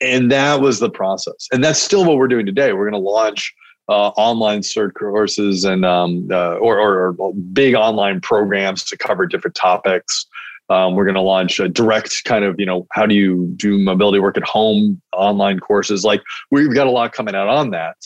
And 0.00 0.30
that 0.30 0.60
was 0.60 0.78
the 0.78 0.88
process. 0.88 1.48
And 1.50 1.64
that's 1.64 1.82
still 1.82 2.04
what 2.04 2.16
we're 2.16 2.28
doing 2.28 2.46
today. 2.46 2.72
We're 2.72 2.88
going 2.88 3.02
to 3.02 3.10
launch 3.10 3.52
uh, 3.88 4.10
online 4.10 4.60
cert 4.60 4.94
courses 4.94 5.64
and 5.64 5.84
um, 5.84 6.28
uh, 6.30 6.54
or, 6.58 6.78
or, 6.78 7.16
or, 7.18 7.34
big 7.52 7.74
online 7.74 8.20
programs 8.20 8.84
to 8.84 8.96
cover 8.96 9.26
different 9.26 9.56
topics. 9.56 10.26
Um, 10.70 10.94
we're 10.94 11.04
going 11.04 11.16
to 11.16 11.20
launch 11.20 11.58
a 11.58 11.68
direct 11.68 12.22
kind 12.24 12.44
of 12.44 12.58
you 12.58 12.66
know 12.66 12.86
how 12.92 13.06
do 13.06 13.14
you 13.14 13.52
do 13.56 13.78
mobility 13.78 14.18
work 14.18 14.36
at 14.36 14.42
home 14.42 15.00
online 15.12 15.60
courses. 15.60 16.04
Like 16.04 16.22
we've 16.50 16.74
got 16.74 16.88
a 16.88 16.90
lot 16.90 17.12
coming 17.12 17.36
out 17.36 17.48
on 17.48 17.70
that. 17.70 17.96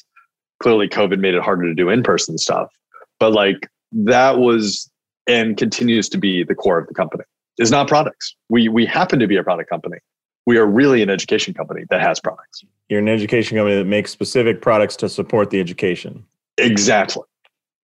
Clearly, 0.63 0.89
COVID 0.89 1.19
made 1.19 1.35
it 1.35 1.43
harder 1.43 1.65
to 1.65 1.75
do 1.75 1.89
in 1.89 2.03
person 2.03 2.37
stuff, 2.37 2.71
but 3.19 3.33
like 3.33 3.69
that 3.93 4.39
was 4.39 4.91
and 5.27 5.57
continues 5.57 6.09
to 6.11 6.19
be 6.19 6.45
the 6.45 6.55
core 6.55 6.79
of 6.79 6.89
the 6.89 6.95
company. 6.95 7.25
Is 7.61 7.71
not 7.71 7.87
products. 7.87 8.35
We 8.49 8.69
we 8.69 8.87
happen 8.87 9.19
to 9.21 9.27
be 9.29 9.37
a 9.37 9.45
product 9.45 9.71
company. 9.71 9.99
We 10.47 10.57
are 10.59 10.67
really 10.67 11.03
an 11.03 11.11
education 11.11 11.55
company 11.55 11.85
that 11.91 12.01
has 12.01 12.19
products 12.19 12.65
you're 12.91 12.99
an 12.99 13.09
education 13.09 13.57
company 13.57 13.77
that 13.77 13.87
makes 13.87 14.11
specific 14.11 14.61
products 14.61 14.97
to 14.97 15.09
support 15.09 15.51
the 15.51 15.61
education. 15.61 16.27
Exactly. 16.59 17.23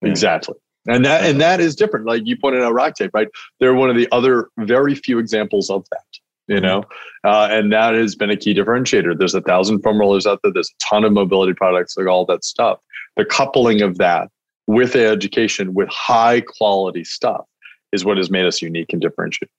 Yeah. 0.03 0.11
Exactly. 0.11 0.57
And 0.89 1.05
that 1.05 1.25
and 1.25 1.41
that 1.41 1.61
is 1.61 1.75
different. 1.75 2.07
Like 2.07 2.23
you 2.27 2.37
pointed 2.37 2.63
out 2.63 2.75
RockTape, 2.75 3.11
right? 3.15 3.29
They're 3.59 3.75
one 3.75 3.89
of 3.89 3.97
the 3.97 4.09
other 4.13 4.49
very 4.59 4.95
few 4.95 5.19
examples 5.19 5.71
of 5.71 5.87
that. 5.91 6.05
You 6.49 6.61
know, 6.61 6.85
uh, 7.25 7.49
and 7.51 7.73
that 7.73 7.95
has 7.95 8.15
been 8.15 8.31
a 8.31 8.37
key 8.37 8.55
differentiator. 8.55 9.19
There's 9.19 9.35
a 9.35 9.41
thousand 9.41 9.83
foam 9.83 9.99
rollers 9.99 10.29
out 10.29 10.39
there. 10.45 10.53
There's 10.53 10.71
a 10.71 10.85
ton 10.85 11.03
of 11.03 11.13
mobility 11.13 11.55
products, 11.55 11.97
like 11.97 12.07
all 12.07 12.25
that 12.27 12.45
stuff. 12.45 12.79
The 13.17 13.25
coupling 13.25 13.83
of 13.83 13.99
that 13.99 14.31
with 14.69 14.95
education, 14.95 15.75
with 15.75 15.89
high 15.89 16.43
quality 16.43 17.03
stuff, 17.03 17.47
is 17.93 18.05
what 18.05 18.17
has 18.17 18.31
made 18.31 18.47
us 18.47 18.63
unique 18.63 18.93
and 18.93 19.03
differentiated. 19.03 19.51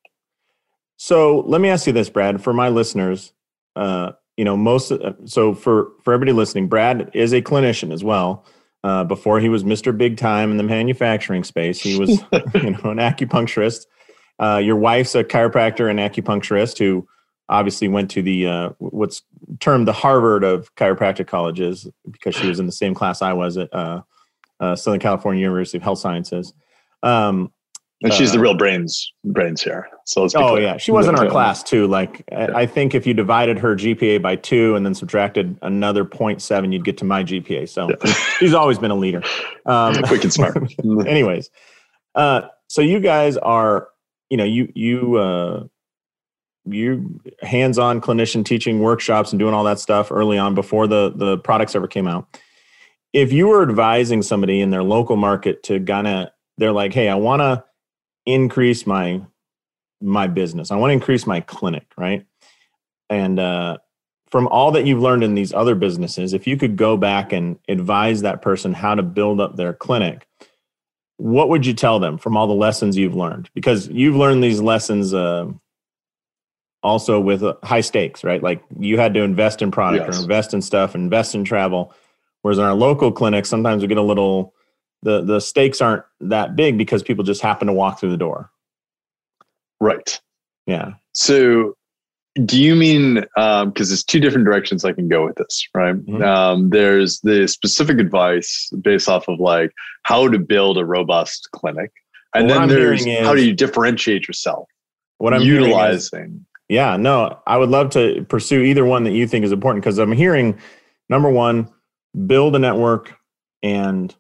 So 0.97 1.41
let 1.41 1.62
me 1.62 1.69
ask 1.69 1.88
you 1.88 1.93
this, 1.93 2.10
Brad, 2.10 2.43
for 2.43 2.53
my 2.53 2.69
listeners. 2.69 3.33
Uh, 3.75 4.13
you 4.38 4.45
know 4.45 4.55
most 4.55 4.91
uh, 4.91 5.13
so 5.25 5.53
for 5.53 5.91
for 6.03 6.13
everybody 6.13 6.31
listening 6.31 6.67
brad 6.67 7.10
is 7.13 7.33
a 7.33 7.41
clinician 7.41 7.91
as 7.91 8.03
well 8.03 8.45
uh, 8.83 9.03
before 9.03 9.39
he 9.39 9.49
was 9.49 9.63
mr 9.63 9.95
big 9.95 10.15
time 10.15 10.51
in 10.51 10.57
the 10.57 10.63
manufacturing 10.63 11.43
space 11.43 11.81
he 11.81 11.99
was 11.99 12.10
you 12.53 12.71
know 12.71 12.91
an 12.91 12.99
acupuncturist 12.99 13.88
uh, 14.39 14.62
your 14.63 14.75
wife's 14.75 15.15
a 15.15 15.23
chiropractor 15.23 15.89
and 15.89 15.99
acupuncturist 15.99 16.77
who 16.77 17.05
obviously 17.49 17.88
went 17.88 18.12
to 18.12 18.21
the 18.21 18.47
uh, 18.47 18.69
what's 18.77 19.23
termed 19.60 19.88
the 19.88 19.93
harvard 19.93 20.43
of 20.43 20.73
chiropractic 20.75 21.27
colleges 21.27 21.88
because 22.10 22.36
she 22.36 22.47
was 22.47 22.60
in 22.60 22.67
the 22.67 22.71
same 22.71 22.93
class 22.93 23.21
i 23.21 23.33
was 23.33 23.57
at 23.57 23.73
uh, 23.73 24.01
uh, 24.60 24.75
southern 24.75 24.99
california 24.99 25.41
university 25.41 25.77
of 25.77 25.83
health 25.83 25.99
sciences 25.99 26.53
um, 27.03 27.51
and 28.03 28.13
she's 28.13 28.31
the 28.31 28.38
uh, 28.38 28.41
real 28.41 28.53
brains 28.53 29.12
brains 29.25 29.62
here. 29.62 29.88
So 30.05 30.21
let's. 30.21 30.36
oh 30.36 30.51
clear. 30.51 30.62
yeah, 30.62 30.77
she 30.77 30.91
was 30.91 31.07
in 31.07 31.15
our 31.15 31.27
class 31.27 31.63
too. 31.63 31.88
Like 31.88 32.23
yeah. 32.31 32.51
I 32.53 32.65
think 32.65 32.93
if 32.93 33.07
you 33.07 33.13
divided 33.13 33.57
her 33.60 33.75
GPA 33.75 34.21
by 34.21 34.36
two 34.36 34.75
and 34.75 34.86
then 34.86 34.93
subtracted 34.93 35.57
another 35.62 36.05
0.7, 36.05 36.71
you'd 36.71 36.86
get 36.86 36.97
to 36.97 37.05
my 37.05 37.23
GPA. 37.23 37.67
So 37.67 37.89
yeah. 37.89 38.13
she's 38.39 38.53
always 38.53 38.77
been 38.77 38.91
a 38.91 38.95
leader. 38.95 39.23
Um, 39.65 39.95
Quick 40.03 40.23
and 40.23 40.33
smart. 40.33 40.57
anyways, 41.07 41.49
uh, 42.13 42.41
so 42.67 42.81
you 42.81 42.99
guys 42.99 43.36
are, 43.38 43.88
you 44.29 44.38
know, 44.38 44.45
you 44.45 44.71
you 44.75 45.15
uh, 45.15 45.63
you 46.65 47.19
hands-on 47.41 47.99
clinician 48.01 48.45
teaching 48.45 48.79
workshops 48.79 49.31
and 49.31 49.39
doing 49.39 49.55
all 49.55 49.63
that 49.63 49.79
stuff 49.79 50.12
early 50.12 50.38
on 50.38 50.53
before 50.53 50.86
the 50.86 51.13
the 51.15 51.39
products 51.39 51.75
ever 51.75 51.88
came 51.88 52.07
out. 52.07 52.27
If 53.12 53.31
you 53.33 53.47
were 53.47 53.63
advising 53.63 54.21
somebody 54.21 54.62
in 54.62 54.69
their 54.69 54.83
local 54.83 55.15
market 55.15 55.63
to 55.63 55.79
kind 55.79 56.05
of, 56.05 56.27
they're 56.57 56.73
like, 56.73 56.93
hey, 56.93 57.10
I 57.10 57.15
want 57.15 57.39
to 57.39 57.63
increase 58.28 58.86
my 58.86 59.22
my 60.00 60.28
business. 60.28 60.70
I 60.70 60.76
want 60.76 60.92
to 60.92 60.94
increase 60.94 61.26
my 61.26 61.42
clinic, 61.42 61.88
right? 61.98 62.24
And 63.10 63.40
uh, 63.40 63.78
from 64.30 64.48
all 64.48 64.72
that 64.72 64.86
you've 64.86 65.02
learned 65.02 65.24
in 65.24 65.34
these 65.34 65.54
other 65.54 65.74
businesses, 65.74 66.34
if 66.34 66.46
you 66.46 66.56
could 66.58 66.76
go 66.76 66.98
back 66.98 67.34
and 67.34 67.58
advise 67.68 68.22
that 68.22 68.44
person 68.44 68.74
how 68.74 68.94
to 68.94 69.02
build 69.02 69.42
up 69.42 69.56
their 69.56 69.74
clinic, 69.74 70.28
what 71.16 71.50
would 71.50 71.66
you 71.66 71.74
tell 71.74 72.00
them 72.00 72.20
from 72.20 72.38
all 72.38 72.46
the 72.46 72.54
lessons 72.54 72.96
you've 72.96 73.16
learned? 73.16 73.50
Because 73.56 73.88
you've 73.88 74.16
learned 74.16 74.44
these 74.44 74.62
lessons 74.62 75.16
uh, 75.16 75.48
also 76.84 77.20
with 77.20 77.42
uh, 77.42 77.56
high 77.63 77.82
stakes, 77.82 78.24
right? 78.24 78.44
Like 78.44 78.62
you 78.78 79.00
had 79.00 79.16
to 79.16 79.22
invest 79.22 79.63
in 79.63 79.72
product 79.72 80.06
yes. 80.06 80.20
or 80.20 80.22
invest 80.22 80.54
in 80.54 80.62
stuff, 80.62 80.94
invest 80.94 81.34
in 81.34 81.44
travel. 81.44 81.94
Whereas 82.44 82.60
in 82.60 82.66
our 82.66 82.76
local 82.76 83.12
clinics, 83.12 83.50
sometimes 83.50 83.82
we 83.82 83.88
get 83.88 83.98
a 83.98 84.04
little 84.04 84.54
the 85.08 85.22
the 85.22 85.39
stakes 85.39 85.80
aren't 85.80 86.04
that 86.20 86.58
big 86.58 86.78
because 86.78 87.02
people 87.02 87.24
just 87.24 87.41
happen 87.41 87.67
to 87.67 87.74
walk 87.74 88.00
through 88.00 88.12
the 88.12 88.17
door. 88.17 88.52
Right. 89.80 90.20
Yeah. 90.65 90.96
So 91.13 91.76
do 92.46 92.62
you 92.62 92.76
mean 92.76 93.15
because 93.15 93.63
um, 93.63 93.72
there's 93.74 94.04
two 94.04 94.20
different 94.20 94.46
directions 94.46 94.84
I 94.84 94.91
can 94.91 95.08
go 95.08 95.26
with 95.26 95.38
this, 95.38 95.65
right? 95.74 95.96
Mm-hmm. 95.96 96.22
Um, 96.22 96.70
there's 96.72 97.22
the 97.22 97.48
specific 97.48 98.00
advice 98.00 98.70
based 98.82 99.08
off 99.08 99.30
of 99.30 99.39
like 99.39 99.72
how 100.04 100.28
to 100.28 100.38
build 100.38 100.78
a 100.78 100.84
robust 100.84 101.48
clinic, 101.54 101.91
and 102.36 102.50
then 102.50 102.67
there's 102.67 103.06
is, 103.06 103.26
how 103.26 103.34
do 103.34 103.46
you 103.46 103.54
differentiate 103.54 104.28
yourself. 104.28 104.67
What 105.20 105.34
I'm 105.34 105.41
utilizing. 105.41 106.26
Is, 106.26 106.32
yeah, 106.67 106.98
no, 106.98 107.39
I 107.48 107.56
would 107.56 107.70
love 107.70 107.91
to 107.91 108.26
pursue 108.28 108.62
either 108.62 108.84
one 108.84 109.06
that 109.06 109.13
you 109.13 109.26
think 109.26 109.46
is 109.46 109.54
important 109.54 109.84
because 109.84 109.98
I'm 110.00 110.12
hearing 110.12 110.60
number 111.08 111.30
one, 111.30 111.70
build 112.28 112.58
a 112.58 112.60
network 112.60 113.15
and 113.63 114.13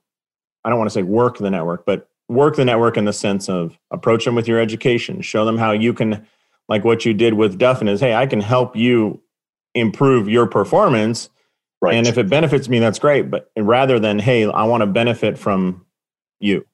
I 0.67 0.69
don't 0.69 0.79
want 0.79 0.89
to 0.89 0.93
say 0.93 1.01
work 1.03 1.37
the 1.37 1.49
network, 1.49 1.85
but 1.85 2.09
work 2.27 2.57
the 2.57 2.65
network 2.65 2.97
in 2.97 3.05
the 3.05 3.13
sense 3.13 3.47
of 3.47 3.79
approach 3.89 4.25
them 4.25 4.35
with 4.35 4.49
your 4.49 4.59
education, 4.59 5.21
show 5.21 5.45
them 5.45 5.57
how 5.57 5.71
you 5.71 5.93
can, 5.93 6.27
like 6.67 6.83
what 6.83 7.05
you 7.05 7.13
did 7.13 7.35
with 7.35 7.57
Duffin 7.57 7.87
is, 7.87 8.01
hey, 8.01 8.13
I 8.13 8.25
can 8.25 8.41
help 8.41 8.75
you 8.75 9.21
improve 9.75 10.27
your 10.27 10.45
performance. 10.45 11.29
Right. 11.81 11.95
And 11.95 12.05
if 12.05 12.17
it 12.17 12.27
benefits 12.27 12.67
me, 12.67 12.79
that's 12.79 12.99
great. 12.99 13.31
But 13.31 13.49
rather 13.57 13.97
than, 13.97 14.19
hey, 14.19 14.45
I 14.45 14.65
want 14.65 14.81
to 14.81 14.87
benefit 14.87 15.37
from 15.37 15.85
you. 16.41 16.67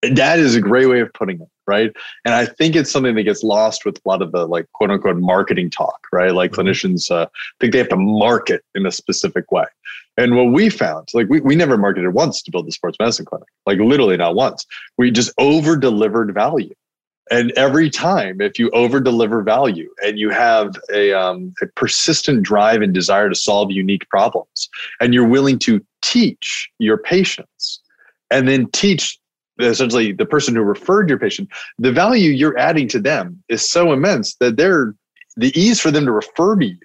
That 0.00 0.38
is 0.38 0.54
a 0.54 0.62
great 0.62 0.86
way 0.86 1.00
of 1.00 1.12
putting 1.12 1.42
it, 1.42 1.48
right? 1.68 1.92
And 2.24 2.34
I 2.34 2.46
think 2.46 2.74
it's 2.74 2.90
something 2.90 3.14
that 3.14 3.22
gets 3.22 3.44
lost 3.44 3.84
with 3.84 3.98
a 3.98 4.08
lot 4.08 4.22
of 4.22 4.32
the 4.32 4.46
like 4.46 4.66
quote 4.72 4.90
unquote 4.90 5.18
marketing 5.18 5.70
talk, 5.70 6.00
right? 6.12 6.32
Like 6.32 6.50
mm-hmm. 6.50 6.62
clinicians 6.62 7.10
uh, 7.10 7.26
think 7.60 7.72
they 7.72 7.78
have 7.78 7.90
to 7.90 7.96
market 7.96 8.64
in 8.74 8.86
a 8.86 8.90
specific 8.90 9.52
way. 9.52 9.66
And 10.16 10.34
what 10.34 10.52
we 10.52 10.68
found, 10.70 11.08
like 11.14 11.28
we, 11.28 11.40
we 11.40 11.54
never 11.54 11.76
marketed 11.76 12.12
once 12.12 12.42
to 12.42 12.50
build 12.50 12.66
the 12.66 12.72
sports 12.72 12.96
medicine 12.98 13.26
clinic, 13.26 13.48
like 13.66 13.78
literally 13.78 14.16
not 14.16 14.34
once. 14.34 14.66
We 14.96 15.12
just 15.12 15.32
over 15.38 15.76
delivered 15.76 16.34
value. 16.34 16.74
And 17.30 17.52
every 17.56 17.90
time, 17.90 18.40
if 18.40 18.58
you 18.58 18.70
over 18.70 19.00
deliver 19.00 19.42
value 19.42 19.90
and 20.02 20.18
you 20.18 20.30
have 20.30 20.74
a, 20.90 21.12
um, 21.12 21.52
a 21.60 21.66
persistent 21.66 22.42
drive 22.42 22.80
and 22.80 22.94
desire 22.94 23.28
to 23.28 23.34
solve 23.34 23.70
unique 23.70 24.08
problems, 24.08 24.68
and 24.98 25.12
you're 25.12 25.28
willing 25.28 25.58
to 25.60 25.84
teach 26.02 26.70
your 26.78 26.96
patients 26.96 27.80
and 28.30 28.48
then 28.48 28.70
teach 28.70 29.18
essentially 29.58 30.12
the 30.12 30.26
person 30.26 30.54
who 30.54 30.62
referred 30.62 31.08
your 31.08 31.18
patient, 31.18 31.48
the 31.78 31.92
value 31.92 32.30
you're 32.30 32.58
adding 32.58 32.88
to 32.88 33.00
them 33.00 33.42
is 33.48 33.68
so 33.68 33.92
immense 33.92 34.34
that 34.36 34.56
they're 34.56 34.94
the 35.36 35.56
ease 35.58 35.80
for 35.80 35.90
them 35.90 36.04
to 36.04 36.12
refer 36.12 36.56
to 36.56 36.66
you 36.66 36.78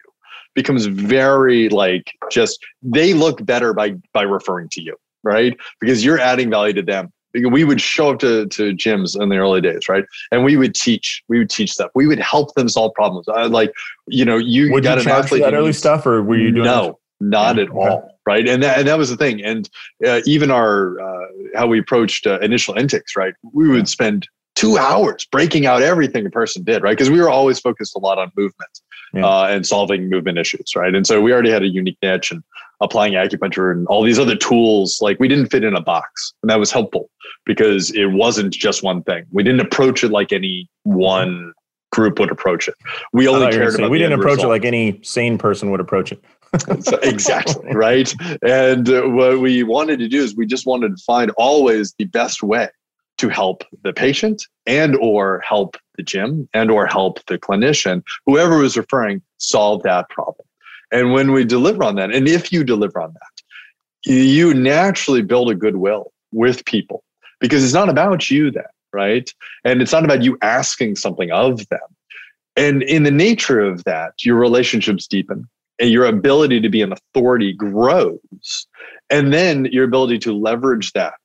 becomes 0.53 0.85
very 0.85 1.69
like 1.69 2.11
just 2.31 2.59
they 2.83 3.13
look 3.13 3.43
better 3.45 3.73
by 3.73 3.95
by 4.13 4.21
referring 4.21 4.69
to 4.69 4.81
you 4.81 4.95
right? 5.23 5.57
Because 5.79 6.03
you're 6.03 6.19
adding 6.19 6.49
value 6.49 6.73
to 6.73 6.81
them. 6.81 7.11
We 7.33 7.63
would 7.63 7.81
show 7.81 8.11
up 8.11 8.19
to, 8.19 8.45
to 8.47 8.73
gyms 8.73 9.19
in 9.19 9.29
the 9.29 9.37
early 9.37 9.59
days 9.59 9.89
right? 9.89 10.03
And 10.31 10.43
we 10.43 10.55
would 10.55 10.75
teach 10.75 11.23
we 11.27 11.39
would 11.39 11.49
teach 11.49 11.71
stuff. 11.71 11.89
We 11.95 12.05
would 12.05 12.19
help 12.19 12.53
them 12.53 12.69
solve 12.69 12.93
problems. 12.93 13.27
I, 13.27 13.45
like 13.45 13.73
you 14.07 14.23
know 14.23 14.37
you 14.37 14.71
would 14.71 14.83
got 14.83 15.03
you 15.03 15.09
an 15.09 15.17
athlete 15.17 15.41
that 15.41 15.55
early 15.55 15.73
stuff 15.73 16.05
or 16.05 16.21
were 16.21 16.37
you 16.37 16.51
doing 16.51 16.65
no 16.65 16.99
not 17.29 17.59
at 17.59 17.69
all 17.69 18.09
right 18.25 18.47
and 18.47 18.63
that, 18.63 18.79
and 18.79 18.87
that 18.87 18.97
was 18.97 19.09
the 19.09 19.17
thing 19.17 19.43
and 19.43 19.69
uh, 20.05 20.21
even 20.25 20.51
our 20.51 20.99
uh, 20.99 21.27
how 21.55 21.67
we 21.67 21.79
approached 21.79 22.25
uh, 22.27 22.39
initial 22.39 22.75
intakes 22.75 23.15
right 23.15 23.33
we 23.53 23.67
would 23.67 23.87
spend 23.87 24.27
two 24.55 24.77
hours 24.77 25.25
breaking 25.25 25.65
out 25.65 25.81
everything 25.81 26.25
a 26.25 26.29
person 26.29 26.63
did 26.63 26.83
right 26.83 26.97
because 26.97 27.09
we 27.09 27.19
were 27.19 27.29
always 27.29 27.59
focused 27.59 27.95
a 27.95 27.99
lot 27.99 28.17
on 28.17 28.31
movement 28.37 28.79
yeah. 29.13 29.25
uh, 29.25 29.47
and 29.49 29.65
solving 29.65 30.09
movement 30.09 30.37
issues, 30.37 30.75
right? 30.75 30.93
And 30.93 31.05
so 31.05 31.21
we 31.21 31.31
already 31.31 31.51
had 31.51 31.63
a 31.63 31.67
unique 31.67 31.97
niche 32.01 32.31
and 32.31 32.43
applying 32.81 33.13
acupuncture 33.13 33.71
and 33.71 33.87
all 33.87 34.03
these 34.03 34.19
other 34.19 34.35
tools. 34.35 34.99
Like 35.01 35.19
we 35.19 35.27
didn't 35.27 35.47
fit 35.47 35.63
in 35.63 35.75
a 35.75 35.81
box, 35.81 36.33
and 36.41 36.49
that 36.49 36.59
was 36.59 36.71
helpful 36.71 37.09
because 37.45 37.91
it 37.91 38.07
wasn't 38.07 38.53
just 38.53 38.83
one 38.83 39.03
thing. 39.03 39.25
We 39.31 39.43
didn't 39.43 39.61
approach 39.61 40.03
it 40.03 40.11
like 40.11 40.33
any 40.33 40.69
one 40.83 41.53
group 41.91 42.19
would 42.19 42.31
approach 42.31 42.67
it. 42.67 42.75
We 43.13 43.27
only 43.27 43.51
cared 43.51 43.75
about. 43.75 43.91
We 43.91 43.99
didn't 43.99 44.19
approach 44.19 44.37
result. 44.37 44.47
it 44.47 44.49
like 44.49 44.65
any 44.65 44.99
sane 45.03 45.37
person 45.37 45.71
would 45.71 45.79
approach 45.79 46.11
it. 46.11 46.23
So, 46.81 46.97
exactly 47.03 47.73
right. 47.73 48.13
And 48.41 48.89
uh, 48.89 49.03
what 49.03 49.39
we 49.39 49.63
wanted 49.63 49.99
to 49.99 50.07
do 50.07 50.21
is 50.21 50.35
we 50.35 50.45
just 50.45 50.65
wanted 50.65 50.97
to 50.97 51.03
find 51.03 51.31
always 51.37 51.93
the 51.97 52.05
best 52.05 52.43
way 52.43 52.69
to 53.17 53.29
help 53.29 53.63
the 53.83 53.93
patient 53.93 54.47
and 54.65 54.95
or 54.95 55.41
help 55.47 55.77
the 55.95 56.03
gym 56.03 56.49
and 56.53 56.71
or 56.71 56.85
help 56.87 57.23
the 57.27 57.37
clinician. 57.37 58.03
Whoever 58.25 58.57
was 58.57 58.75
referring 58.75 59.21
solve 59.37 59.83
that 59.83 60.09
problem. 60.09 60.47
And 60.91 61.13
when 61.13 61.31
we 61.31 61.43
deliver 61.43 61.83
on 61.83 61.95
that 61.95 62.13
and 62.13 62.27
if 62.27 62.51
you 62.51 62.63
deliver 62.63 63.01
on 63.01 63.13
that 63.13 63.43
you 64.05 64.53
naturally 64.53 65.21
build 65.21 65.49
a 65.49 65.55
goodwill 65.55 66.11
with 66.33 66.65
people. 66.65 67.03
Because 67.39 67.63
it's 67.63 67.73
not 67.73 67.89
about 67.89 68.29
you 68.29 68.51
then 68.51 68.63
right? 68.93 69.29
And 69.65 69.81
it's 69.81 69.91
not 69.91 70.05
about 70.05 70.23
you 70.23 70.37
asking 70.41 70.95
something 70.95 71.31
of 71.31 71.67
them. 71.69 71.79
And 72.55 72.83
in 72.83 73.03
the 73.03 73.11
nature 73.11 73.59
of 73.59 73.83
that 73.85 74.13
your 74.23 74.35
relationships 74.37 75.07
deepen 75.07 75.49
and 75.79 75.89
your 75.89 76.05
ability 76.05 76.59
to 76.61 76.69
be 76.69 76.81
an 76.81 76.93
authority 76.93 77.53
grows 77.53 78.67
and 79.09 79.33
then 79.33 79.65
your 79.65 79.85
ability 79.85 80.19
to 80.19 80.33
leverage 80.33 80.91
that 80.93 81.19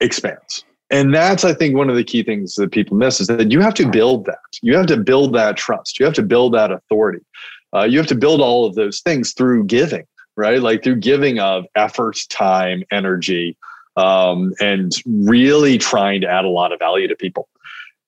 expands. 0.00 0.64
And 0.90 1.14
that's 1.14 1.44
i 1.44 1.54
think 1.54 1.76
one 1.76 1.90
of 1.90 1.96
the 1.96 2.04
key 2.04 2.22
things 2.22 2.54
that 2.54 2.70
people 2.70 2.96
miss 2.96 3.20
is 3.20 3.26
that 3.28 3.50
you 3.50 3.60
have 3.60 3.74
to 3.74 3.88
build 3.88 4.26
that. 4.26 4.38
You 4.62 4.76
have 4.76 4.86
to 4.86 4.96
build 4.96 5.34
that 5.34 5.56
trust. 5.56 5.98
You 5.98 6.04
have 6.04 6.14
to 6.14 6.22
build 6.22 6.54
that 6.54 6.70
authority. 6.70 7.24
Uh, 7.74 7.84
you 7.84 7.98
have 7.98 8.06
to 8.06 8.14
build 8.14 8.40
all 8.40 8.66
of 8.66 8.74
those 8.74 9.00
things 9.00 9.32
through 9.32 9.64
giving 9.64 10.06
right? 10.36 10.60
Like 10.60 10.82
through 10.82 10.96
giving 10.96 11.38
of 11.38 11.64
effort 11.76 12.18
time 12.28 12.82
energy 12.90 13.56
um, 13.96 14.52
and 14.60 14.90
really 15.06 15.78
trying 15.78 16.20
to 16.22 16.28
add 16.28 16.44
a 16.44 16.48
lot 16.48 16.72
of 16.72 16.78
value 16.78 17.08
to 17.08 17.16
people. 17.16 17.48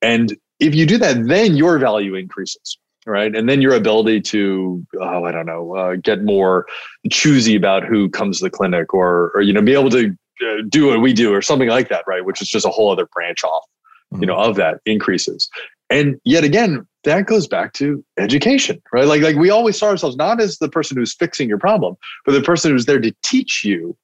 And 0.03 0.37
if 0.59 0.75
you 0.75 0.87
do 0.87 0.99
that 0.99 1.27
then 1.27 1.57
your 1.57 1.79
value 1.79 2.15
increases 2.15 2.79
right? 3.07 3.35
And 3.35 3.49
then 3.49 3.63
your 3.63 3.75
ability 3.75 4.21
to 4.23 4.85
oh 5.01 5.25
i 5.25 5.33
don't 5.33 5.47
know 5.47 5.75
uh, 5.77 5.97
get 5.97 6.23
more 6.23 6.67
choosy 7.11 7.57
about 7.57 7.85
who 7.85 8.11
comes 8.11 8.39
to 8.39 8.45
the 8.45 8.51
clinic 8.51 8.93
or 8.93 9.31
or 9.35 9.41
you 9.41 9.53
know 9.53 9.63
be 9.63 9.73
able 9.73 9.91
to 9.91 10.15
uh, 10.47 10.63
do 10.69 10.89
what 10.89 11.01
we 11.01 11.13
do 11.13 11.33
or 11.33 11.41
something 11.41 11.69
like 11.69 11.89
that 11.89 12.05
right? 12.07 12.25
Which 12.25 12.43
is 12.43 12.49
just 12.49 12.67
a 12.67 12.71
whole 12.71 12.91
other 12.91 13.07
branch 13.07 13.45
off 13.45 13.65
mm-hmm. 14.13 14.23
you 14.23 14.27
know 14.27 14.37
of 14.37 14.57
that 14.57 14.81
increases. 14.85 15.49
And 15.89 16.21
yet 16.25 16.45
again 16.45 16.87
that 17.05 17.27
goes 17.27 17.47
back 17.47 17.73
to 17.75 18.05
education 18.19 18.83
right? 18.93 19.07
Like 19.07 19.23
like 19.23 19.37
we 19.37 19.51
always 19.51 19.79
saw 19.79 19.87
ourselves 19.87 20.17
not 20.17 20.41
as 20.41 20.59
the 20.59 20.69
person 20.69 20.97
who's 20.97 21.15
fixing 21.15 21.49
your 21.49 21.59
problem 21.59 21.97
but 22.25 22.33
the 22.33 22.43
person 22.43 22.73
who's 22.73 22.87
there 22.87 23.01
to 23.01 23.15
teach 23.23 23.65
you 23.65 23.97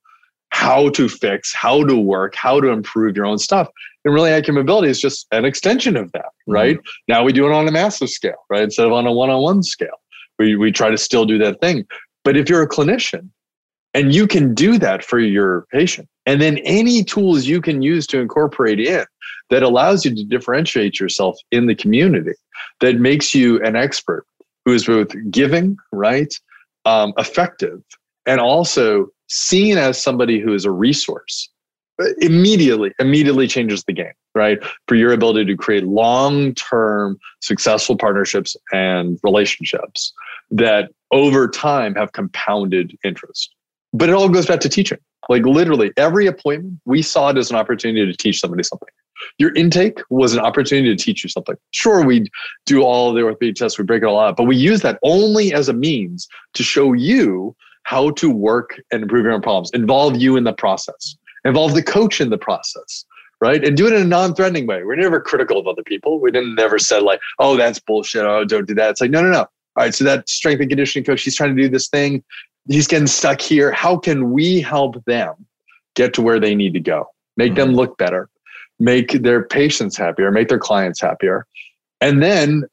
how 0.53 0.88
to 0.90 1.09
fix 1.09 1.55
how 1.55 1.84
to 1.84 1.96
work 1.96 2.34
how 2.34 2.61
to 2.61 2.68
improve 2.68 3.16
your 3.16 3.26
own 3.26 3.38
stuff 3.38 3.68
and 4.05 4.14
really 4.14 4.30
AcuMobility 4.30 4.88
is 4.88 5.00
just 5.00 5.26
an 5.32 5.44
extension 5.44 5.96
of 5.96 6.12
that 6.12 6.26
mm-hmm. 6.26 6.53
right 6.53 6.76
mm-hmm. 6.76 7.12
now 7.12 7.24
we 7.24 7.32
do 7.32 7.46
it 7.46 7.53
on 7.53 7.66
a 7.66 7.72
massive 7.72 8.11
scale 8.11 8.44
right 8.50 8.62
instead 8.62 8.86
of 8.86 8.92
on 8.92 9.07
a 9.07 9.12
one-on-one 9.12 9.62
scale 9.62 10.00
we, 10.38 10.57
we 10.57 10.70
try 10.70 10.90
to 10.90 10.98
still 10.98 11.24
do 11.24 11.38
that 11.38 11.61
thing 11.61 11.86
but 12.24 12.36
if 12.36 12.48
you're 12.48 12.62
a 12.62 12.68
clinician 12.68 13.28
and 13.94 14.14
you 14.14 14.26
can 14.26 14.55
do 14.55 14.78
that 14.78 15.05
for 15.05 15.18
your 15.18 15.66
patient 15.72 16.09
and 16.26 16.40
then 16.40 16.59
any 16.59 17.03
tools 17.03 17.46
you 17.46 17.61
can 17.61 17.82
use 17.82 18.07
to 18.07 18.20
incorporate 18.20 18.80
in 18.80 19.05
that 19.50 19.62
allows 19.62 20.05
you 20.05 20.14
to 20.14 20.24
differentiate 20.24 20.98
yourself 20.98 21.36
in 21.50 21.66
the 21.66 21.74
community, 21.74 22.32
that 22.80 22.98
makes 22.98 23.34
you 23.34 23.62
an 23.62 23.76
expert 23.76 24.24
who 24.64 24.72
is 24.72 24.86
both 24.86 25.14
giving, 25.30 25.76
right, 25.92 26.34
um, 26.84 27.12
effective, 27.18 27.82
and 28.24 28.40
also 28.40 29.09
seen 29.33 29.78
as 29.78 30.01
somebody 30.01 30.41
who 30.41 30.53
is 30.55 30.64
a 30.64 30.70
resource 30.70 31.49
uh, 32.01 32.07
immediately 32.20 32.93
immediately 32.99 33.47
changes 33.47 33.85
the 33.85 33.93
game 33.93 34.12
right 34.35 34.59
for 34.89 34.95
your 34.95 35.12
ability 35.12 35.45
to 35.45 35.57
create 35.57 35.85
long-term 35.85 37.18
successful 37.41 37.97
partnerships 37.97 38.57
and 38.72 39.18
relationships 39.22 40.12
that 40.51 40.91
over 41.11 41.49
time 41.49 41.95
have 41.95 42.12
compounded 42.12 42.97
interest 43.05 43.55
but 43.93 44.09
it 44.09 44.14
all 44.14 44.28
goes 44.28 44.47
back 44.47 44.61
to 44.61 44.68
teaching 44.68 44.99
like 45.28 45.45
literally 45.45 45.93
every 45.97 46.26
appointment, 46.26 46.80
we 46.85 47.03
saw 47.03 47.30
it 47.30 47.39
as 47.39 47.51
an 47.51 47.57
opportunity 47.57 48.05
to 48.11 48.16
teach 48.16 48.41
somebody 48.41 48.62
something. 48.62 48.89
Your 49.39 49.55
intake 49.55 50.01
was 50.11 50.35
an 50.35 50.41
opportunity 50.41 50.95
to 50.95 51.03
teach 51.03 51.22
you 51.22 51.30
something. 51.30 51.55
Sure, 51.70 52.05
we 52.05 52.26
do 52.66 52.83
all 52.83 53.12
the 53.12 53.22
orthopedic 53.22 53.55
tests, 53.55 53.78
we 53.78 53.85
break 53.85 54.03
it 54.03 54.07
all 54.07 54.18
out, 54.18 54.37
but 54.37 54.45
we 54.45 54.57
use 54.57 54.80
that 54.80 54.99
only 55.05 55.53
as 55.53 55.68
a 55.68 55.72
means 55.72 56.28
to 56.55 56.64
show 56.64 56.93
you 56.93 57.55
how 57.85 58.11
to 58.12 58.30
work 58.30 58.80
and 58.91 59.03
improve 59.03 59.24
your 59.24 59.33
own 59.33 59.43
problems, 59.43 59.70
involve 59.72 60.16
you 60.16 60.37
in 60.37 60.45
the 60.45 60.53
process, 60.53 61.16
involve 61.45 61.74
the 61.74 61.83
coach 61.83 62.20
in 62.20 62.30
the 62.30 62.39
process, 62.39 63.05
right? 63.41 63.64
And 63.64 63.76
do 63.76 63.87
it 63.87 63.93
in 63.93 64.03
a 64.03 64.07
non-threatening 64.07 64.66
way. 64.66 64.85
We're 64.85 64.97
never 64.97 65.20
critical 65.20 65.59
of 65.59 65.66
other 65.66 65.83
people. 65.83 66.20
We 66.20 66.30
didn't 66.30 66.55
never 66.55 66.78
said 66.78 67.03
like, 67.03 67.20
oh, 67.39 67.57
that's 67.57 67.78
bullshit. 67.80 68.24
Oh, 68.24 68.45
don't 68.45 68.66
do 68.66 68.74
that. 68.74 68.91
It's 68.91 69.01
like, 69.01 69.11
no, 69.11 69.22
no, 69.22 69.30
no. 69.30 69.41
All 69.74 69.85
right, 69.85 69.95
so 69.95 70.05
that 70.05 70.28
strength 70.28 70.61
and 70.61 70.68
conditioning 70.68 71.05
coach, 71.05 71.22
he's 71.22 71.35
trying 71.35 71.57
to 71.57 71.62
do 71.62 71.68
this 71.68 71.89
thing 71.89 72.22
he's 72.68 72.87
getting 72.87 73.07
stuck 73.07 73.41
here. 73.41 73.72
How 73.72 73.97
can 73.97 74.33
we 74.33 74.61
help 74.61 75.05
them 75.05 75.35
get 75.95 76.14
to 76.14 76.22
where 76.22 76.41
they 76.41 76.55
need 76.55 76.72
to 76.74 76.80
go? 76.80 77.09
Make 77.37 77.53
mm-hmm. 77.53 77.61
them 77.61 77.72
look 77.74 77.99
better, 77.99 78.28
make 78.78 79.22
their 79.22 79.45
patients 79.45 79.97
happier, 79.97 80.30
make 80.30 80.49
their 80.49 80.59
clients 80.59 81.01
happier. 81.01 81.47
And 82.01 82.22
then 82.22 82.64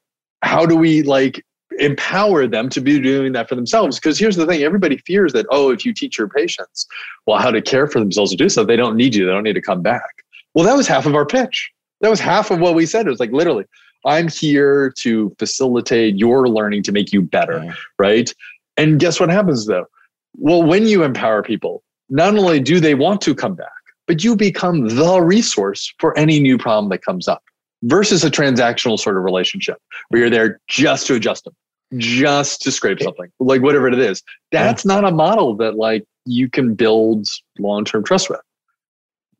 how 0.42 0.66
do 0.66 0.76
we 0.76 1.02
like 1.02 1.44
empower 1.80 2.46
them 2.46 2.68
to 2.68 2.80
be 2.80 3.00
doing 3.00 3.32
that 3.32 3.48
for 3.48 3.54
themselves? 3.54 3.98
Because 3.98 4.18
here's 4.18 4.36
the 4.36 4.46
thing 4.46 4.62
everybody 4.62 4.98
fears 4.98 5.32
that, 5.32 5.46
oh, 5.50 5.70
if 5.70 5.84
you 5.84 5.92
teach 5.92 6.18
your 6.18 6.28
patients, 6.28 6.86
well, 7.26 7.38
how 7.38 7.50
to 7.50 7.60
care 7.60 7.86
for 7.86 7.98
themselves 7.98 8.30
to 8.30 8.36
do 8.36 8.48
so, 8.48 8.64
they 8.64 8.76
don't 8.76 8.96
need 8.96 9.14
you, 9.14 9.26
they 9.26 9.32
don't 9.32 9.42
need 9.42 9.54
to 9.54 9.62
come 9.62 9.82
back. 9.82 10.24
Well, 10.54 10.64
that 10.64 10.76
was 10.76 10.86
half 10.86 11.06
of 11.06 11.14
our 11.14 11.26
pitch. 11.26 11.70
That 12.00 12.10
was 12.10 12.20
half 12.20 12.50
of 12.50 12.60
what 12.60 12.74
we 12.74 12.86
said. 12.86 13.06
It 13.06 13.10
was 13.10 13.20
like 13.20 13.32
literally, 13.32 13.64
I'm 14.04 14.28
here 14.28 14.92
to 14.98 15.34
facilitate 15.38 16.16
your 16.16 16.48
learning 16.48 16.82
to 16.84 16.92
make 16.92 17.12
you 17.12 17.22
better, 17.22 17.62
yeah. 17.64 17.74
right? 17.98 18.32
And 18.76 18.98
guess 18.98 19.20
what 19.20 19.28
happens 19.28 19.66
though? 19.66 19.86
Well, 20.36 20.62
when 20.62 20.86
you 20.86 21.02
empower 21.02 21.42
people, 21.42 21.82
not 22.08 22.36
only 22.36 22.60
do 22.60 22.80
they 22.80 22.94
want 22.94 23.20
to 23.22 23.34
come 23.34 23.54
back, 23.54 23.68
but 24.06 24.24
you 24.24 24.34
become 24.34 24.88
the 24.88 25.20
resource 25.20 25.92
for 25.98 26.16
any 26.18 26.40
new 26.40 26.58
problem 26.58 26.88
that 26.90 27.04
comes 27.04 27.28
up 27.28 27.42
versus 27.84 28.24
a 28.24 28.30
transactional 28.30 28.98
sort 28.98 29.16
of 29.16 29.22
relationship 29.22 29.76
where 30.08 30.22
you're 30.22 30.30
there 30.30 30.60
just 30.68 31.06
to 31.06 31.14
adjust 31.14 31.44
them, 31.44 31.54
just 31.96 32.62
to 32.62 32.70
scrape 32.70 33.00
something, 33.00 33.30
like 33.40 33.62
whatever 33.62 33.88
it 33.88 33.98
is. 33.98 34.22
That's 34.52 34.84
not 34.84 35.04
a 35.04 35.10
model 35.10 35.56
that 35.56 35.76
like 35.76 36.04
you 36.24 36.48
can 36.48 36.74
build 36.74 37.26
long-term 37.58 38.04
trust 38.04 38.30
with. 38.30 38.40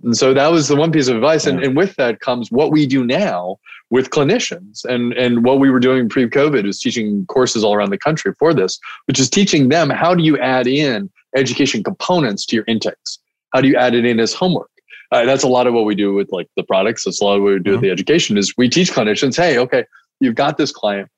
And 0.03 0.17
so 0.17 0.33
that 0.33 0.51
was 0.51 0.69
the 0.69 0.77
one 0.77 0.93
piece 0.93 1.09
of 1.09 1.17
advice. 1.17 1.47
And, 1.47 1.63
and 1.63 1.77
with 1.77 1.95
that 1.97 2.21
comes 2.21 2.51
what 2.51 2.73
we 2.73 2.87
do 2.87 3.05
now 3.05 3.59
with 3.91 4.11
clinicians. 4.11 4.85
And, 4.85 5.13
and 5.13 5.45
what 5.45 5.61
we 5.61 5.71
were 5.71 5.81
doing 5.81 6.09
pre 6.09 6.29
COVID 6.29 6.67
is 6.67 6.81
teaching 6.81 7.27
courses 7.27 7.63
all 7.63 7.75
around 7.75 7.91
the 7.91 7.99
country 7.99 8.33
for 8.39 8.55
this, 8.55 8.79
which 9.07 9.21
is 9.21 9.29
teaching 9.29 9.69
them 9.69 9.91
how 9.91 10.15
do 10.15 10.23
you 10.23 10.39
add 10.39 10.67
in 10.67 11.11
education 11.37 11.85
components 11.85 12.47
to 12.47 12.57
your 12.57 12.65
intakes? 12.67 13.19
How 13.53 13.61
do 13.61 13.69
you 13.69 13.77
add 13.77 13.95
it 13.95 14.05
in 14.05 14.21
as 14.21 14.33
homework? 14.33 14.71
Uh, 15.13 15.25
that's 15.25 15.43
a 15.43 15.49
lot 15.49 15.67
of 15.67 15.75
what 15.75 15.85
we 15.85 15.95
do 15.95 16.15
with 16.15 16.31
like 16.31 16.47
the 16.57 16.63
products. 16.63 17.05
That's 17.05 17.21
a 17.21 17.25
lot 17.25 17.37
of 17.37 17.43
what 17.43 17.53
we 17.53 17.59
do 17.59 17.63
mm-hmm. 17.63 17.73
with 17.73 17.81
the 17.83 17.91
education 17.91 18.39
is 18.39 18.55
we 18.57 18.69
teach 18.69 18.93
clinicians, 18.93 19.37
hey, 19.37 19.59
okay, 19.59 19.85
you've 20.21 20.37
got 20.37 20.57
this 20.57 20.73
client. 20.73 21.09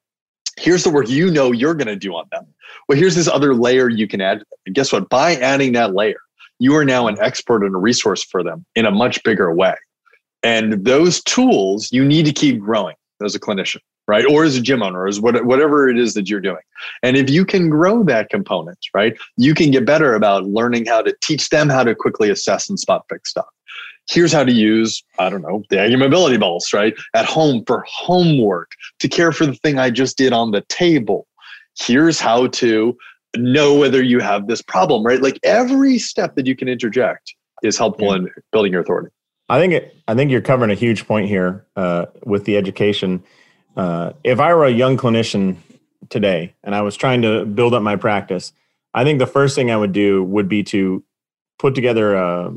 Here's 0.59 0.85
the 0.85 0.91
work 0.91 1.09
you 1.09 1.31
know 1.31 1.53
you're 1.53 1.75
going 1.75 1.89
to 1.89 1.97
do 1.97 2.15
on 2.15 2.27
them. 2.31 2.47
Well, 2.89 2.99
here's 2.99 3.15
this 3.15 3.29
other 3.29 3.55
layer 3.55 3.89
you 3.89 4.07
can 4.07 4.21
add. 4.21 4.43
And 4.67 4.75
guess 4.75 4.93
what? 4.93 5.09
By 5.09 5.37
adding 5.37 5.73
that 5.73 5.95
layer, 5.95 6.21
you 6.59 6.75
are 6.77 6.85
now 6.85 7.07
an 7.07 7.17
expert 7.21 7.65
and 7.65 7.75
a 7.75 7.79
resource 7.79 8.23
for 8.23 8.43
them 8.43 8.65
in 8.75 8.87
a 8.87 8.91
much 8.91 9.23
bigger 9.25 9.53
way. 9.53 9.75
And 10.43 10.85
those 10.85 11.23
tools 11.23 11.93
you 11.93 12.05
need 12.05 12.27
to 12.27 12.33
keep 12.33 12.61
growing 12.61 12.97
as 13.25 13.35
a 13.35 13.41
clinician, 13.41 13.81
right? 14.09 14.27
Or 14.27 14.45
as 14.45 14.57
a 14.57 14.61
gym 14.61 14.83
owner, 14.83 15.01
or 15.01 15.09
as 15.09 15.21
whatever 15.21 15.89
it 15.89 15.99
is 15.99 16.15
that 16.15 16.29
you're 16.29 16.41
doing. 16.41 16.63
And 17.03 17.17
if 17.17 17.31
you 17.31 17.45
can 17.45 17.71
grow 17.71 18.03
that 18.05 18.29
component, 18.31 18.79
right, 18.93 19.17
you 19.37 19.55
can 19.55 19.71
get 19.71 19.87
better 19.87 20.15
about 20.15 20.45
learning 20.45 20.87
how 20.87 21.03
to 21.03 21.15
teach 21.23 21.49
them 21.51 21.69
how 21.69 21.85
to 21.85 21.95
quickly 21.95 22.29
assess 22.31 22.69
and 22.69 22.79
spot 22.79 23.05
fix 23.09 23.31
stuff. 23.31 23.47
Here's 24.11 24.33
how 24.33 24.45
to 24.45 24.53
use, 24.53 25.03
I 25.19 25.31
don't 25.31 25.43
know, 25.43 25.63
the 25.71 25.77
AcuMobility 25.77 26.39
balls, 26.39 26.73
right? 26.73 26.95
At 27.15 27.25
home 27.25 27.65
for 27.67 27.85
homework, 27.89 28.73
to 28.99 29.09
care 29.09 29.33
for 29.33 29.47
the 29.47 29.55
thing 29.55 29.79
I 29.79 29.91
just 29.91 30.19
did 30.19 30.33
on 30.33 30.51
the 30.51 30.63
table. 30.63 31.27
Here's 31.79 32.21
how 32.21 32.49
to 32.49 32.97
know 33.37 33.75
whether 33.75 34.03
you 34.03 34.21
have 34.21 34.47
this 34.47 34.61
problem, 34.61 35.05
right? 35.05 35.23
Like 35.23 35.39
every 35.43 35.99
step 35.99 36.35
that 36.35 36.47
you 36.47 36.57
can 36.57 36.69
interject 36.69 37.35
is 37.63 37.79
helpful 37.79 38.09
yeah. 38.09 38.17
in 38.17 38.31
building 38.51 38.73
your 38.73 38.83
authority. 38.83 39.11
I 39.49 39.59
think 39.59 39.73
it, 39.73 39.97
I 40.09 40.15
think 40.15 40.31
you're 40.31 40.41
covering 40.41 40.71
a 40.71 40.75
huge 40.75 41.07
point 41.07 41.29
here 41.29 41.67
uh, 41.77 42.07
with 42.25 42.45
the 42.45 42.57
education. 42.57 43.23
Uh, 43.77 44.13
if 44.25 44.41
I 44.41 44.55
were 44.55 44.65
a 44.65 44.71
young 44.71 44.97
clinician 44.97 45.57
today 46.09 46.55
and 46.65 46.75
I 46.75 46.83
was 46.83 46.97
trying 46.97 47.23
to 47.23 47.45
build 47.45 47.75
up 47.75 47.83
my 47.83 47.97
practice, 47.97 48.53
I 48.95 49.05
think 49.05 49.19
the 49.19 49.27
first 49.27 49.55
thing 49.55 49.71
I 49.71 49.77
would 49.77 49.93
do 49.93 50.23
would 50.25 50.49
be 50.49 50.63
to 50.65 51.03
put 51.59 51.75
together 51.75 52.15
a, 52.15 52.53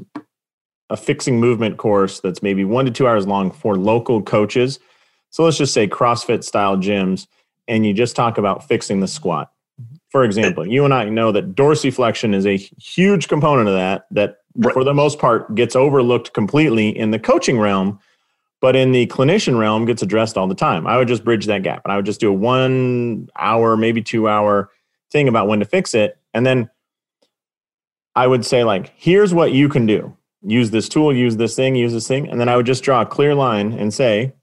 a 0.89 0.97
fixing 0.97 1.39
movement 1.39 1.77
course 1.77 2.19
that's 2.19 2.43
maybe 2.43 2.63
one 2.63 2.85
to 2.85 2.91
two 2.91 3.07
hours 3.07 3.25
long 3.25 3.51
for 3.51 3.75
local 3.75 4.21
coaches. 4.21 4.79
So 5.31 5.43
let's 5.43 5.57
just 5.57 5.73
say 5.73 5.87
CrossFit 5.87 6.43
style 6.43 6.77
gyms, 6.77 7.27
and 7.67 7.85
you 7.85 7.93
just 7.93 8.15
talk 8.15 8.37
about 8.37 8.67
fixing 8.67 8.99
the 8.99 9.07
squat 9.07 9.51
mm-hmm. 9.81 9.95
for 10.09 10.23
example, 10.23 10.65
you 10.65 10.85
and 10.85 10.93
I 10.93 11.09
know 11.09 11.31
that 11.31 11.55
dorsiflexion 11.55 12.33
is 12.33 12.45
a 12.45 12.57
huge 12.57 13.27
component 13.27 13.67
of 13.67 13.73
that, 13.73 14.05
that 14.11 14.37
right. 14.55 14.73
for 14.73 14.83
the 14.83 14.93
most 14.93 15.19
part 15.19 15.53
gets 15.55 15.75
overlooked 15.75 16.33
completely 16.33 16.89
in 16.89 17.11
the 17.11 17.19
coaching 17.19 17.59
realm, 17.59 17.99
but 18.61 18.75
in 18.75 18.91
the 18.91 19.07
clinician 19.07 19.59
realm 19.59 19.85
gets 19.85 20.01
addressed 20.01 20.37
all 20.37 20.47
the 20.47 20.55
time. 20.55 20.87
I 20.87 20.97
would 20.97 21.07
just 21.07 21.25
bridge 21.25 21.45
that 21.47 21.63
gap 21.63 21.81
and 21.83 21.91
I 21.91 21.95
would 21.97 22.05
just 22.05 22.19
do 22.19 22.29
a 22.29 22.33
one 22.33 23.27
hour, 23.37 23.75
maybe 23.75 24.01
two 24.01 24.27
hour 24.29 24.69
thing 25.11 25.27
about 25.27 25.47
when 25.47 25.59
to 25.59 25.65
fix 25.65 25.93
it. 25.93 26.17
And 26.33 26.45
then 26.45 26.69
I 28.15 28.27
would 28.27 28.45
say, 28.45 28.63
like, 28.63 28.93
here's 28.95 29.33
what 29.33 29.51
you 29.51 29.69
can 29.69 29.85
do. 29.85 30.15
Use 30.45 30.71
this 30.71 30.87
tool, 30.87 31.15
use 31.15 31.37
this 31.37 31.55
thing, 31.55 31.75
use 31.75 31.93
this 31.93 32.07
thing. 32.07 32.27
And 32.29 32.39
then 32.39 32.49
I 32.49 32.55
would 32.55 32.65
just 32.65 32.83
draw 32.83 33.01
a 33.01 33.05
clear 33.05 33.35
line 33.35 33.73
and 33.73 33.93
say, 33.93 34.33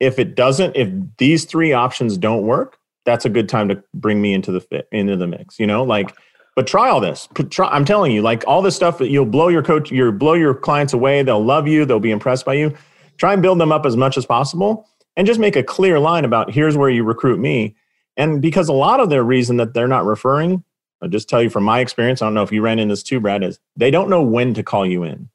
if 0.00 0.18
it 0.18 0.34
doesn't, 0.34 0.76
if 0.76 0.88
these 1.18 1.44
three 1.44 1.72
options 1.72 2.16
don't 2.18 2.42
work, 2.42 2.78
that's 3.04 3.24
a 3.24 3.28
good 3.28 3.48
time 3.48 3.68
to 3.68 3.82
bring 3.94 4.22
me 4.22 4.32
into 4.32 4.52
the 4.52 4.60
fit, 4.60 4.88
into 4.92 5.16
the 5.16 5.26
mix, 5.26 5.58
you 5.58 5.66
know, 5.66 5.82
like, 5.82 6.14
but 6.54 6.66
try 6.66 6.90
all 6.90 7.00
this. 7.00 7.28
Try, 7.50 7.68
I'm 7.68 7.84
telling 7.84 8.12
you, 8.12 8.20
like 8.20 8.44
all 8.46 8.62
this 8.62 8.76
stuff 8.76 8.98
that 8.98 9.08
you'll 9.08 9.26
blow 9.26 9.48
your 9.48 9.62
coach, 9.62 9.90
you'll 9.90 10.12
blow 10.12 10.34
your 10.34 10.54
clients 10.54 10.92
away. 10.92 11.22
They'll 11.22 11.44
love 11.44 11.66
you. 11.66 11.84
They'll 11.84 11.98
be 11.98 12.10
impressed 12.10 12.44
by 12.44 12.54
you. 12.54 12.76
Try 13.16 13.32
and 13.32 13.40
build 13.40 13.58
them 13.58 13.72
up 13.72 13.86
as 13.86 13.96
much 13.96 14.18
as 14.18 14.26
possible 14.26 14.86
and 15.16 15.26
just 15.26 15.40
make 15.40 15.56
a 15.56 15.62
clear 15.62 15.98
line 15.98 16.24
about 16.24 16.52
here's 16.52 16.76
where 16.76 16.90
you 16.90 17.04
recruit 17.04 17.38
me. 17.38 17.74
And 18.16 18.42
because 18.42 18.68
a 18.68 18.74
lot 18.74 19.00
of 19.00 19.08
their 19.08 19.22
reason 19.22 19.56
that 19.56 19.72
they're 19.72 19.88
not 19.88 20.04
referring, 20.04 20.62
I'll 21.00 21.08
just 21.08 21.28
tell 21.28 21.42
you 21.42 21.50
from 21.50 21.64
my 21.64 21.80
experience, 21.80 22.20
I 22.22 22.26
don't 22.26 22.34
know 22.34 22.42
if 22.42 22.52
you 22.52 22.62
ran 22.62 22.78
into 22.78 22.92
this 22.92 23.02
too, 23.02 23.18
Brad, 23.18 23.42
is 23.42 23.58
they 23.76 23.90
don't 23.90 24.10
know 24.10 24.22
when 24.22 24.54
to 24.54 24.62
call 24.62 24.86
you 24.86 25.02
in. 25.02 25.28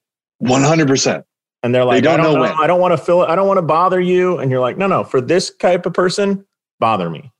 100%. 0.44 1.24
And 1.64 1.74
they're 1.74 1.84
like, 1.84 1.98
they 1.98 2.02
don't 2.02 2.20
I 2.20 2.24
don't 2.24 2.34
know, 2.36 2.46
know 2.46 2.54
I 2.54 2.68
don't 2.68 2.80
want 2.80 2.94
to 2.94 2.98
fill 2.98 3.24
it. 3.24 3.30
I 3.30 3.36
don't 3.36 3.48
want 3.48 3.58
to 3.58 3.64
bother 3.64 4.00
you. 4.00 4.38
And 4.38 4.52
you're 4.52 4.60
like, 4.60 4.78
no, 4.78 4.88
no, 4.88 5.04
for 5.04 5.20
this 5.20 5.56
type 5.58 5.86
of 5.86 5.94
person, 5.94 6.46
bother 6.80 7.10
me. 7.10 7.32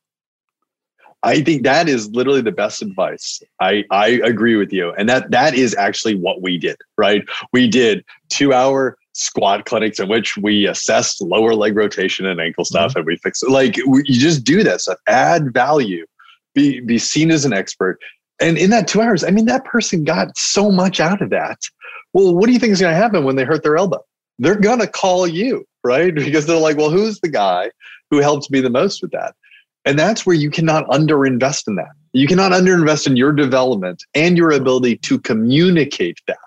I 1.24 1.42
think 1.42 1.64
that 1.64 1.90
is 1.90 2.10
literally 2.12 2.42
the 2.42 2.52
best 2.52 2.82
advice. 2.82 3.42
I, 3.60 3.84
I 3.92 4.20
agree 4.24 4.56
with 4.56 4.72
you. 4.72 4.92
And 4.94 5.10
that 5.10 5.32
that 5.32 5.56
is 5.56 5.76
actually 5.76 6.16
what 6.16 6.42
we 6.42 6.58
did, 6.58 6.78
right? 6.98 7.24
We 7.52 7.68
did 7.68 8.06
two 8.30 8.54
hour 8.54 8.98
squat 9.14 9.66
clinics 9.66 10.00
in 10.00 10.08
which 10.08 10.38
we 10.38 10.68
assessed 10.68 11.22
lower 11.22 11.56
leg 11.56 11.76
rotation 11.76 12.26
and 12.26 12.40
ankle 12.40 12.64
stuff 12.64 12.92
mm-hmm. 12.92 13.00
and 13.00 13.08
we 13.08 13.18
fixed 13.18 13.44
it. 13.44 13.50
Like 13.50 13.78
we, 13.88 14.04
you 14.06 14.20
just 14.20 14.44
do 14.44 14.64
that 14.64 14.82
stuff, 14.82 15.00
add 15.08 15.54
value, 15.54 16.06
be, 16.54 16.80
be 16.82 17.00
seen 17.00 17.32
as 17.32 17.44
an 17.44 17.54
expert. 17.54 18.00
And 18.40 18.58
in 18.58 18.70
that 18.70 18.88
two 18.88 19.02
hours, 19.02 19.24
I 19.24 19.32
mean, 19.32 19.46
that 19.46 19.66
person 19.66 20.04
got 20.04 20.38
so 20.38 20.72
much 20.72 21.00
out 21.00 21.22
of 21.24 21.32
that. 21.32 21.58
Well, 22.18 22.34
what 22.34 22.48
do 22.48 22.52
you 22.52 22.58
think 22.58 22.74
is 22.74 22.82
going 22.82 22.96
to 22.96 23.00
happen 23.00 23.26
when 23.26 23.36
they 23.36 23.44
hurt 23.44 23.62
their 23.62 23.78
elbow? 23.78 24.04
They're 24.40 24.60
going 24.60 24.80
to 24.80 24.88
call 24.88 25.28
you, 25.28 25.68
right? 25.84 26.16
Because 26.16 26.48
they're 26.48 26.60
like, 26.60 26.76
well, 26.76 26.90
who's 26.90 27.20
the 27.20 27.30
guy 27.30 27.70
who 28.10 28.22
helped 28.22 28.50
me 28.50 28.60
the 28.60 28.72
most 28.72 29.04
with 29.04 29.12
that? 29.12 29.36
And 29.86 30.00
that's 30.00 30.26
where 30.26 30.36
you 30.36 30.50
cannot 30.50 30.88
underinvest 30.88 31.68
in 31.68 31.76
that. 31.76 31.92
You 32.14 32.26
cannot 32.26 32.54
underinvest 32.54 33.06
in 33.06 33.18
your 33.18 33.34
development 33.34 34.04
and 34.16 34.36
your 34.36 34.50
ability 34.50 34.98
to 34.98 35.20
communicate 35.20 36.18
that 36.26 36.38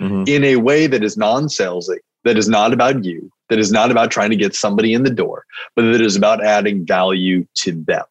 mm-hmm. 0.00 0.22
in 0.28 0.44
a 0.44 0.56
way 0.56 0.86
that 0.86 1.02
is 1.02 1.16
non 1.16 1.46
salesy, 1.48 1.98
that 2.22 2.38
is 2.38 2.48
not 2.48 2.72
about 2.72 3.04
you, 3.04 3.28
that 3.48 3.58
is 3.58 3.72
not 3.72 3.90
about 3.90 4.12
trying 4.12 4.30
to 4.30 4.36
get 4.36 4.54
somebody 4.54 4.94
in 4.94 5.02
the 5.02 5.10
door, 5.10 5.44
but 5.74 5.90
that 5.90 6.00
is 6.00 6.14
about 6.14 6.44
adding 6.44 6.86
value 6.86 7.44
to 7.56 7.72
them. 7.72 8.04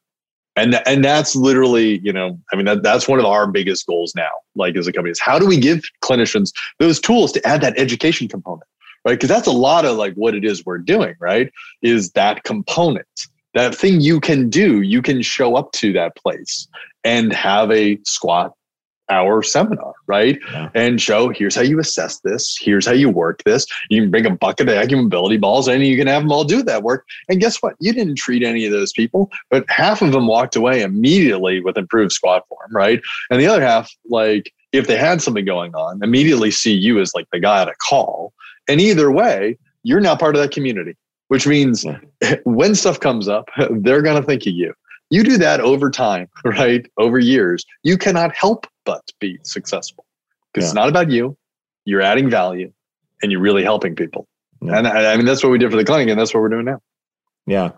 And, 0.55 0.81
and 0.85 1.03
that's 1.03 1.35
literally, 1.35 1.99
you 1.99 2.13
know, 2.13 2.39
I 2.51 2.55
mean, 2.55 2.65
that, 2.65 2.81
that's 2.81 3.07
one 3.07 3.19
of 3.19 3.25
our 3.25 3.47
biggest 3.47 3.85
goals 3.85 4.13
now, 4.15 4.31
like 4.55 4.75
as 4.77 4.87
a 4.87 4.93
company, 4.93 5.11
is 5.11 5.19
how 5.19 5.37
do 5.37 5.45
we 5.45 5.59
give 5.59 5.83
clinicians 6.01 6.53
those 6.79 6.99
tools 6.99 7.31
to 7.33 7.45
add 7.45 7.61
that 7.61 7.77
education 7.77 8.27
component, 8.27 8.63
right? 9.03 9.13
Because 9.13 9.29
that's 9.29 9.47
a 9.47 9.51
lot 9.51 9.83
of 9.85 9.97
like 9.97 10.13
what 10.13 10.33
it 10.33 10.45
is 10.45 10.65
we're 10.65 10.77
doing, 10.77 11.15
right? 11.19 11.51
Is 11.81 12.11
that 12.11 12.43
component 12.43 13.07
that 13.55 13.73
thing 13.73 14.01
you 14.01 14.19
can 14.19 14.49
do, 14.49 14.81
you 14.81 15.01
can 15.01 15.21
show 15.21 15.55
up 15.55 15.71
to 15.71 15.93
that 15.93 16.15
place 16.15 16.67
and 17.03 17.33
have 17.33 17.71
a 17.71 17.97
squat 18.03 18.53
hour 19.09 19.41
seminar, 19.41 19.93
right? 20.07 20.39
Yeah. 20.51 20.69
And 20.73 21.01
show 21.01 21.29
here's 21.29 21.55
how 21.55 21.61
you 21.61 21.79
assess 21.79 22.19
this, 22.21 22.57
here's 22.59 22.85
how 22.85 22.93
you 22.93 23.09
work 23.09 23.43
this. 23.43 23.65
You 23.89 24.01
can 24.01 24.11
bring 24.11 24.25
a 24.25 24.31
bucket 24.31 24.69
of 24.69 24.75
AcuMobility 24.75 25.39
balls 25.39 25.67
and 25.67 25.85
you 25.85 25.97
can 25.97 26.07
have 26.07 26.23
them 26.23 26.31
all 26.31 26.43
do 26.43 26.63
that 26.63 26.83
work. 26.83 27.05
And 27.29 27.39
guess 27.39 27.61
what? 27.61 27.75
You 27.79 27.93
didn't 27.93 28.15
treat 28.15 28.43
any 28.43 28.65
of 28.65 28.71
those 28.71 28.91
people, 28.91 29.31
but 29.49 29.65
half 29.69 30.01
of 30.01 30.11
them 30.11 30.27
walked 30.27 30.55
away 30.55 30.81
immediately 30.81 31.61
with 31.61 31.77
improved 31.77 32.11
squat 32.11 32.43
form, 32.47 32.69
right? 32.71 33.01
And 33.29 33.39
the 33.39 33.47
other 33.47 33.61
half, 33.61 33.91
like 34.09 34.51
if 34.71 34.87
they 34.87 34.97
had 34.97 35.21
something 35.21 35.45
going 35.45 35.75
on, 35.75 36.03
immediately 36.03 36.51
see 36.51 36.73
you 36.73 36.99
as 36.99 37.13
like 37.13 37.27
the 37.31 37.39
guy 37.39 37.61
at 37.61 37.69
a 37.69 37.75
call. 37.75 38.33
And 38.67 38.81
either 38.81 39.11
way, 39.11 39.57
you're 39.83 40.01
now 40.01 40.15
part 40.15 40.35
of 40.35 40.41
that 40.41 40.51
community 40.51 40.95
which 41.27 41.47
means 41.47 41.83
yeah. 41.83 42.35
when 42.43 42.75
stuff 42.75 42.99
comes 42.99 43.27
up, 43.27 43.49
they're 43.71 44.01
going 44.01 44.19
to 44.19 44.25
think 44.25 44.43
of 44.43 44.53
you. 44.53 44.73
You 45.09 45.23
do 45.23 45.37
that 45.37 45.59
over 45.61 45.89
time, 45.89 46.27
right? 46.45 46.85
Over 46.97 47.19
years, 47.19 47.65
you 47.83 47.97
cannot 47.97 48.35
help 48.35 48.67
but 48.85 49.03
be 49.19 49.39
successful 49.43 50.05
because 50.53 50.65
yeah. 50.65 50.69
it's 50.69 50.75
not 50.75 50.89
about 50.89 51.09
you. 51.09 51.37
You're 51.85 52.01
adding 52.01 52.29
value 52.29 52.71
and 53.21 53.31
you're 53.31 53.41
really 53.41 53.63
helping 53.63 53.95
people. 53.95 54.27
Yeah. 54.61 54.77
And 54.77 54.87
I, 54.87 55.13
I 55.13 55.17
mean, 55.17 55.25
that's 55.25 55.43
what 55.43 55.51
we 55.51 55.57
did 55.57 55.71
for 55.71 55.77
the 55.77 55.85
clinic 55.85 56.09
and 56.09 56.19
that's 56.19 56.33
what 56.33 56.41
we're 56.41 56.49
doing 56.49 56.65
now. 56.65 56.81
Yeah. 57.45 57.71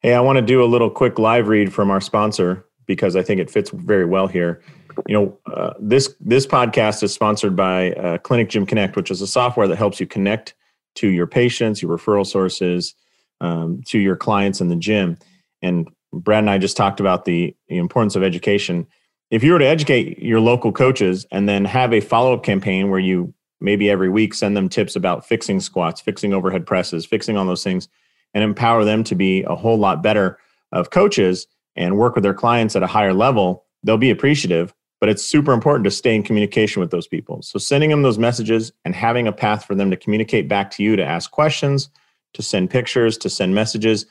Hey, 0.00 0.14
I 0.14 0.20
want 0.20 0.36
to 0.36 0.42
do 0.42 0.62
a 0.62 0.66
little 0.66 0.90
quick 0.90 1.18
live 1.18 1.48
read 1.48 1.72
from 1.72 1.90
our 1.90 2.00
sponsor 2.00 2.66
because 2.86 3.16
I 3.16 3.22
think 3.22 3.40
it 3.40 3.50
fits 3.50 3.70
very 3.70 4.04
well 4.04 4.26
here. 4.26 4.62
You 5.08 5.14
know, 5.14 5.38
uh, 5.52 5.72
this 5.80 6.14
this 6.20 6.46
podcast 6.46 7.02
is 7.02 7.12
sponsored 7.12 7.56
by 7.56 7.92
uh, 7.92 8.18
Clinic 8.18 8.50
Gym 8.50 8.66
Connect, 8.66 8.96
which 8.96 9.10
is 9.10 9.22
a 9.22 9.26
software 9.26 9.66
that 9.66 9.76
helps 9.76 9.98
you 9.98 10.06
connect 10.06 10.54
to 10.96 11.08
your 11.08 11.26
patients, 11.26 11.82
your 11.82 11.96
referral 11.96 12.26
sources, 12.26 12.94
um, 13.40 13.82
to 13.86 13.98
your 13.98 14.14
clients 14.14 14.60
in 14.60 14.68
the 14.68 14.76
gym. 14.76 15.18
And 15.62 15.88
Brad 16.20 16.40
and 16.40 16.50
I 16.50 16.58
just 16.58 16.76
talked 16.76 17.00
about 17.00 17.24
the, 17.24 17.54
importance 17.68 18.14
of 18.14 18.22
education. 18.22 18.86
If 19.30 19.42
you 19.42 19.52
were 19.52 19.58
to 19.58 19.66
educate 19.66 20.18
your 20.20 20.40
local 20.40 20.70
coaches 20.70 21.26
and 21.32 21.48
then 21.48 21.64
have 21.64 21.92
a 21.92 22.00
follow 22.00 22.34
up 22.34 22.44
campaign 22.44 22.88
where 22.90 23.00
you 23.00 23.34
maybe 23.60 23.90
every 23.90 24.08
week 24.08 24.34
send 24.34 24.56
them 24.56 24.68
tips 24.68 24.94
about 24.94 25.26
fixing 25.26 25.58
squats, 25.60 26.00
fixing 26.00 26.32
overhead 26.32 26.66
presses, 26.66 27.06
fixing 27.06 27.36
all 27.36 27.46
those 27.46 27.64
things, 27.64 27.88
and 28.34 28.44
empower 28.44 28.84
them 28.84 29.02
to 29.04 29.14
be 29.14 29.42
a 29.44 29.54
whole 29.54 29.78
lot 29.78 30.02
better 30.02 30.38
of 30.72 30.90
coaches 30.90 31.46
and 31.76 31.96
work 31.96 32.14
with 32.14 32.22
their 32.22 32.34
clients 32.34 32.76
at 32.76 32.82
a 32.82 32.86
higher 32.86 33.14
level, 33.14 33.64
they'll 33.82 33.96
be 33.96 34.10
appreciative. 34.10 34.74
But 35.00 35.08
it's 35.08 35.24
super 35.24 35.52
important 35.52 35.84
to 35.84 35.90
stay 35.90 36.14
in 36.14 36.22
communication 36.22 36.80
with 36.80 36.90
those 36.90 37.06
people. 37.06 37.42
So 37.42 37.58
sending 37.58 37.90
them 37.90 38.02
those 38.02 38.18
messages 38.18 38.72
and 38.84 38.94
having 38.94 39.26
a 39.26 39.32
path 39.32 39.64
for 39.64 39.74
them 39.74 39.90
to 39.90 39.96
communicate 39.96 40.48
back 40.48 40.70
to 40.72 40.82
you 40.82 40.96
to 40.96 41.04
ask 41.04 41.30
questions, 41.30 41.90
to 42.34 42.42
send 42.42 42.70
pictures, 42.70 43.18
to 43.18 43.28
send 43.28 43.54
messages 43.54 44.06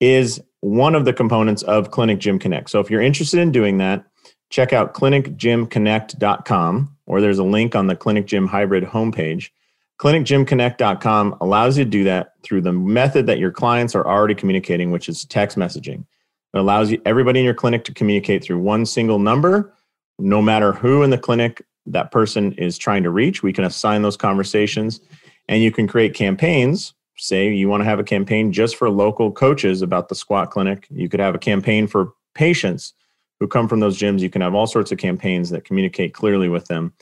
is 0.00 0.40
one 0.62 0.94
of 0.94 1.04
the 1.04 1.12
components 1.12 1.62
of 1.64 1.90
Clinic 1.90 2.20
Gym 2.20 2.38
Connect. 2.38 2.70
So 2.70 2.80
if 2.80 2.88
you're 2.88 3.02
interested 3.02 3.40
in 3.40 3.52
doing 3.52 3.78
that, 3.78 4.06
check 4.48 4.72
out 4.72 4.94
clinicgymconnect.com 4.94 6.96
or 7.06 7.20
there's 7.20 7.38
a 7.38 7.44
link 7.44 7.74
on 7.74 7.88
the 7.88 7.96
Clinic 7.96 8.26
Gym 8.26 8.46
Hybrid 8.46 8.84
homepage. 8.84 9.50
ClinicGymConnect.com 10.00 11.36
allows 11.40 11.76
you 11.76 11.84
to 11.84 11.90
do 11.90 12.04
that 12.04 12.34
through 12.44 12.60
the 12.60 12.72
method 12.72 13.26
that 13.26 13.38
your 13.38 13.50
clients 13.50 13.94
are 13.94 14.06
already 14.06 14.36
communicating, 14.36 14.92
which 14.92 15.08
is 15.08 15.24
text 15.24 15.58
messaging. 15.58 16.04
It 16.54 16.58
allows 16.58 16.92
you 16.92 17.02
everybody 17.04 17.40
in 17.40 17.44
your 17.44 17.54
clinic 17.54 17.82
to 17.84 17.94
communicate 17.94 18.44
through 18.44 18.60
one 18.60 18.86
single 18.86 19.18
number, 19.18 19.74
no 20.18 20.40
matter 20.40 20.72
who 20.72 21.02
in 21.02 21.10
the 21.10 21.18
clinic 21.18 21.64
that 21.86 22.12
person 22.12 22.52
is 22.52 22.78
trying 22.78 23.02
to 23.02 23.10
reach. 23.10 23.42
We 23.42 23.52
can 23.52 23.64
assign 23.64 24.02
those 24.02 24.16
conversations 24.16 25.00
and 25.48 25.60
you 25.60 25.72
can 25.72 25.88
create 25.88 26.14
campaigns 26.14 26.94
say 27.22 27.52
you 27.52 27.68
want 27.68 27.80
to 27.80 27.84
have 27.84 28.00
a 28.00 28.04
campaign 28.04 28.52
just 28.52 28.76
for 28.76 28.90
local 28.90 29.30
coaches 29.30 29.80
about 29.80 30.08
the 30.08 30.14
squat 30.14 30.50
clinic. 30.50 30.86
You 30.90 31.08
could 31.08 31.20
have 31.20 31.34
a 31.34 31.38
campaign 31.38 31.86
for 31.86 32.12
patients 32.34 32.94
who 33.38 33.46
come 33.46 33.68
from 33.68 33.80
those 33.80 33.98
gyms. 33.98 34.20
You 34.20 34.30
can 34.30 34.42
have 34.42 34.54
all 34.54 34.66
sorts 34.66 34.90
of 34.90 34.98
campaigns 34.98 35.50
that 35.50 35.64
communicate 35.64 36.14
clearly 36.14 36.48
with 36.48 36.66
them 36.66 36.92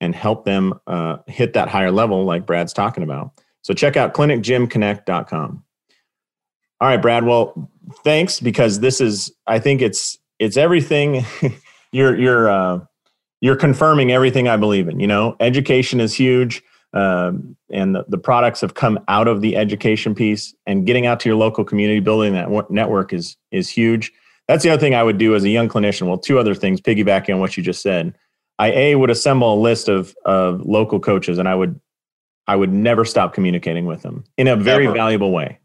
and 0.00 0.14
help 0.14 0.44
them 0.44 0.74
uh, 0.86 1.18
hit 1.26 1.52
that 1.52 1.68
higher 1.68 1.90
level, 1.90 2.24
like 2.24 2.46
Brad's 2.46 2.72
talking 2.72 3.02
about. 3.02 3.32
So 3.62 3.74
check 3.74 3.96
out 3.96 4.14
clinicgymconnect.com. 4.14 5.64
All 6.80 6.88
right, 6.88 7.02
Brad. 7.02 7.24
Well, 7.24 7.70
thanks 8.04 8.40
because 8.40 8.80
this 8.80 9.00
is. 9.00 9.32
I 9.46 9.58
think 9.58 9.82
it's 9.82 10.18
it's 10.38 10.56
everything. 10.56 11.24
you're 11.92 12.16
you're 12.16 12.48
uh, 12.48 12.80
you're 13.40 13.56
confirming 13.56 14.12
everything 14.12 14.46
I 14.46 14.56
believe 14.56 14.88
in. 14.88 15.00
You 15.00 15.08
know, 15.08 15.36
education 15.40 16.00
is 16.00 16.14
huge 16.14 16.62
um, 16.94 17.56
and 17.70 17.94
the, 17.94 18.04
the, 18.08 18.18
products 18.18 18.62
have 18.62 18.74
come 18.74 18.98
out 19.08 19.28
of 19.28 19.42
the 19.42 19.56
education 19.56 20.14
piece 20.14 20.54
and 20.66 20.86
getting 20.86 21.04
out 21.04 21.20
to 21.20 21.28
your 21.28 21.36
local 21.36 21.62
community 21.64 22.00
building 22.00 22.32
that 22.32 22.48
network 22.70 23.12
is 23.12 23.36
is 23.50 23.68
huge. 23.68 24.10
That's 24.46 24.62
the 24.62 24.70
other 24.70 24.80
thing 24.80 24.94
i 24.94 25.02
would 25.02 25.18
do 25.18 25.34
as 25.34 25.44
a 25.44 25.50
young 25.50 25.68
clinician. 25.68 26.06
Well 26.06 26.16
two 26.16 26.38
other 26.38 26.54
things 26.54 26.80
piggybacking 26.80 27.34
on 27.34 27.40
what 27.40 27.56
you 27.56 27.62
just 27.62 27.82
said. 27.82 28.14
I 28.58 28.72
a 28.72 28.94
would 28.94 29.10
assemble 29.10 29.54
a 29.54 29.60
list 29.60 29.88
of 29.88 30.14
of 30.24 30.62
local 30.62 30.98
coaches 30.98 31.38
and 31.38 31.46
i 31.46 31.54
would 31.54 31.78
i 32.46 32.56
would 32.56 32.72
never 32.72 33.04
stop 33.04 33.34
communicating 33.34 33.84
with 33.84 34.00
them 34.00 34.24
in 34.38 34.48
a 34.48 34.56
very 34.56 34.86
Ever. 34.86 34.94
valuable 34.94 35.30
way. 35.30 35.60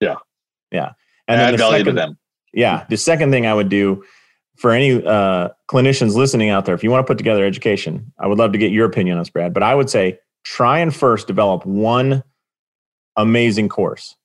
Yeah. 0.00 0.16
Yeah. 0.70 0.92
And 1.28 1.38
Add 1.38 1.44
then 1.44 1.52
the 1.52 1.58
value 1.58 1.78
second, 1.78 1.86
to 1.86 2.00
them. 2.00 2.18
Yeah. 2.54 2.86
The 2.88 2.96
second 2.96 3.30
thing 3.30 3.46
i 3.46 3.52
would 3.52 3.68
do 3.68 4.02
for 4.56 4.70
any 4.70 5.04
uh, 5.04 5.48
clinicians 5.70 6.14
listening 6.14 6.48
out 6.48 6.64
there 6.64 6.74
if 6.74 6.82
you 6.82 6.90
want 6.90 7.06
to 7.06 7.10
put 7.10 7.18
together 7.18 7.44
education 7.44 8.10
i 8.18 8.26
would 8.26 8.38
love 8.38 8.52
to 8.52 8.58
get 8.58 8.70
your 8.72 8.86
opinion 8.86 9.18
on 9.18 9.20
this 9.20 9.30
brad 9.30 9.52
but 9.52 9.62
i 9.62 9.74
would 9.74 9.90
say 9.90 10.18
try 10.44 10.78
and 10.78 10.94
first 10.94 11.26
develop 11.26 11.64
one 11.66 12.22
amazing 13.16 13.68
course. 13.68 14.16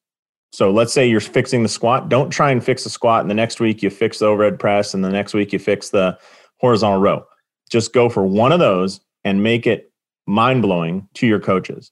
So 0.52 0.72
let's 0.72 0.94
say 0.94 1.08
you're 1.08 1.20
fixing 1.20 1.64
the 1.64 1.70
squat. 1.70 2.10
Don't 2.10 2.30
try 2.30 2.52
and 2.52 2.64
fix 2.64 2.84
the 2.84 2.90
squat, 2.90 3.22
and 3.22 3.30
the 3.30 3.36
next 3.36 3.60
week 3.60 3.84
you 3.84 3.90
fix 3.90 4.20
the 4.20 4.26
overhead 4.26 4.60
press, 4.60 4.94
and 4.94 5.04
the 5.04 5.10
next 5.10 5.34
week 5.34 5.52
you 5.54 5.60
fix 5.60 5.90
the 5.90 6.18
horizontal 6.60 7.02
row. 7.02 7.26
Just 7.70 7.94
go 7.94 8.10
for 8.10 8.26
one 8.26 8.52
of 8.52 8.60
those 8.60 9.02
and 9.24 9.44
make 9.44 9.68
it 9.68 9.92
mind 10.26 10.62
blowing 10.62 11.08
to 11.16 11.28
your 11.28 11.40
coaches. 11.40 11.92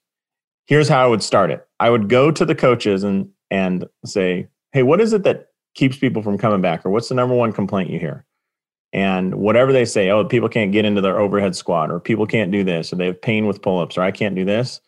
Here's 0.67 0.89
how 0.89 1.03
I 1.03 1.07
would 1.07 1.21
start 1.21 1.51
it. 1.51 1.67
I 1.79 1.89
would 1.89 2.09
go 2.09 2.31
to 2.31 2.45
the 2.45 2.55
coaches 2.55 3.03
and 3.03 3.29
and 3.51 3.85
say, 4.05 4.47
"Hey, 4.71 4.83
what 4.83 5.01
is 5.01 5.13
it 5.13 5.23
that 5.23 5.47
keeps 5.75 5.97
people 5.97 6.23
from 6.23 6.37
coming 6.37 6.61
back, 6.61 6.85
or 6.85 6.89
what's 6.89 7.09
the 7.09 7.15
number 7.15 7.35
one 7.35 7.51
complaint 7.51 7.89
you 7.89 7.99
hear?" 7.99 8.25
And 8.95 9.35
whatever 9.35 9.73
they 9.73 9.83
say, 9.83 10.09
oh, 10.09 10.23
people 10.23 10.47
can't 10.47 10.71
get 10.71 10.85
into 10.85 11.01
their 11.01 11.19
overhead 11.19 11.53
squat, 11.53 11.91
or 11.91 11.99
people 11.99 12.25
can't 12.25 12.49
do 12.49 12.63
this, 12.63 12.93
or 12.93 12.95
they 12.95 13.07
have 13.07 13.21
pain 13.21 13.45
with 13.45 13.61
pull 13.61 13.81
ups, 13.81 13.97
or 13.97 14.01
I 14.03 14.11
can't 14.11 14.35
do 14.35 14.45
this. 14.45 14.79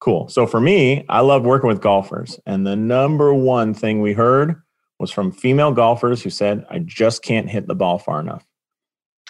Cool. 0.00 0.28
So 0.28 0.48
for 0.48 0.60
me, 0.60 1.04
I 1.08 1.20
love 1.20 1.44
working 1.44 1.68
with 1.68 1.80
golfers. 1.80 2.40
And 2.44 2.66
the 2.66 2.74
number 2.74 3.32
one 3.32 3.72
thing 3.72 4.02
we 4.02 4.14
heard 4.14 4.60
was 4.98 5.12
from 5.12 5.30
female 5.30 5.70
golfers 5.70 6.24
who 6.24 6.28
said, 6.28 6.66
I 6.70 6.80
just 6.80 7.22
can't 7.22 7.48
hit 7.48 7.68
the 7.68 7.76
ball 7.76 7.98
far 8.00 8.18
enough. 8.18 8.44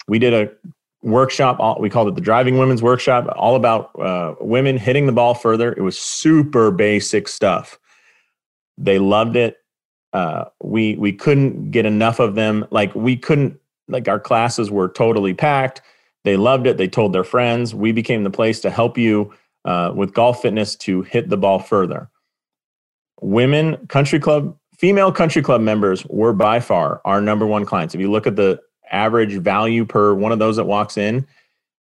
We 0.08 0.18
did 0.18 0.32
a 0.32 0.50
workshop, 1.02 1.78
we 1.78 1.90
called 1.90 2.08
it 2.08 2.14
the 2.14 2.22
Driving 2.22 2.56
Women's 2.56 2.82
Workshop, 2.82 3.30
all 3.36 3.54
about 3.54 3.90
uh, 4.00 4.34
women 4.40 4.78
hitting 4.78 5.04
the 5.04 5.12
ball 5.12 5.34
further. 5.34 5.74
It 5.74 5.82
was 5.82 5.98
super 5.98 6.70
basic 6.70 7.28
stuff. 7.28 7.78
They 8.78 8.98
loved 8.98 9.36
it. 9.36 9.58
Uh, 10.14 10.46
we 10.62 10.96
we 10.96 11.12
couldn't 11.12 11.70
get 11.70 11.84
enough 11.84 12.18
of 12.18 12.34
them. 12.34 12.64
Like 12.70 12.94
we 12.94 13.14
couldn't 13.18 13.60
like 13.88 14.08
our 14.08 14.20
classes 14.20 14.70
were 14.70 14.88
totally 14.88 15.34
packed. 15.34 15.82
They 16.24 16.36
loved 16.36 16.66
it. 16.66 16.76
They 16.76 16.88
told 16.88 17.12
their 17.12 17.24
friends. 17.24 17.74
We 17.74 17.92
became 17.92 18.24
the 18.24 18.30
place 18.30 18.60
to 18.60 18.70
help 18.70 18.98
you 18.98 19.32
uh, 19.64 19.92
with 19.94 20.14
golf 20.14 20.42
fitness 20.42 20.74
to 20.76 21.02
hit 21.02 21.28
the 21.28 21.36
ball 21.36 21.58
further. 21.58 22.10
Women 23.20 23.86
country 23.86 24.18
club, 24.18 24.56
female 24.76 25.12
country 25.12 25.42
club 25.42 25.60
members 25.60 26.04
were 26.06 26.32
by 26.32 26.60
far 26.60 27.00
our 27.04 27.20
number 27.20 27.46
one 27.46 27.64
clients. 27.64 27.94
If 27.94 28.00
you 28.00 28.10
look 28.10 28.26
at 28.26 28.36
the 28.36 28.60
average 28.90 29.34
value 29.34 29.84
per 29.84 30.14
one 30.14 30.32
of 30.32 30.38
those 30.38 30.56
that 30.56 30.64
walks 30.64 30.96
in, 30.96 31.26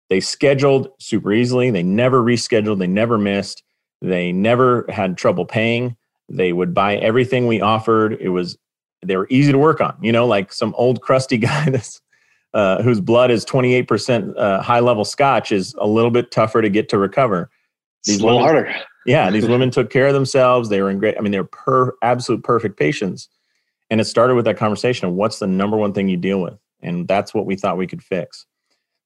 they 0.09 0.19
scheduled 0.19 0.89
super 0.99 1.31
easily. 1.31 1.71
They 1.71 1.83
never 1.83 2.21
rescheduled. 2.21 2.79
They 2.79 2.87
never 2.87 3.17
missed. 3.17 3.63
They 4.01 4.31
never 4.31 4.85
had 4.89 5.17
trouble 5.17 5.45
paying. 5.45 5.95
They 6.27 6.51
would 6.53 6.73
buy 6.73 6.97
everything 6.97 7.47
we 7.47 7.61
offered. 7.61 8.17
It 8.19 8.29
was 8.29 8.57
they 9.05 9.17
were 9.17 9.27
easy 9.29 9.51
to 9.51 9.57
work 9.57 9.81
on. 9.81 9.97
You 10.01 10.11
know, 10.11 10.25
like 10.25 10.53
some 10.53 10.73
old 10.77 11.01
crusty 11.01 11.37
guy 11.39 11.69
that's 11.69 12.01
uh, 12.53 12.81
whose 12.81 12.99
blood 12.99 13.31
is 13.31 13.45
28% 13.45 14.37
uh, 14.37 14.61
high 14.61 14.79
level 14.79 15.05
scotch 15.05 15.51
is 15.51 15.73
a 15.79 15.87
little 15.87 16.11
bit 16.11 16.31
tougher 16.31 16.61
to 16.61 16.69
get 16.69 16.89
to 16.89 16.97
recover. 16.97 17.49
These 18.03 18.19
a 18.19 18.23
little 18.23 18.39
women, 18.39 18.65
harder. 18.65 18.75
Yeah, 19.05 19.31
these 19.31 19.47
women 19.47 19.71
took 19.71 19.89
care 19.89 20.07
of 20.07 20.13
themselves. 20.13 20.69
They 20.69 20.81
were 20.81 20.89
in 20.89 20.99
great. 20.99 21.17
I 21.17 21.21
mean, 21.21 21.31
they're 21.31 21.43
per 21.43 21.93
absolute 22.01 22.43
perfect 22.43 22.77
patients. 22.77 23.29
And 23.89 23.99
it 23.99 24.05
started 24.05 24.35
with 24.35 24.45
that 24.45 24.57
conversation 24.57 25.07
of 25.07 25.13
what's 25.13 25.39
the 25.39 25.47
number 25.47 25.75
one 25.75 25.91
thing 25.91 26.07
you 26.07 26.15
deal 26.15 26.41
with, 26.41 26.57
and 26.81 27.07
that's 27.09 27.33
what 27.33 27.45
we 27.45 27.57
thought 27.57 27.77
we 27.77 27.87
could 27.87 28.01
fix. 28.01 28.45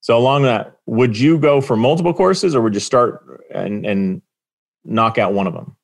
So 0.02 0.16
along 0.16 0.44
that, 0.44 0.78
would 0.86 1.18
you 1.18 1.40
go 1.40 1.60
for 1.60 1.76
multiple 1.76 2.14
courses, 2.14 2.54
or 2.54 2.62
would 2.62 2.76
you 2.76 2.80
start 2.80 3.44
and 3.52 3.84
and 3.84 4.22
knock 4.84 5.18
out 5.18 5.34
one 5.34 5.48
of 5.48 5.54
them? 5.54 5.76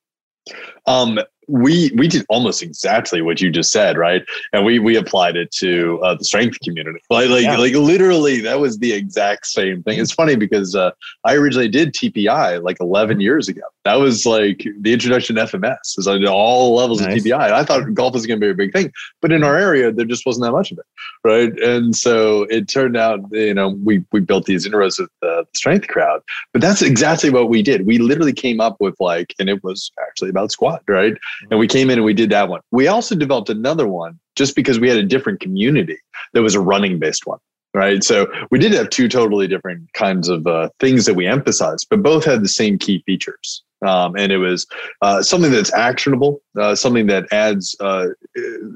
Um, 0.86 1.20
we 1.52 1.92
we 1.96 2.08
did 2.08 2.26
almost 2.30 2.64
exactly 2.64 3.22
what 3.22 3.42
you 3.42 3.52
just 3.52 3.72
said, 3.72 3.98
right? 3.98 4.24
And 4.54 4.66
we 4.66 4.80
we 4.80 4.96
applied 4.96 5.36
it 5.36 5.52
to 5.60 6.00
uh, 6.02 6.16
the 6.16 6.24
strength 6.24 6.60
community. 6.62 7.00
Like 7.10 7.30
like 7.30 7.44
yeah. 7.44 7.58
like 7.58 7.74
literally, 7.74 8.40
that 8.42 8.60
was 8.60 8.80
the 8.80 8.94
exact 8.94 9.48
same 9.48 9.84
thing. 9.84 10.00
It's 10.00 10.14
funny 10.14 10.36
because 10.36 10.76
uh, 10.76 10.92
I 11.26 11.36
originally 11.36 11.68
did 11.68 11.94
TPI 11.94 12.64
like 12.64 12.80
11 12.80 13.20
years 13.20 13.50
ago. 13.50 13.62
That 13.84 13.96
was 13.96 14.26
like 14.26 14.66
the 14.80 14.94
introduction 14.94 15.36
to 15.36 15.44
FMS. 15.44 15.98
Is 15.98 16.08
like 16.08 16.26
all 16.28 16.76
levels 16.76 17.02
nice. 17.02 17.20
of 17.20 17.26
TPI. 17.26 17.52
I 17.52 17.64
thought 17.66 17.94
golf 17.94 18.14
was 18.14 18.26
going 18.26 18.40
to 18.40 18.46
be 18.46 18.52
a 18.52 18.56
big 18.56 18.72
thing, 18.72 18.92
but 19.22 19.32
in 19.32 19.44
our 19.44 19.58
area, 19.58 19.92
there 19.92 20.06
just 20.06 20.26
wasn't 20.26 20.46
that 20.46 20.54
much 20.54 20.72
of 20.72 20.78
it, 20.78 20.86
right? 21.24 21.52
And 21.60 21.96
so 21.96 22.44
it 22.44 22.70
turned 22.70 22.96
out, 22.96 23.20
you 23.32 23.54
know, 23.54 23.78
we 23.84 24.04
we 24.14 24.22
built 24.22 24.46
these 24.46 24.66
inroads 24.66 25.00
with 25.00 25.10
the 25.22 25.46
strength 25.54 25.88
crowd. 25.90 26.22
But 26.54 26.62
that's 26.62 26.82
exactly 26.82 27.30
what 27.30 27.50
we 27.50 27.62
did. 27.62 27.86
We 27.86 27.98
literally 27.98 28.34
came 28.34 28.62
up 28.62 28.78
with 28.80 28.96
like, 29.00 29.34
and 29.40 29.50
it 29.50 29.64
was 29.64 29.92
actually 30.08 30.30
about 30.30 30.52
squat, 30.52 30.84
right? 30.88 31.18
And 31.50 31.60
we 31.60 31.68
came 31.68 31.90
in 31.90 31.98
and 31.98 32.06
we 32.06 32.14
did 32.14 32.30
that 32.30 32.50
one. 32.50 32.62
We 32.72 32.88
also 32.88 33.16
developed 33.16 33.50
another 33.50 33.88
one 33.88 34.20
just 34.36 34.56
because 34.56 34.80
we 34.80 34.90
had 34.90 34.98
a 34.98 35.04
different 35.04 35.40
community 35.40 35.98
that 36.34 36.42
was 36.42 36.56
a 36.56 36.62
running 36.62 37.00
based 37.00 37.26
one. 37.26 37.40
Right. 37.74 38.04
So 38.04 38.28
we 38.52 38.60
did 38.60 38.74
have 38.74 38.90
two 38.90 39.08
totally 39.08 39.48
different 39.48 39.94
kinds 39.94 40.28
of 40.28 40.46
uh, 40.46 40.70
things 40.82 41.06
that 41.06 41.14
we 41.14 41.26
emphasized, 41.26 41.88
but 41.90 42.04
both 42.04 42.26
had 42.26 42.44
the 42.44 42.50
same 42.50 42.78
key 42.78 43.02
features. 43.06 43.64
Um, 43.84 44.16
and 44.16 44.32
it 44.32 44.38
was 44.38 44.68
uh, 45.02 45.24
something 45.24 45.52
that's 45.52 45.74
actionable, 45.74 46.42
uh, 46.60 46.76
something 46.76 47.08
that 47.08 47.32
adds 47.32 47.76
uh, 47.80 48.10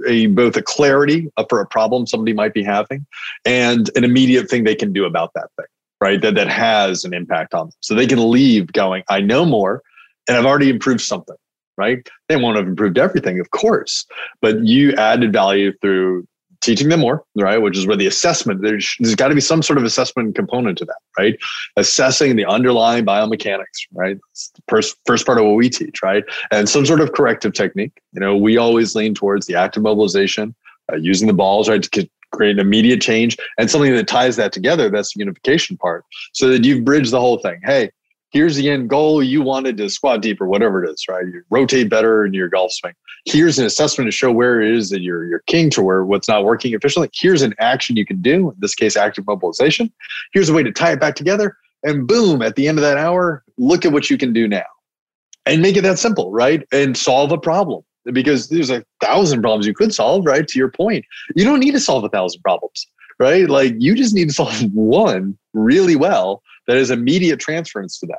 a 0.07 0.27
both 0.27 0.57
a 0.57 0.61
clarity 0.61 1.29
for 1.49 1.61
a 1.61 1.67
problem 1.67 2.07
somebody 2.07 2.33
might 2.33 2.53
be 2.53 2.63
having, 2.63 3.05
and 3.45 3.89
an 3.95 4.03
immediate 4.03 4.49
thing 4.49 4.63
they 4.63 4.75
can 4.75 4.91
do 4.91 5.05
about 5.05 5.31
that 5.35 5.49
thing, 5.57 5.67
right? 6.01 6.21
That 6.21 6.35
that 6.35 6.47
has 6.47 7.03
an 7.05 7.13
impact 7.13 7.53
on 7.53 7.67
them, 7.67 7.73
so 7.81 7.93
they 7.93 8.07
can 8.07 8.31
leave 8.31 8.71
going, 8.73 9.03
"I 9.07 9.21
know 9.21 9.45
more, 9.45 9.83
and 10.27 10.37
I've 10.37 10.45
already 10.45 10.69
improved 10.69 11.01
something." 11.01 11.35
Right? 11.77 12.07
They 12.29 12.35
won't 12.35 12.57
have 12.57 12.67
improved 12.67 12.97
everything, 12.97 13.39
of 13.39 13.51
course, 13.51 14.05
but 14.41 14.63
you 14.65 14.93
added 14.93 15.33
value 15.33 15.73
through 15.81 16.27
teaching 16.61 16.89
them 16.89 17.01
more, 17.01 17.23
right? 17.35 17.59
Which 17.59 17.77
is 17.77 17.85
where 17.85 17.95
the 17.95 18.07
assessment, 18.07 18.61
there's, 18.61 18.95
there's 18.99 19.15
got 19.15 19.27
to 19.27 19.35
be 19.35 19.41
some 19.41 19.61
sort 19.61 19.77
of 19.77 19.83
assessment 19.83 20.35
component 20.35 20.77
to 20.79 20.85
that, 20.85 20.97
right? 21.17 21.37
Assessing 21.77 22.35
the 22.35 22.45
underlying 22.45 23.05
biomechanics, 23.05 23.85
right? 23.93 24.17
First, 24.67 24.97
first 25.05 25.25
part 25.25 25.37
of 25.37 25.45
what 25.45 25.55
we 25.55 25.69
teach, 25.69 26.01
right? 26.01 26.23
And 26.51 26.67
some 26.67 26.85
sort 26.85 27.01
of 27.01 27.13
corrective 27.13 27.53
technique. 27.53 28.01
You 28.13 28.19
know, 28.19 28.35
we 28.35 28.57
always 28.57 28.95
lean 28.95 29.13
towards 29.13 29.45
the 29.45 29.55
active 29.55 29.83
mobilization, 29.83 30.55
uh, 30.91 30.95
using 30.95 31.27
the 31.27 31.33
balls, 31.33 31.69
right, 31.69 31.83
to 31.83 32.09
create 32.31 32.51
an 32.51 32.59
immediate 32.59 33.01
change 33.01 33.37
and 33.57 33.69
something 33.69 33.93
that 33.93 34.07
ties 34.07 34.35
that 34.35 34.51
together. 34.51 34.89
That's 34.89 35.13
the 35.13 35.19
unification 35.19 35.77
part. 35.77 36.03
So 36.33 36.49
that 36.49 36.63
you've 36.63 36.83
bridged 36.83 37.11
the 37.11 37.19
whole 37.19 37.37
thing. 37.37 37.59
Hey, 37.63 37.91
here's 38.35 38.57
the 38.57 38.69
end 38.69 38.89
goal. 38.89 39.23
You 39.23 39.41
wanted 39.41 39.77
to 39.77 39.89
squat 39.89 40.21
deeper, 40.21 40.45
whatever 40.45 40.83
it 40.83 40.89
is, 40.89 41.05
right? 41.07 41.25
You 41.25 41.41
rotate 41.49 41.89
better 41.89 42.25
in 42.25 42.33
your 42.33 42.49
golf 42.49 42.73
swing. 42.73 42.93
Here's 43.23 43.57
an 43.57 43.65
assessment 43.65 44.09
to 44.09 44.11
show 44.11 44.29
where 44.29 44.61
it 44.61 44.75
is 44.75 44.89
that 44.89 45.01
you're 45.01 45.25
you're 45.25 45.43
kinked 45.47 45.77
or 45.77 45.83
where 45.83 46.05
what's 46.05 46.27
not 46.27 46.43
working 46.43 46.73
efficiently. 46.73 47.09
Here's 47.13 47.41
an 47.41 47.55
action 47.59 47.95
you 47.95 48.05
can 48.05 48.21
do. 48.21 48.51
In 48.51 48.55
this 48.59 48.75
case, 48.75 48.97
active 48.97 49.25
mobilization. 49.25 49.91
Here's 50.33 50.49
a 50.49 50.53
way 50.53 50.63
to 50.63 50.71
tie 50.71 50.91
it 50.91 50.99
back 50.99 51.15
together. 51.15 51.57
And 51.83 52.07
boom, 52.07 52.41
at 52.41 52.55
the 52.55 52.67
end 52.67 52.77
of 52.77 52.81
that 52.81 52.97
hour, 52.97 53.43
look 53.57 53.85
at 53.85 53.93
what 53.93 54.09
you 54.09 54.17
can 54.17 54.33
do 54.33 54.47
now. 54.49 54.65
And 55.45 55.61
make 55.61 55.77
it 55.77 55.81
that 55.81 55.97
simple, 55.97 56.31
right? 56.31 56.67
And 56.73 56.97
solve 56.97 57.31
a 57.31 57.37
problem. 57.37 57.83
Because 58.11 58.49
there's 58.49 58.69
a 58.69 58.83
thousand 59.01 59.41
problems 59.41 59.65
you 59.65 59.73
could 59.73 59.93
solve, 59.93 60.25
right? 60.25 60.47
To 60.47 60.59
your 60.59 60.69
point. 60.69 61.05
You 61.35 61.45
don't 61.45 61.59
need 61.59 61.71
to 61.71 61.79
solve 61.79 62.03
a 62.03 62.09
thousand 62.09 62.41
problems, 62.41 62.85
right? 63.17 63.49
Like 63.49 63.75
you 63.79 63.95
just 63.95 64.13
need 64.13 64.27
to 64.27 64.33
solve 64.43 64.61
one 64.73 65.37
really 65.53 65.95
well 65.95 66.43
that 66.67 66.77
is 66.77 66.91
immediate 66.91 67.39
transference 67.39 67.99
to 67.99 68.07
them. 68.07 68.17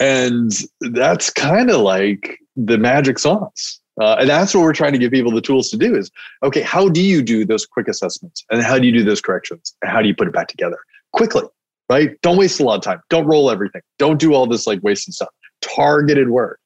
And 0.00 0.52
that's 0.92 1.30
kind 1.30 1.70
of 1.70 1.80
like 1.80 2.38
the 2.56 2.78
magic 2.78 3.18
sauce. 3.18 3.80
Uh, 4.00 4.16
and 4.18 4.28
that's 4.28 4.54
what 4.54 4.62
we're 4.62 4.72
trying 4.72 4.92
to 4.92 4.98
give 4.98 5.12
people 5.12 5.30
the 5.30 5.40
tools 5.40 5.70
to 5.70 5.76
do 5.76 5.94
is 5.94 6.10
okay, 6.42 6.62
how 6.62 6.88
do 6.88 7.00
you 7.00 7.22
do 7.22 7.44
those 7.44 7.64
quick 7.64 7.86
assessments? 7.86 8.44
And 8.50 8.62
how 8.62 8.78
do 8.78 8.86
you 8.86 8.92
do 8.92 9.04
those 9.04 9.20
corrections? 9.20 9.74
And 9.82 9.90
how 9.90 10.02
do 10.02 10.08
you 10.08 10.14
put 10.14 10.26
it 10.26 10.34
back 10.34 10.48
together 10.48 10.78
quickly? 11.12 11.44
Right? 11.88 12.20
Don't 12.22 12.36
waste 12.36 12.58
a 12.60 12.64
lot 12.64 12.76
of 12.76 12.82
time. 12.82 13.00
Don't 13.08 13.26
roll 13.26 13.50
everything. 13.50 13.82
Don't 13.98 14.18
do 14.18 14.34
all 14.34 14.46
this 14.46 14.66
like 14.66 14.80
wasted 14.82 15.14
stuff. 15.14 15.28
Targeted 15.60 16.30
work. 16.30 16.60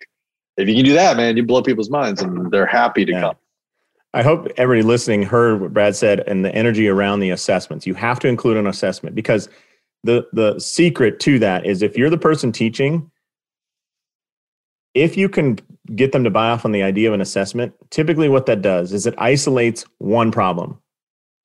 If 0.56 0.68
you 0.68 0.74
can 0.74 0.84
do 0.84 0.94
that, 0.94 1.16
man, 1.16 1.36
you 1.36 1.44
blow 1.44 1.62
people's 1.62 1.90
minds 1.90 2.22
and 2.22 2.50
they're 2.50 2.66
happy 2.66 3.04
to 3.04 3.12
yeah. 3.12 3.20
come. 3.20 3.36
I 4.14 4.22
hope 4.22 4.48
everybody 4.56 4.82
listening 4.82 5.22
heard 5.22 5.60
what 5.60 5.74
Brad 5.74 5.94
said 5.94 6.20
and 6.20 6.44
the 6.44 6.54
energy 6.54 6.88
around 6.88 7.20
the 7.20 7.30
assessments. 7.30 7.86
You 7.86 7.94
have 7.94 8.18
to 8.20 8.28
include 8.28 8.56
an 8.56 8.66
assessment 8.66 9.14
because 9.14 9.50
the 10.04 10.26
the 10.32 10.58
secret 10.58 11.20
to 11.20 11.38
that 11.38 11.66
is 11.66 11.82
if 11.82 11.96
you're 11.96 12.10
the 12.10 12.18
person 12.18 12.52
teaching 12.52 13.10
if 14.94 15.16
you 15.16 15.28
can 15.28 15.58
get 15.94 16.12
them 16.12 16.24
to 16.24 16.30
buy 16.30 16.50
off 16.50 16.64
on 16.64 16.72
the 16.72 16.82
idea 16.82 17.08
of 17.08 17.14
an 17.14 17.20
assessment 17.20 17.72
typically 17.90 18.28
what 18.28 18.46
that 18.46 18.62
does 18.62 18.92
is 18.92 19.06
it 19.06 19.14
isolates 19.18 19.84
one 19.98 20.30
problem. 20.30 20.78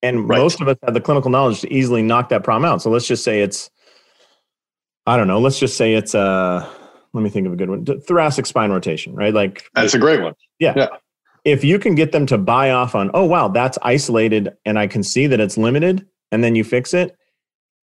And 0.02 0.28
right. 0.28 0.38
most 0.38 0.60
of 0.60 0.68
us 0.68 0.78
have 0.84 0.94
the 0.94 1.02
clinical 1.02 1.32
knowledge 1.32 1.62
to 1.62 1.74
easily 1.74 2.02
knock 2.02 2.30
that 2.30 2.44
problem 2.44 2.70
out. 2.70 2.82
So 2.82 2.90
let's 2.90 3.08
just 3.08 3.24
say 3.24 3.42
it's 3.42 3.70
i 5.06 5.18
don't 5.18 5.28
know 5.28 5.40
let's 5.40 5.60
just 5.60 5.76
say 5.76 5.96
it's 5.96 6.16
uh 6.16 6.66
let 7.12 7.22
me 7.22 7.30
think 7.30 7.46
of 7.46 7.52
a 7.52 7.56
good 7.58 7.70
one 7.70 7.86
thoracic 7.86 8.46
spine 8.46 8.72
rotation 8.72 9.14
right? 9.16 9.34
Like 9.34 9.70
that's 9.74 9.94
a 9.94 10.00
great 10.00 10.22
one. 10.22 10.34
Yeah. 10.60 10.74
Yeah. 10.76 10.88
If 11.44 11.66
you 11.66 11.78
can 11.78 11.94
get 11.94 12.14
them 12.14 12.26
to 12.28 12.38
buy 12.38 12.72
off 12.72 12.96
on 12.96 13.12
oh 13.14 13.26
wow 13.26 13.50
that's 13.50 13.78
isolated 13.82 14.54
and 14.66 14.80
i 14.80 14.88
can 14.88 15.04
see 15.04 15.28
that 15.28 15.40
it's 15.40 15.58
limited 15.58 16.08
and 16.32 16.44
then 16.44 16.56
you 16.56 16.64
fix 16.64 16.94
it 16.94 17.18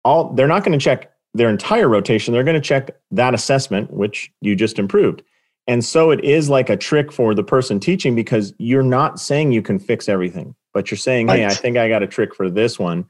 all 0.05 0.33
they're 0.33 0.49
not 0.49 0.65
going 0.65 0.79
to 0.79 0.83
check 0.83 1.13
their 1.35 1.49
entire 1.49 1.89
rotation. 1.89 2.33
They're 2.33 2.45
going 2.45 2.55
to 2.55 2.61
check 2.61 2.91
that 3.13 3.35
assessment, 3.35 3.93
which 3.93 4.33
you 4.41 4.57
just 4.57 4.79
improved. 4.79 5.23
And 5.67 5.85
so 5.85 6.11
it 6.11 6.25
is 6.25 6.49
like 6.49 6.69
a 6.69 6.77
trick 6.77 7.13
for 7.13 7.35
the 7.35 7.45
person 7.45 7.79
teaching 7.79 8.15
because 8.15 8.53
you're 8.59 8.83
not 8.83 9.21
saying 9.21 9.53
you 9.53 9.63
can 9.63 9.79
fix 9.79 10.09
everything, 10.09 10.55
but 10.75 10.91
you're 10.91 10.99
saying, 10.99 11.29
hey, 11.29 11.47
I 11.47 11.51
think 11.51 11.77
I 11.77 11.89
got 11.89 12.03
a 12.03 12.09
trick 12.09 12.35
for 12.35 12.51
this 12.51 12.79
one. 12.79 13.07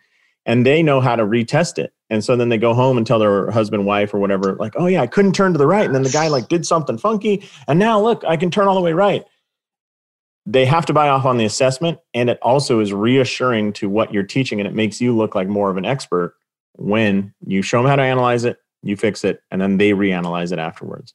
And 0.46 0.66
they 0.66 0.82
know 0.82 1.00
how 1.00 1.16
to 1.16 1.22
retest 1.22 1.78
it. 1.78 1.92
And 2.08 2.24
so 2.24 2.34
then 2.34 2.48
they 2.48 2.58
go 2.58 2.74
home 2.74 2.96
and 2.96 3.06
tell 3.06 3.18
their 3.18 3.50
husband, 3.50 3.86
wife, 3.86 4.12
or 4.12 4.18
whatever, 4.18 4.56
like, 4.56 4.74
oh, 4.76 4.86
yeah, 4.86 5.00
I 5.00 5.06
couldn't 5.06 5.32
turn 5.32 5.52
to 5.52 5.58
the 5.58 5.66
right. 5.66 5.84
And 5.84 5.94
then 5.94 6.02
the 6.02 6.10
guy 6.10 6.28
like 6.28 6.48
did 6.48 6.66
something 6.66 6.98
funky. 6.98 7.48
And 7.68 7.78
now 7.78 8.00
look, 8.00 8.24
I 8.26 8.36
can 8.36 8.50
turn 8.50 8.66
all 8.66 8.74
the 8.74 8.80
way 8.80 8.92
right. 8.92 9.24
They 10.46 10.64
have 10.66 10.86
to 10.86 10.92
buy 10.92 11.08
off 11.08 11.24
on 11.24 11.36
the 11.36 11.44
assessment. 11.44 11.98
And 12.14 12.28
it 12.28 12.38
also 12.42 12.80
is 12.80 12.92
reassuring 12.92 13.74
to 13.74 13.88
what 13.88 14.12
you're 14.12 14.22
teaching. 14.22 14.60
And 14.60 14.66
it 14.66 14.74
makes 14.74 15.00
you 15.00 15.16
look 15.16 15.34
like 15.34 15.46
more 15.46 15.70
of 15.70 15.76
an 15.76 15.84
expert 15.84 16.34
when 16.74 17.34
you 17.46 17.62
show 17.62 17.78
them 17.78 17.88
how 17.88 17.96
to 17.96 18.02
analyze 18.02 18.44
it, 18.44 18.58
you 18.82 18.96
fix 18.96 19.24
it, 19.24 19.42
and 19.50 19.60
then 19.60 19.76
they 19.76 19.90
reanalyze 19.90 20.52
it 20.52 20.58
afterwards. 20.58 21.14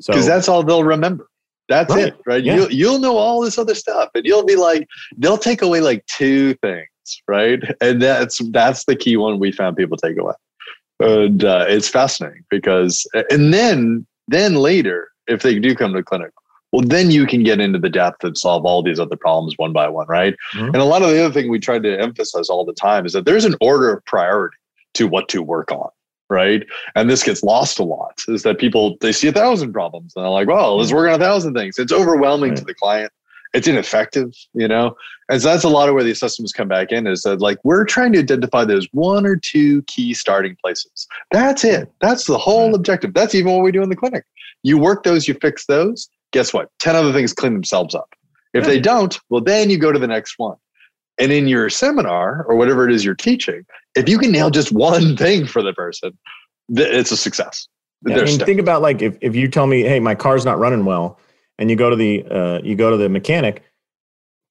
So 0.00 0.12
because 0.12 0.26
that's 0.26 0.48
all 0.48 0.62
they'll 0.62 0.84
remember. 0.84 1.28
That's 1.68 1.94
right. 1.94 2.08
it, 2.08 2.16
right? 2.26 2.42
Yeah. 2.42 2.56
You'll 2.56 2.72
you'll 2.72 2.98
know 2.98 3.16
all 3.16 3.40
this 3.40 3.58
other 3.58 3.74
stuff, 3.74 4.10
and 4.14 4.24
you'll 4.24 4.44
be 4.44 4.56
like, 4.56 4.86
they'll 5.16 5.38
take 5.38 5.62
away 5.62 5.80
like 5.80 6.04
two 6.06 6.54
things, 6.54 6.88
right? 7.28 7.60
And 7.80 8.02
that's 8.02 8.38
that's 8.50 8.84
the 8.84 8.96
key 8.96 9.16
one 9.16 9.38
we 9.38 9.52
found 9.52 9.76
people 9.76 9.96
take 9.96 10.18
away, 10.18 10.34
and 11.00 11.44
uh, 11.44 11.66
it's 11.68 11.88
fascinating 11.88 12.44
because, 12.50 13.06
and 13.30 13.52
then 13.54 14.06
then 14.28 14.54
later, 14.54 15.08
if 15.26 15.42
they 15.42 15.58
do 15.58 15.74
come 15.74 15.92
to 15.92 16.02
clinic, 16.02 16.32
well, 16.72 16.82
then 16.86 17.10
you 17.10 17.26
can 17.26 17.42
get 17.42 17.60
into 17.60 17.78
the 17.78 17.88
depth 17.88 18.24
and 18.24 18.36
solve 18.38 18.64
all 18.64 18.82
these 18.82 19.00
other 19.00 19.16
problems 19.16 19.54
one 19.56 19.72
by 19.72 19.88
one, 19.88 20.06
right? 20.08 20.34
Mm-hmm. 20.54 20.66
And 20.66 20.76
a 20.76 20.84
lot 20.84 21.02
of 21.02 21.10
the 21.10 21.24
other 21.24 21.34
thing 21.34 21.50
we 21.50 21.58
try 21.58 21.78
to 21.78 22.00
emphasize 22.00 22.48
all 22.48 22.64
the 22.64 22.72
time 22.72 23.06
is 23.06 23.12
that 23.12 23.24
there's 23.24 23.44
an 23.44 23.56
order 23.60 23.92
of 23.92 24.04
priority 24.04 24.56
to 24.94 25.06
what 25.06 25.28
to 25.28 25.42
work 25.42 25.70
on, 25.72 25.90
right? 26.28 26.66
And 26.94 27.08
this 27.08 27.22
gets 27.22 27.42
lost 27.42 27.78
a 27.78 27.84
lot 27.84 28.20
is 28.28 28.42
that 28.42 28.58
people 28.58 28.96
they 29.00 29.12
see 29.12 29.28
a 29.28 29.32
thousand 29.32 29.72
problems 29.72 30.12
and 30.14 30.24
they're 30.24 30.30
like, 30.30 30.48
well, 30.48 30.76
let's 30.76 30.90
mm. 30.90 30.96
work 30.96 31.08
on 31.08 31.20
a 31.20 31.24
thousand 31.24 31.54
things. 31.54 31.78
It's 31.78 31.92
overwhelming 31.92 32.50
right. 32.50 32.58
to 32.58 32.64
the 32.64 32.74
client. 32.74 33.12
It's 33.52 33.66
ineffective, 33.66 34.32
you 34.54 34.68
know? 34.68 34.94
And 35.28 35.42
so 35.42 35.48
that's 35.48 35.64
a 35.64 35.68
lot 35.68 35.88
of 35.88 35.96
where 35.96 36.04
the 36.04 36.14
systems 36.14 36.52
come 36.52 36.68
back 36.68 36.92
in 36.92 37.08
is 37.08 37.22
that 37.22 37.40
like 37.40 37.58
we're 37.64 37.84
trying 37.84 38.12
to 38.12 38.20
identify 38.20 38.64
those 38.64 38.86
one 38.92 39.26
or 39.26 39.36
two 39.36 39.82
key 39.82 40.14
starting 40.14 40.56
places. 40.62 41.08
That's 41.32 41.64
it. 41.64 41.88
Mm. 41.88 41.92
That's 42.00 42.26
the 42.26 42.38
whole 42.38 42.70
mm. 42.70 42.76
objective. 42.76 43.14
That's 43.14 43.34
even 43.34 43.52
what 43.52 43.62
we 43.62 43.72
do 43.72 43.82
in 43.82 43.88
the 43.88 43.96
clinic. 43.96 44.24
You 44.62 44.78
work 44.78 45.02
those, 45.02 45.26
you 45.26 45.34
fix 45.34 45.66
those, 45.66 46.08
guess 46.32 46.52
what? 46.52 46.68
10 46.78 46.94
other 46.94 47.12
things 47.12 47.32
clean 47.32 47.54
themselves 47.54 47.94
up. 47.94 48.14
If 48.52 48.66
they 48.66 48.80
don't, 48.80 49.18
well, 49.28 49.40
then 49.40 49.70
you 49.70 49.78
go 49.78 49.92
to 49.92 49.98
the 49.98 50.08
next 50.08 50.34
one. 50.36 50.56
And 51.20 51.32
in 51.32 51.46
your 51.48 51.68
seminar 51.70 52.44
or 52.48 52.56
whatever 52.56 52.88
it 52.88 52.94
is 52.94 53.04
you're 53.04 53.14
teaching, 53.14 53.64
if 53.94 54.08
you 54.08 54.18
can 54.18 54.32
nail 54.32 54.50
just 54.50 54.72
one 54.72 55.16
thing 55.16 55.46
for 55.46 55.62
the 55.62 55.72
person, 55.72 56.16
it's 56.70 57.12
a 57.12 57.16
success. 57.16 57.68
Yeah, 58.06 58.18
I 58.18 58.24
mean, 58.24 58.38
think 58.38 58.60
about 58.60 58.80
like 58.82 59.02
if, 59.02 59.16
if 59.20 59.36
you 59.36 59.48
tell 59.48 59.66
me, 59.66 59.82
hey, 59.82 60.00
my 60.00 60.14
car's 60.14 60.44
not 60.44 60.58
running 60.58 60.84
well, 60.84 61.18
and 61.58 61.68
you 61.68 61.76
go 61.76 61.90
to 61.90 61.96
the 61.96 62.24
uh, 62.24 62.60
you 62.62 62.74
go 62.74 62.90
to 62.90 62.96
the 62.96 63.10
mechanic, 63.10 63.62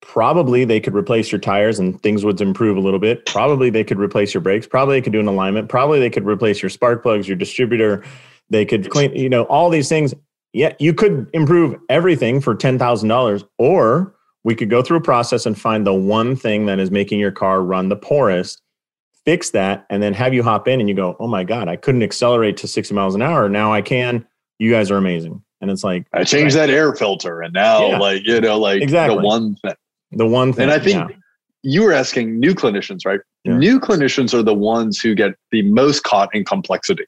probably 0.01 0.65
they 0.65 0.79
could 0.79 0.93
replace 0.93 1.31
your 1.31 1.39
tires 1.39 1.79
and 1.79 2.01
things 2.03 2.23
would 2.23 2.39
improve 2.39 2.77
a 2.77 2.79
little 2.79 2.99
bit. 2.99 3.25
Probably 3.25 3.71
they 3.71 3.83
could 3.83 3.97
replace 3.97 4.33
your 4.33 4.41
brakes. 4.41 4.67
Probably 4.67 4.97
they 4.97 5.01
could 5.01 5.13
do 5.13 5.19
an 5.19 5.27
alignment. 5.27 5.67
Probably 5.67 5.99
they 5.99 6.11
could 6.11 6.27
replace 6.27 6.61
your 6.61 6.69
spark 6.69 7.01
plugs, 7.01 7.27
your 7.27 7.37
distributor. 7.37 8.03
They 8.51 8.65
could 8.65 8.89
clean, 8.91 9.15
you 9.15 9.29
know, 9.29 9.43
all 9.43 9.69
these 9.71 9.89
things 9.89 10.13
yeah, 10.53 10.73
you 10.79 10.93
could 10.93 11.29
improve 11.33 11.79
everything 11.89 12.41
for 12.41 12.55
$10,000 12.55 13.43
or 13.57 14.15
we 14.43 14.55
could 14.55 14.69
go 14.69 14.81
through 14.81 14.97
a 14.97 15.01
process 15.01 15.45
and 15.45 15.59
find 15.59 15.85
the 15.85 15.93
one 15.93 16.35
thing 16.35 16.65
that 16.65 16.79
is 16.79 16.91
making 16.91 17.19
your 17.19 17.31
car 17.31 17.61
run 17.61 17.89
the 17.89 17.95
poorest, 17.95 18.61
fix 19.25 19.49
that, 19.51 19.85
and 19.89 20.01
then 20.01 20.13
have 20.13 20.33
you 20.33 20.43
hop 20.43 20.67
in 20.67 20.79
and 20.79 20.87
you 20.87 20.95
go, 20.95 21.15
oh 21.19 21.27
my 21.27 21.43
God, 21.43 21.67
I 21.67 21.75
couldn't 21.75 22.03
accelerate 22.03 22.57
to 22.57 22.67
60 22.67 22.93
miles 22.93 23.15
an 23.15 23.21
hour. 23.21 23.49
Now 23.49 23.73
I 23.73 23.81
can. 23.81 24.25
You 24.59 24.71
guys 24.71 24.91
are 24.91 24.97
amazing. 24.97 25.43
And 25.61 25.69
it's 25.69 25.83
like, 25.83 26.07
I 26.13 26.23
changed 26.23 26.55
right. 26.55 26.67
that 26.67 26.73
air 26.73 26.93
filter 26.95 27.41
and 27.41 27.53
now, 27.53 27.89
yeah. 27.89 27.97
like, 27.97 28.25
you 28.25 28.39
know, 28.39 28.57
like 28.57 28.81
exactly. 28.81 29.17
the 29.17 29.23
one 29.23 29.55
thing. 29.55 29.75
The 30.11 30.25
one 30.27 30.53
thing. 30.53 30.63
And 30.63 30.71
I 30.71 30.79
think 30.79 31.09
yeah. 31.09 31.15
you 31.63 31.83
were 31.83 31.91
asking 31.91 32.39
new 32.39 32.55
clinicians, 32.55 33.05
right? 33.05 33.19
Yeah. 33.43 33.57
New 33.57 33.79
clinicians 33.79 34.33
are 34.33 34.41
the 34.41 34.53
ones 34.53 34.99
who 34.99 35.15
get 35.15 35.33
the 35.51 35.63
most 35.63 36.03
caught 36.03 36.33
in 36.33 36.45
complexity 36.45 37.05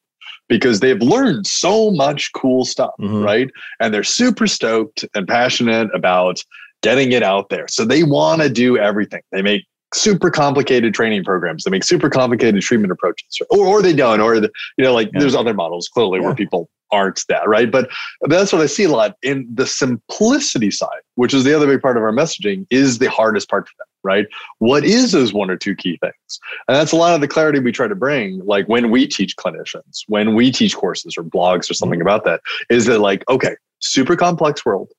because 0.50 0.82
they've 0.82 1.02
learned 1.02 1.48
so 1.48 1.92
much 1.92 2.32
cool 2.34 2.66
stuff, 2.66 2.92
mm-hmm. 3.00 3.24
right? 3.24 3.50
And 3.80 3.94
they're 3.94 4.04
super 4.04 4.48
stoked 4.48 5.06
and 5.16 5.26
passionate 5.26 5.90
about 5.96 6.44
getting 6.82 7.12
it 7.12 7.24
out 7.24 7.50
there. 7.50 7.68
So 7.68 7.86
they 7.86 8.04
want 8.04 8.42
to 8.42 8.50
do 8.50 8.78
everything. 8.78 9.22
They 9.32 9.42
make 9.42 9.66
super 9.94 10.30
complicated 10.30 10.94
training 10.94 11.24
programs. 11.24 11.64
They 11.64 11.72
make 11.72 11.84
super 11.84 12.10
complicated 12.10 12.62
treatment 12.62 12.92
approaches, 12.92 13.40
or, 13.50 13.66
or 13.66 13.82
they 13.82 13.94
don't, 13.94 14.22
or 14.22 14.40
the, 14.40 14.52
you 14.78 14.86
know, 14.86 14.94
like 14.94 15.10
yeah. 15.14 15.20
there's 15.20 15.36
other 15.36 15.54
models 15.54 15.88
clearly 15.88 16.20
yeah. 16.20 16.28
where 16.28 16.36
people 16.36 16.70
aren't 16.94 17.24
that, 17.30 17.48
right? 17.48 17.72
But 17.72 17.90
that's 18.24 18.52
what 18.52 18.62
I 18.62 18.66
see 18.66 18.84
a 18.84 18.90
lot 18.90 19.16
in 19.24 19.48
the 19.54 19.66
simplicity 19.66 20.72
side, 20.72 21.02
which 21.16 21.34
is 21.34 21.44
the 21.44 21.54
other 21.54 21.68
big 21.68 21.82
part 21.82 21.98
of 21.98 22.04
our 22.04 22.12
messaging, 22.12 22.66
is 22.70 23.00
the 23.00 23.10
hardest 23.10 23.50
part 23.50 23.68
for 23.68 23.74
them 23.78 23.88
right? 24.04 24.26
What 24.60 24.84
is 24.84 25.12
those 25.12 25.34
one 25.34 25.50
or 25.50 25.58
two 25.58 25.76
key 25.76 25.98
things? 26.02 26.40
And 26.68 26.76
that's 26.76 26.92
a 26.92 26.96
lot 26.96 27.16
of 27.16 27.22
the 27.22 27.28
clarity 27.28 27.60
we 27.60 27.72
try 27.72 27.88
to 27.88 27.96
bring, 27.96 28.44
like 28.46 28.68
when 28.68 28.92
we 28.92 29.08
teach 29.08 29.36
clinicians, 29.36 30.04
when 30.08 30.36
we 30.36 30.52
teach 30.52 30.76
courses 30.76 31.16
or 31.18 31.24
blogs 31.24 31.70
or 31.70 31.74
something 31.74 32.00
mm-hmm. 32.00 32.08
about 32.08 32.26
that, 32.26 32.42
is 32.70 32.86
that 32.86 33.00
like, 33.00 33.24
okay, 33.30 33.56
super 33.80 34.16
complex 34.16 34.66
world, 34.66 34.90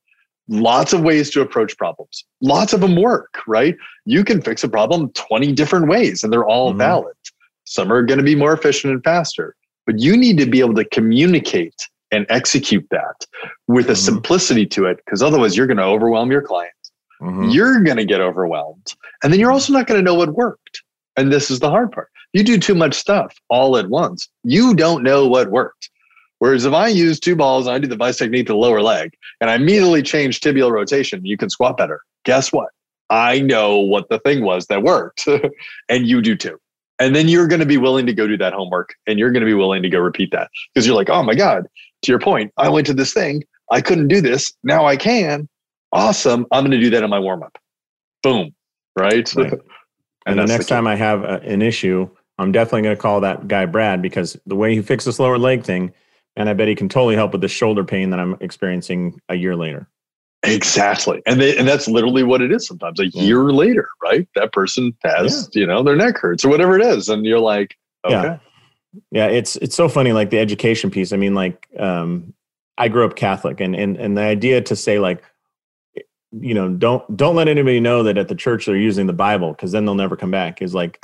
lots 0.47 0.93
of 0.93 1.01
ways 1.01 1.29
to 1.31 1.41
approach 1.41 1.77
problems, 1.77 2.25
lots 2.41 2.73
of 2.73 2.81
them 2.81 2.95
work, 2.95 3.41
right? 3.47 3.75
You 4.05 4.23
can 4.23 4.41
fix 4.41 4.63
a 4.63 4.69
problem 4.69 5.09
20 5.13 5.51
different 5.53 5.87
ways 5.87 6.23
and 6.23 6.31
they're 6.31 6.45
all 6.45 6.69
mm-hmm. 6.69 6.79
valid. 6.79 7.15
Some 7.65 7.91
are 7.91 8.03
going 8.03 8.17
to 8.17 8.23
be 8.23 8.35
more 8.35 8.53
efficient 8.53 8.93
and 8.93 9.03
faster, 9.03 9.55
but 9.85 9.99
you 9.99 10.17
need 10.17 10.37
to 10.39 10.45
be 10.45 10.59
able 10.59 10.75
to 10.75 10.85
communicate 10.85 11.75
and 12.11 12.25
execute 12.29 12.85
that 12.91 13.25
with 13.67 13.89
a 13.89 13.93
mm-hmm. 13.93 13.99
simplicity 13.99 14.65
to 14.67 14.85
it 14.85 14.97
because 15.05 15.23
otherwise 15.23 15.57
you're 15.57 15.67
going 15.67 15.77
to 15.77 15.83
overwhelm 15.83 16.31
your 16.31 16.41
client 16.41 16.73
mm-hmm. 17.23 17.49
you're 17.49 17.81
going 17.81 17.97
to 17.97 18.05
get 18.05 18.21
overwhelmed. 18.21 18.93
And 19.23 19.31
then 19.31 19.39
you're 19.39 19.51
also 19.51 19.73
not 19.73 19.87
going 19.87 19.99
to 19.99 20.03
know 20.03 20.15
what 20.15 20.33
worked. 20.33 20.83
And 21.15 21.31
this 21.31 21.49
is 21.49 21.59
the 21.59 21.69
hard 21.69 21.91
part. 21.91 22.09
You 22.33 22.43
do 22.43 22.57
too 22.57 22.75
much 22.75 22.95
stuff 22.95 23.35
all 23.49 23.77
at 23.77 23.89
once. 23.89 24.27
You 24.43 24.73
don't 24.73 25.03
know 25.03 25.27
what 25.27 25.51
worked. 25.51 25.89
Whereas 26.39 26.65
if 26.65 26.73
I 26.73 26.87
use 26.87 27.19
two 27.19 27.35
balls 27.35 27.67
and 27.67 27.75
I 27.75 27.79
do 27.79 27.87
the 27.87 27.95
vice 27.95 28.17
technique 28.17 28.47
to 28.47 28.53
the 28.53 28.57
lower 28.57 28.81
leg 28.81 29.13
and 29.39 29.49
I 29.49 29.55
immediately 29.55 30.01
change 30.01 30.41
tibial 30.41 30.71
rotation, 30.71 31.25
you 31.25 31.37
can 31.37 31.49
squat 31.49 31.77
better. 31.77 32.01
Guess 32.25 32.51
what? 32.51 32.69
I 33.09 33.39
know 33.39 33.79
what 33.79 34.09
the 34.09 34.19
thing 34.19 34.43
was 34.43 34.67
that 34.67 34.83
worked, 34.83 35.27
and 35.89 36.07
you 36.07 36.21
do 36.21 36.35
too. 36.35 36.57
And 36.99 37.15
then 37.15 37.27
you're 37.27 37.47
going 37.47 37.59
to 37.59 37.65
be 37.65 37.77
willing 37.77 38.05
to 38.05 38.13
go 38.13 38.27
do 38.27 38.37
that 38.37 38.53
homework 38.53 38.93
and 39.07 39.19
you're 39.19 39.31
going 39.31 39.41
to 39.41 39.47
be 39.47 39.53
willing 39.53 39.81
to 39.83 39.89
go 39.89 39.99
repeat 39.99 40.31
that 40.31 40.49
because 40.73 40.85
you're 40.85 40.95
like, 40.95 41.09
oh 41.09 41.23
my 41.23 41.35
God, 41.35 41.65
to 42.03 42.11
your 42.11 42.19
point, 42.19 42.53
I 42.57 42.69
went 42.69 42.87
to 42.87 42.93
this 42.93 43.13
thing. 43.13 43.43
I 43.71 43.81
couldn't 43.81 44.07
do 44.07 44.21
this. 44.21 44.53
Now 44.63 44.85
I 44.85 44.95
can 44.95 45.47
awesome. 45.93 46.45
I'm 46.51 46.63
going 46.63 46.71
to 46.71 46.79
do 46.79 46.89
that 46.89 47.03
in 47.03 47.09
my 47.09 47.19
warm 47.19 47.43
up. 47.43 47.57
Boom. 48.21 48.53
Right. 48.97 49.33
right. 49.35 49.53
and, 50.25 50.39
the 50.39 50.45
next 50.45 50.65
the 50.65 50.75
time 50.75 50.87
I 50.87 50.95
have 50.95 51.23
a, 51.23 51.39
an 51.41 51.61
issue, 51.61 52.09
I'm 52.37 52.51
definitely 52.51 52.81
going 52.81 52.95
to 52.95 53.01
call 53.01 53.21
that 53.21 53.47
guy 53.47 53.65
Brad 53.65 54.01
because 54.01 54.37
the 54.45 54.55
way 54.55 54.75
he 54.75 54.81
fixed 54.81 55.05
this 55.05 55.19
lower 55.19 55.37
leg 55.37 55.63
thing, 55.63 55.93
and 56.35 56.49
I 56.49 56.53
bet 56.53 56.67
he 56.67 56.75
can 56.75 56.89
totally 56.89 57.15
help 57.15 57.31
with 57.31 57.41
the 57.41 57.47
shoulder 57.47 57.83
pain 57.83 58.09
that 58.09 58.19
I'm 58.19 58.35
experiencing 58.41 59.19
a 59.29 59.35
year 59.35 59.55
later. 59.55 59.87
Exactly. 60.43 61.21
And 61.25 61.39
they, 61.39 61.57
and 61.57 61.67
that's 61.67 61.87
literally 61.87 62.23
what 62.23 62.41
it 62.41 62.51
is 62.51 62.67
sometimes. 62.67 62.99
A 62.99 63.07
yeah. 63.07 63.21
year 63.21 63.51
later, 63.51 63.87
right? 64.01 64.27
That 64.35 64.51
person 64.51 64.93
has, 65.03 65.49
yeah. 65.53 65.61
you 65.61 65.67
know, 65.67 65.83
their 65.83 65.95
neck 65.95 66.17
hurts 66.17 66.43
or 66.43 66.49
whatever 66.49 66.77
it 66.77 66.85
is. 66.85 67.07
And 67.07 67.25
you're 67.25 67.39
like, 67.39 67.77
okay. 68.05 68.13
Yeah. 68.13 68.37
Yeah, 69.09 69.25
it's 69.25 69.55
it's 69.55 69.75
so 69.75 69.89
funny, 69.89 70.13
like 70.13 70.29
the 70.29 70.37
education 70.37 70.91
piece. 70.91 71.13
I 71.13 71.17
mean, 71.17 71.33
like 71.33 71.67
um, 71.79 72.31
I 72.77 72.89
grew 72.89 73.05
up 73.05 73.15
Catholic, 73.15 73.59
and 73.59 73.75
and 73.75 73.97
and 73.97 74.15
the 74.15 74.21
idea 74.21 74.61
to 74.61 74.75
say 74.75 74.99
like, 74.99 75.23
you 76.39 76.53
know 76.53 76.69
don't 76.69 77.15
don't 77.15 77.35
let 77.35 77.47
anybody 77.47 77.79
know 77.79 78.01
that 78.01 78.17
at 78.17 78.27
the 78.27 78.35
church 78.35 78.65
they're 78.65 78.75
using 78.75 79.05
the 79.05 79.13
bible 79.13 79.51
because 79.51 79.71
then 79.71 79.85
they'll 79.85 79.93
never 79.93 80.15
come 80.15 80.31
back 80.31 80.61
is 80.61 80.73
like 80.73 80.99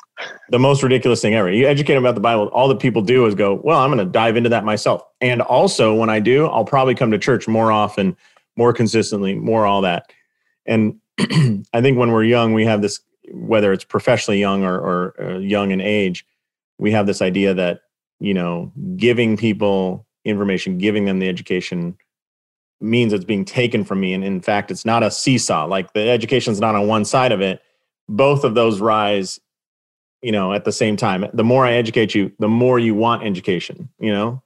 the 0.50 0.60
most 0.60 0.84
ridiculous 0.84 1.22
thing 1.22 1.36
ever. 1.36 1.52
You 1.52 1.68
educate 1.68 1.94
them 1.94 2.04
about 2.04 2.16
the 2.16 2.22
bible 2.22 2.48
all 2.48 2.68
that 2.68 2.80
people 2.80 3.02
do 3.02 3.26
is 3.26 3.36
go 3.36 3.62
well 3.64 3.80
i'm 3.80 3.92
going 3.92 4.06
to 4.06 4.12
dive 4.12 4.38
into 4.38 4.50
that 4.50 4.66
myself. 4.66 5.04
And 5.22 5.42
also 5.42 5.94
when 5.94 6.10
i 6.10 6.20
do 6.20 6.48
i'll 6.48 6.66
probably 6.66 6.96
come 6.96 7.12
to 7.12 7.20
church 7.20 7.48
more 7.48 7.72
often 7.72 8.18
more 8.58 8.74
consistently 8.74 9.36
more 9.36 9.66
all 9.66 9.82
that. 9.82 10.12
And 10.66 11.00
i 11.20 11.82
think 11.82 11.98
when 11.98 12.12
we're 12.12 12.24
young 12.24 12.54
we 12.54 12.66
have 12.66 12.82
this 12.82 13.00
whether 13.32 13.72
it's 13.72 13.84
professionally 13.84 14.40
young 14.40 14.64
or, 14.64 14.76
or 14.76 15.22
uh, 15.22 15.38
young 15.38 15.72
in 15.72 15.82
age 15.82 16.26
we 16.80 16.92
have 16.92 17.06
this 17.06 17.22
idea 17.22 17.54
that 17.54 17.82
you 18.20 18.34
know 18.34 18.72
giving 18.96 19.38
people 19.38 20.08
information 20.26 20.78
giving 20.78 21.06
them 21.06 21.20
the 21.20 21.30
education 21.30 21.96
means 22.82 23.14
it's 23.14 23.26
being 23.26 23.46
taken 23.46 23.84
from 23.84 24.00
me. 24.00 24.14
And 24.14 24.24
in 24.24 24.42
fact, 24.42 24.72
it's 24.72 24.86
not 24.86 25.04
a 25.04 25.12
seesaw. 25.12 25.66
Like 25.66 25.94
the 25.94 26.10
education's 26.10 26.60
not 26.60 26.76
on 26.76 26.88
one 26.88 27.06
side 27.06 27.32
of 27.32 27.42
it. 27.42 27.62
Both 28.08 28.44
of 28.44 28.56
those 28.56 28.80
rise, 28.80 29.40
you 30.22 30.32
know, 30.32 30.54
at 30.54 30.66
the 30.66 30.72
same 30.72 30.96
time. 30.96 31.26
The 31.34 31.44
more 31.44 31.66
I 31.66 31.74
educate 31.74 32.16
you, 32.16 32.32
the 32.40 32.48
more 32.48 32.80
you 32.80 32.96
want 32.96 33.24
education, 33.24 33.90
you 34.00 34.12
know? 34.12 34.42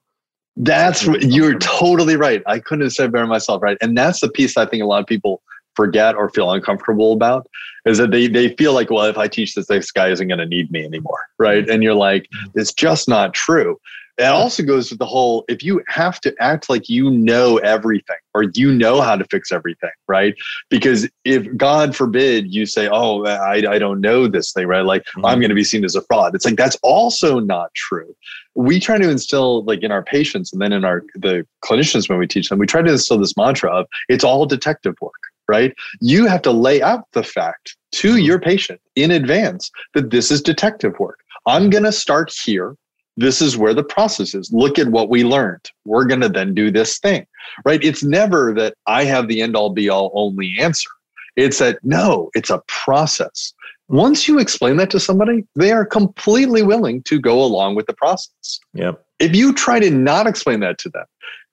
That's 0.55 1.05
you're 1.05 1.57
totally 1.57 2.15
right. 2.15 2.43
I 2.45 2.59
couldn't 2.59 2.84
have 2.84 2.93
said 2.93 3.11
better 3.11 3.25
myself, 3.25 3.63
right? 3.63 3.77
And 3.81 3.97
that's 3.97 4.19
the 4.19 4.29
piece 4.29 4.55
I 4.55 4.67
think 4.67 4.84
a 4.84 4.86
lot 4.86 5.01
of 5.01 5.07
people 5.07 5.41
forget 5.76 6.15
or 6.15 6.30
feel 6.30 6.51
uncomfortable 6.51 7.13
about 7.13 7.47
is 7.86 7.97
that 7.97 8.11
they 8.11 8.28
they 8.28 8.55
feel 8.55 8.74
like, 8.74 8.89
well, 8.89 9.05
if 9.05 9.17
I 9.17 9.28
teach 9.28 9.55
this, 9.55 9.67
this 9.67 9.91
guy 9.91 10.09
isn't 10.09 10.28
going 10.28 10.39
to 10.39 10.45
need 10.45 10.71
me 10.71 10.86
anymore, 10.86 11.19
right? 11.38 11.67
And 11.69 11.84
you're 11.84 11.93
like, 11.93 12.24
mm-hmm. 12.24 12.59
it's 12.59 12.74
just 12.74 13.07
not 13.07 13.34
true. 13.34 13.80
It 14.19 14.26
also 14.26 14.61
goes 14.61 14.91
with 14.91 14.99
the 14.99 15.07
whole 15.07 15.43
if 15.47 15.63
you 15.63 15.82
have 15.88 16.21
to 16.21 16.36
act 16.39 16.69
like 16.69 16.88
you 16.88 17.09
know 17.09 17.57
everything 17.57 18.15
or 18.36 18.43
you 18.53 18.71
know 18.71 19.01
how 19.01 19.15
to 19.15 19.26
fix 19.26 19.51
everything, 19.51 19.89
right? 20.07 20.36
Because 20.69 21.09
if 21.26 21.47
God 21.57 21.95
forbid 21.95 22.53
you 22.53 22.67
say, 22.67 22.88
Oh, 22.91 23.26
I, 23.26 23.63
I 23.67 23.80
don't 23.80 24.01
know 24.01 24.28
this 24.28 24.53
thing, 24.53 24.67
right? 24.67 24.86
Like 24.86 25.03
mm-hmm. 25.05 25.26
I'm 25.26 25.39
going 25.39 25.49
to 25.49 25.55
be 25.55 25.63
seen 25.63 25.84
as 25.84 25.95
a 25.95 26.01
fraud. 26.03 26.36
It's 26.36 26.45
like 26.45 26.57
that's 26.57 26.78
also 26.84 27.39
not 27.39 27.74
true. 27.74 28.15
We 28.53 28.80
try 28.80 28.99
to 28.99 29.09
instill 29.09 29.63
like 29.63 29.82
in 29.82 29.91
our 29.91 30.03
patients 30.03 30.53
and 30.53 30.61
then 30.61 30.74
in 30.74 30.86
our 30.86 31.03
the 31.15 31.47
clinicians 31.63 32.07
when 32.07 32.19
we 32.19 32.28
teach 32.28 32.49
them, 32.49 32.59
we 32.59 32.67
try 32.67 32.84
to 32.84 32.91
instill 32.91 33.17
this 33.17 33.36
mantra 33.36 33.71
of 33.71 33.88
it's 34.09 34.24
all 34.24 34.45
detective 34.45 34.95
work, 35.01 35.13
right? 35.48 35.74
You 36.00 36.28
have 36.28 36.41
to 36.44 36.52
lay 36.52 36.82
out 36.82 37.08
the 37.14 37.24
fact 37.24 37.76
to 37.94 38.14
mm-hmm. 38.14 38.26
your 38.26 38.39
patient 38.39 38.82
in 38.96 39.12
advance 39.12 39.70
that 39.94 40.12
this 40.12 40.32
is 40.32 40.41
detective 40.41 40.98
work. 41.00 41.20
I'm 41.46 41.70
going 41.70 41.84
to 41.84 41.91
start 41.91 42.34
here 42.34 42.76
this 43.18 43.41
is 43.41 43.58
where 43.58 43.74
the 43.74 43.84
process 43.84 44.34
is. 44.34 44.52
Look 44.52 44.80
at 44.80 44.88
what 44.88 45.10
we 45.10 45.24
learned. 45.24 45.70
We're 45.86 46.06
going 46.06 46.22
to 46.22 46.30
then 46.30 46.54
do 46.54 46.72
this 46.72 46.98
thing, 47.00 47.28
right? 47.66 47.84
It's 47.84 48.04
never 48.04 48.54
that 48.56 48.76
I 48.88 49.04
have 49.06 49.28
the 49.28 49.41
end 49.41 49.56
all 49.56 49.70
be 49.70 49.89
all 49.89 50.12
only 50.14 50.56
answer. 50.60 50.89
It's 51.36 51.60
that 51.60 51.80
no, 51.84 52.30
it's 52.34 52.50
a 52.50 52.62
process. 52.68 53.54
Once 53.89 54.28
you 54.28 54.39
explain 54.39 54.78
that 54.78 54.89
to 54.91 55.00
somebody, 55.00 55.46
they 55.56 55.72
are 55.72 55.86
completely 55.86 56.64
willing 56.64 57.04
to 57.04 57.20
go 57.20 57.44
along 57.44 57.76
with 57.76 57.86
the 57.86 57.94
process. 57.94 58.60
Yep. 58.74 59.04
If 59.20 59.36
you 59.36 59.54
try 59.54 59.80
to 59.80 59.89
not 59.89 60.26
explain 60.26 60.60
that 60.62 60.78
to 60.80 60.89
them, 60.89 61.06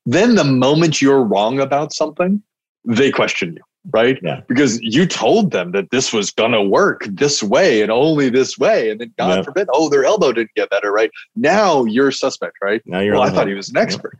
Then 0.06 0.34
the 0.34 0.44
moment 0.44 1.02
you're 1.02 1.22
wrong 1.22 1.60
about 1.60 1.92
something, 1.92 2.42
they 2.84 3.10
question 3.10 3.54
you, 3.54 3.62
right? 3.92 4.18
Yeah. 4.22 4.40
Because 4.48 4.80
you 4.82 5.06
told 5.06 5.50
them 5.50 5.72
that 5.72 5.90
this 5.90 6.12
was 6.12 6.30
going 6.30 6.52
to 6.52 6.62
work 6.62 7.04
this 7.06 7.42
way 7.42 7.82
and 7.82 7.90
only 7.90 8.28
this 8.28 8.58
way. 8.58 8.90
And 8.90 9.00
then 9.00 9.12
God 9.18 9.44
forbid, 9.44 9.68
oh, 9.72 9.88
their 9.88 10.04
elbow 10.04 10.32
didn't 10.32 10.54
get 10.54 10.70
better, 10.70 10.92
right? 10.92 11.10
Now 11.36 11.84
you're 11.84 12.08
a 12.08 12.12
suspect, 12.12 12.56
right? 12.62 12.82
Now 12.86 13.00
you're 13.00 13.14
well, 13.14 13.22
I 13.22 13.30
thought 13.30 13.48
he 13.48 13.54
was 13.54 13.70
an 13.70 13.76
expert. 13.76 14.18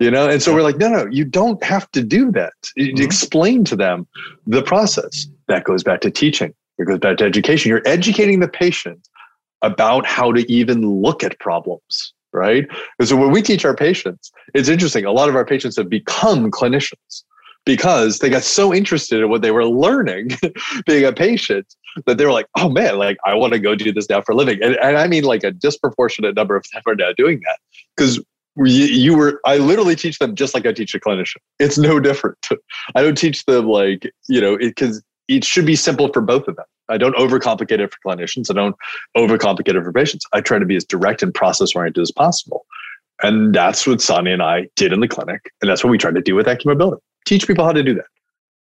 You 0.00 0.10
know, 0.10 0.28
and 0.28 0.42
so 0.42 0.52
we're 0.52 0.62
like, 0.62 0.78
no, 0.78 0.88
no, 0.88 1.06
you 1.06 1.24
don't 1.24 1.62
have 1.62 1.90
to 1.92 2.02
do 2.02 2.32
that. 2.32 2.52
Mm-hmm. 2.78 3.00
Explain 3.00 3.64
to 3.66 3.76
them 3.76 4.08
the 4.46 4.62
process. 4.62 5.28
That 5.46 5.64
goes 5.64 5.84
back 5.84 6.00
to 6.00 6.10
teaching. 6.10 6.52
It 6.78 6.86
goes 6.86 6.98
back 6.98 7.18
to 7.18 7.24
education. 7.24 7.68
You're 7.68 7.86
educating 7.86 8.40
the 8.40 8.48
patient 8.48 9.08
about 9.62 10.04
how 10.04 10.32
to 10.32 10.50
even 10.50 11.00
look 11.00 11.22
at 11.22 11.38
problems, 11.38 12.12
right? 12.32 12.66
And 12.98 13.08
so 13.08 13.14
when 13.14 13.30
we 13.30 13.40
teach 13.40 13.64
our 13.64 13.76
patients, 13.76 14.32
it's 14.52 14.68
interesting. 14.68 15.04
A 15.04 15.12
lot 15.12 15.28
of 15.28 15.36
our 15.36 15.44
patients 15.44 15.76
have 15.76 15.88
become 15.88 16.50
clinicians 16.50 17.22
because 17.64 18.18
they 18.18 18.28
got 18.28 18.42
so 18.42 18.74
interested 18.74 19.20
in 19.20 19.30
what 19.30 19.42
they 19.42 19.50
were 19.50 19.64
learning 19.66 20.30
being 20.86 21.04
a 21.04 21.12
patient 21.12 21.74
that 22.06 22.18
they 22.18 22.24
were 22.24 22.32
like, 22.32 22.46
oh 22.56 22.68
man, 22.68 22.98
like 22.98 23.16
I 23.24 23.34
want 23.34 23.52
to 23.52 23.58
go 23.58 23.74
do 23.74 23.92
this 23.92 24.08
now 24.08 24.20
for 24.20 24.32
a 24.32 24.34
living. 24.34 24.62
And, 24.62 24.76
and 24.76 24.96
I 24.96 25.06
mean 25.06 25.24
like 25.24 25.44
a 25.44 25.50
disproportionate 25.50 26.34
number 26.34 26.56
of 26.56 26.64
them 26.72 26.82
are 26.86 26.94
now 26.94 27.12
doing 27.16 27.40
that 27.44 27.58
because 27.96 28.20
you 28.56 29.16
were 29.16 29.40
i 29.46 29.56
literally 29.56 29.96
teach 29.96 30.20
them 30.20 30.36
just 30.36 30.54
like 30.54 30.64
i 30.64 30.72
teach 30.72 30.94
a 30.94 31.00
clinician 31.00 31.38
it's 31.58 31.76
no 31.76 31.98
different 31.98 32.38
i 32.94 33.02
don't 33.02 33.18
teach 33.18 33.44
them 33.46 33.66
like 33.66 34.08
you 34.28 34.40
know 34.40 34.56
because 34.56 34.98
it, 35.26 35.38
it 35.38 35.44
should 35.44 35.66
be 35.66 35.74
simple 35.74 36.08
for 36.12 36.20
both 36.20 36.46
of 36.46 36.54
them 36.54 36.64
i 36.88 36.96
don't 36.96 37.16
overcomplicate 37.16 37.80
it 37.80 37.92
for 37.92 37.98
clinicians 38.06 38.48
i 38.52 38.54
don't 38.54 38.76
overcomplicate 39.16 39.74
it 39.74 39.82
for 39.82 39.92
patients 39.92 40.24
i 40.34 40.40
try 40.40 40.56
to 40.56 40.66
be 40.66 40.76
as 40.76 40.84
direct 40.84 41.20
and 41.20 41.34
process 41.34 41.74
oriented 41.74 42.00
as 42.00 42.12
possible 42.12 42.64
and 43.22 43.54
that's 43.54 43.86
what 43.86 44.00
Sonny 44.00 44.32
and 44.32 44.42
I 44.42 44.68
did 44.76 44.92
in 44.92 45.00
the 45.00 45.08
clinic. 45.08 45.50
And 45.62 45.70
that's 45.70 45.84
what 45.84 45.90
we 45.90 45.98
tried 45.98 46.16
to 46.16 46.20
do 46.20 46.34
with 46.34 46.46
Acumobility. 46.46 47.00
Mobility. 47.00 47.02
Teach 47.24 47.46
people 47.46 47.64
how 47.64 47.72
to 47.72 47.82
do 47.82 47.94
that. 47.94 48.06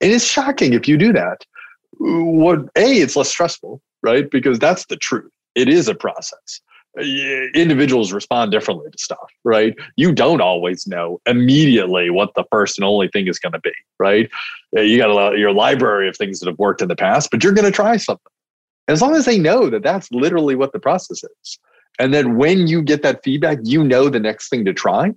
And 0.01 0.13
it's 0.13 0.25
shocking 0.25 0.73
if 0.73 0.89
you 0.89 0.97
do 0.97 1.13
that. 1.13 1.45
What 1.99 2.61
A, 2.77 3.01
it's 3.01 3.17
less 3.17 3.29
stressful, 3.29 3.83
right? 4.03 4.31
Because 4.31 4.59
that's 4.59 4.87
the 4.87 4.97
truth. 4.97 5.31
It 5.55 5.69
is 5.69 5.89
a 5.89 5.95
process 5.95 6.61
individuals 6.99 8.13
respond 8.13 8.51
differently 8.51 8.91
to 8.91 8.99
stuff, 8.99 9.31
right? 9.45 9.75
You 9.97 10.13
don't 10.13 10.41
always 10.41 10.87
know 10.87 11.21
immediately 11.27 12.11
what 12.11 12.35
the 12.35 12.45
first 12.51 12.79
and 12.79 12.85
only 12.85 13.09
thing 13.09 13.29
is 13.29 13.39
going 13.39 13.53
to 13.53 13.61
be, 13.61 13.73
right? 13.99 14.29
You 14.73 14.99
got 14.99 15.11
a, 15.11 15.39
your 15.39 15.53
library 15.53 16.09
of 16.09 16.17
things 16.17 16.41
that 16.41 16.49
have 16.49 16.59
worked 16.59 16.83
in 16.83 16.89
the 16.89 16.97
past, 16.97 17.31
but 17.31 17.45
you're 17.45 17.53
going 17.53 17.65
to 17.65 17.71
try 17.71 17.97
something. 17.97 18.33
As 18.89 19.01
long 19.01 19.15
as 19.15 19.25
they 19.25 19.39
know 19.39 19.71
that 19.71 19.85
that's 19.85 20.11
literally 20.11 20.57
what 20.57 20.73
the 20.73 20.81
process 20.81 21.23
is. 21.23 21.59
And 22.01 22.13
then 22.13 22.37
when 22.37 22.67
you 22.67 22.83
get 22.83 23.03
that 23.03 23.23
feedback, 23.23 23.59
you 23.63 23.85
know 23.85 24.09
the 24.09 24.19
next 24.19 24.49
thing 24.49 24.65
to 24.65 24.73
try. 24.73 25.13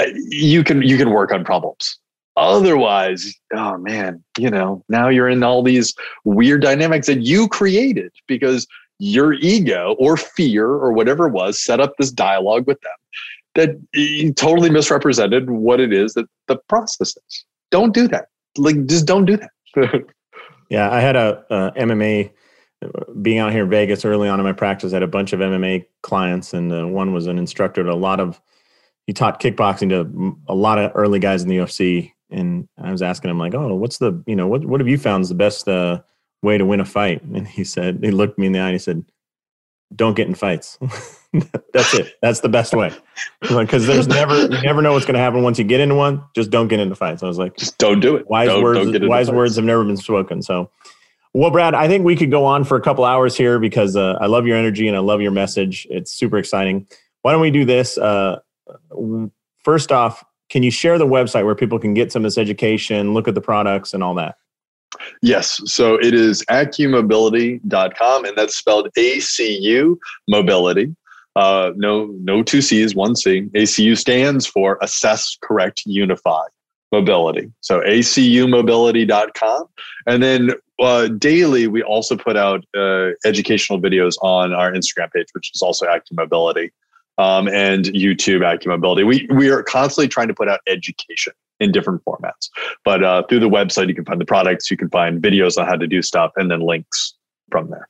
Uh, 0.00 0.06
you 0.30 0.64
can 0.64 0.82
you 0.82 0.96
can 0.96 1.10
work 1.10 1.30
on 1.32 1.44
problems. 1.44 1.98
Otherwise, 2.36 3.34
oh 3.52 3.78
man, 3.78 4.22
you 4.38 4.50
know, 4.50 4.84
now 4.88 5.08
you're 5.08 5.28
in 5.28 5.42
all 5.42 5.62
these 5.62 5.94
weird 6.24 6.62
dynamics 6.62 7.06
that 7.06 7.20
you 7.20 7.46
created 7.48 8.12
because 8.26 8.66
your 8.98 9.34
ego 9.34 9.94
or 9.98 10.16
fear 10.16 10.66
or 10.66 10.92
whatever 10.92 11.28
it 11.28 11.32
was 11.32 11.60
set 11.60 11.80
up 11.80 11.92
this 11.98 12.10
dialogue 12.10 12.66
with 12.66 12.80
them 12.80 12.92
that 13.54 14.34
totally 14.36 14.70
misrepresented 14.70 15.50
what 15.50 15.80
it 15.80 15.92
is 15.92 16.14
that 16.14 16.26
the 16.48 16.56
process 16.68 17.16
is. 17.16 17.44
Don't 17.70 17.94
do 17.94 18.08
that. 18.08 18.28
Like, 18.56 18.86
just 18.86 19.06
don't 19.06 19.24
do 19.24 19.36
that. 19.36 20.04
yeah, 20.70 20.90
I 20.90 21.00
had 21.00 21.16
a, 21.16 21.44
a, 21.50 21.72
MMA 21.72 22.30
being 23.22 23.38
out 23.38 23.52
here 23.52 23.64
in 23.64 23.70
Vegas 23.70 24.04
early 24.04 24.28
on 24.28 24.40
in 24.40 24.44
my 24.44 24.52
practice. 24.52 24.92
I 24.92 24.96
had 24.96 25.02
a 25.02 25.08
bunch 25.08 25.32
of 25.32 25.40
MMA 25.40 25.86
clients, 26.02 26.52
and 26.52 26.72
uh, 26.72 26.86
one 26.86 27.12
was 27.12 27.26
an 27.26 27.38
instructor 27.38 27.80
at 27.80 27.88
a 27.88 27.96
lot 27.96 28.20
of. 28.20 28.40
He 29.06 29.12
taught 29.12 29.40
kickboxing 29.40 29.90
to 29.90 30.38
a 30.48 30.54
lot 30.54 30.78
of 30.78 30.90
early 30.94 31.18
guys 31.18 31.42
in 31.42 31.48
the 31.48 31.58
UFC, 31.58 32.13
and 32.30 32.68
I 32.82 32.90
was 32.90 33.02
asking 33.02 33.30
him 33.30 33.38
like, 33.38 33.54
"Oh, 33.54 33.74
what's 33.74 33.98
the 33.98 34.22
you 34.26 34.36
know 34.36 34.46
what 34.46 34.64
what 34.64 34.80
have 34.80 34.88
you 34.88 34.98
found 34.98 35.22
is 35.22 35.28
the 35.28 35.34
best 35.34 35.68
uh, 35.68 36.00
way 36.44 36.58
to 36.58 36.64
win 36.64 36.78
a 36.78 36.84
fight. 36.84 37.22
And 37.34 37.48
he 37.48 37.64
said, 37.64 38.00
he 38.02 38.12
looked 38.12 38.38
me 38.38 38.46
in 38.46 38.52
the 38.52 38.60
eye 38.60 38.66
and 38.66 38.74
he 38.74 38.78
said, 38.78 39.04
don't 39.96 40.14
get 40.14 40.28
in 40.28 40.34
fights. 40.34 40.78
That's 41.72 41.94
it. 41.94 42.14
That's 42.22 42.40
the 42.40 42.48
best 42.48 42.74
way. 42.74 42.92
Because 43.40 43.86
there's 43.86 44.08
never, 44.08 44.36
you 44.42 44.62
never 44.62 44.82
know 44.82 44.92
what's 44.92 45.04
going 45.04 45.14
to 45.14 45.20
happen 45.20 45.42
once 45.42 45.58
you 45.58 45.64
get 45.64 45.80
into 45.80 45.94
one. 45.94 46.22
Just 46.34 46.50
don't 46.50 46.68
get 46.68 46.80
into 46.80 46.94
fights. 46.94 47.22
I 47.22 47.26
was 47.26 47.38
like, 47.38 47.56
just 47.56 47.78
don't 47.78 48.00
do 48.00 48.16
it. 48.16 48.28
Wise 48.28 48.48
don't, 48.48 48.62
words, 48.62 48.90
don't 48.90 49.08
wise 49.08 49.30
words 49.30 49.56
have 49.56 49.64
never 49.64 49.84
been 49.84 49.96
spoken. 49.96 50.42
So, 50.42 50.70
well, 51.32 51.50
Brad, 51.50 51.74
I 51.74 51.86
think 51.86 52.04
we 52.04 52.16
could 52.16 52.30
go 52.30 52.44
on 52.44 52.64
for 52.64 52.76
a 52.76 52.80
couple 52.80 53.04
hours 53.04 53.36
here 53.36 53.58
because 53.58 53.96
uh, 53.96 54.16
I 54.20 54.26
love 54.26 54.46
your 54.46 54.56
energy 54.56 54.88
and 54.88 54.96
I 54.96 55.00
love 55.00 55.20
your 55.20 55.32
message. 55.32 55.86
It's 55.90 56.12
super 56.12 56.38
exciting. 56.38 56.86
Why 57.22 57.32
don't 57.32 57.40
we 57.40 57.50
do 57.50 57.64
this? 57.64 57.98
Uh, 57.98 58.40
first 59.62 59.92
off, 59.92 60.24
can 60.48 60.62
you 60.62 60.70
share 60.70 60.98
the 60.98 61.06
website 61.06 61.44
where 61.44 61.54
people 61.54 61.78
can 61.78 61.94
get 61.94 62.12
some 62.12 62.20
of 62.20 62.24
this 62.24 62.38
education, 62.38 63.14
look 63.14 63.28
at 63.28 63.34
the 63.34 63.40
products, 63.40 63.94
and 63.94 64.02
all 64.02 64.14
that? 64.14 64.36
Yes. 65.22 65.60
So 65.64 65.94
it 65.94 66.14
is 66.14 66.44
acumobility.com, 66.50 68.24
and 68.24 68.36
that's 68.36 68.56
spelled 68.56 68.88
A 68.96 69.20
C 69.20 69.58
U 69.58 69.98
mobility. 70.28 70.94
Uh, 71.36 71.72
no, 71.74 72.14
no 72.20 72.42
two 72.42 72.62
C's, 72.62 72.94
one 72.94 73.16
C. 73.16 73.48
ACU 73.54 73.98
stands 73.98 74.46
for 74.46 74.78
Assess, 74.80 75.36
Correct, 75.42 75.82
Unify 75.84 76.44
Mobility. 76.92 77.50
So 77.60 77.80
acumobility.com. 77.80 79.64
And 80.06 80.22
then 80.22 80.52
uh, 80.80 81.08
daily, 81.08 81.66
we 81.66 81.82
also 81.82 82.16
put 82.16 82.36
out 82.36 82.64
uh, 82.76 83.10
educational 83.24 83.80
videos 83.80 84.14
on 84.22 84.52
our 84.52 84.72
Instagram 84.72 85.10
page, 85.12 85.26
which 85.32 85.50
is 85.54 85.60
also 85.60 85.86
AcuMobility, 85.86 86.70
um, 87.18 87.48
and 87.48 87.86
YouTube 87.86 88.40
AcuMobility. 88.40 89.06
We, 89.06 89.26
we 89.34 89.50
are 89.50 89.62
constantly 89.62 90.08
trying 90.08 90.28
to 90.28 90.34
put 90.34 90.48
out 90.48 90.60
education 90.66 91.32
in 91.60 91.72
different 91.72 92.04
formats. 92.04 92.50
But 92.84 93.04
uh, 93.04 93.22
through 93.28 93.40
the 93.40 93.48
website, 93.48 93.88
you 93.88 93.94
can 93.94 94.04
find 94.04 94.20
the 94.20 94.24
products, 94.24 94.70
you 94.70 94.76
can 94.76 94.90
find 94.90 95.22
videos 95.22 95.56
on 95.56 95.66
how 95.66 95.76
to 95.76 95.86
do 95.86 96.02
stuff, 96.02 96.32
and 96.36 96.50
then 96.50 96.60
links 96.60 97.14
from 97.50 97.70
there. 97.70 97.88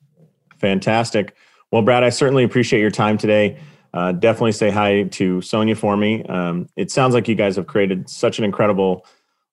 Fantastic. 0.58 1.34
Well, 1.70 1.82
Brad, 1.82 2.04
I 2.04 2.10
certainly 2.10 2.44
appreciate 2.44 2.80
your 2.80 2.90
time 2.90 3.18
today. 3.18 3.58
Uh, 3.92 4.12
definitely 4.12 4.52
say 4.52 4.70
hi 4.70 5.04
to 5.04 5.40
Sonia 5.40 5.74
for 5.74 5.96
me. 5.96 6.24
Um, 6.24 6.68
it 6.76 6.90
sounds 6.90 7.14
like 7.14 7.28
you 7.28 7.34
guys 7.34 7.56
have 7.56 7.66
created 7.66 8.08
such 8.08 8.38
an 8.38 8.44
incredible 8.44 9.06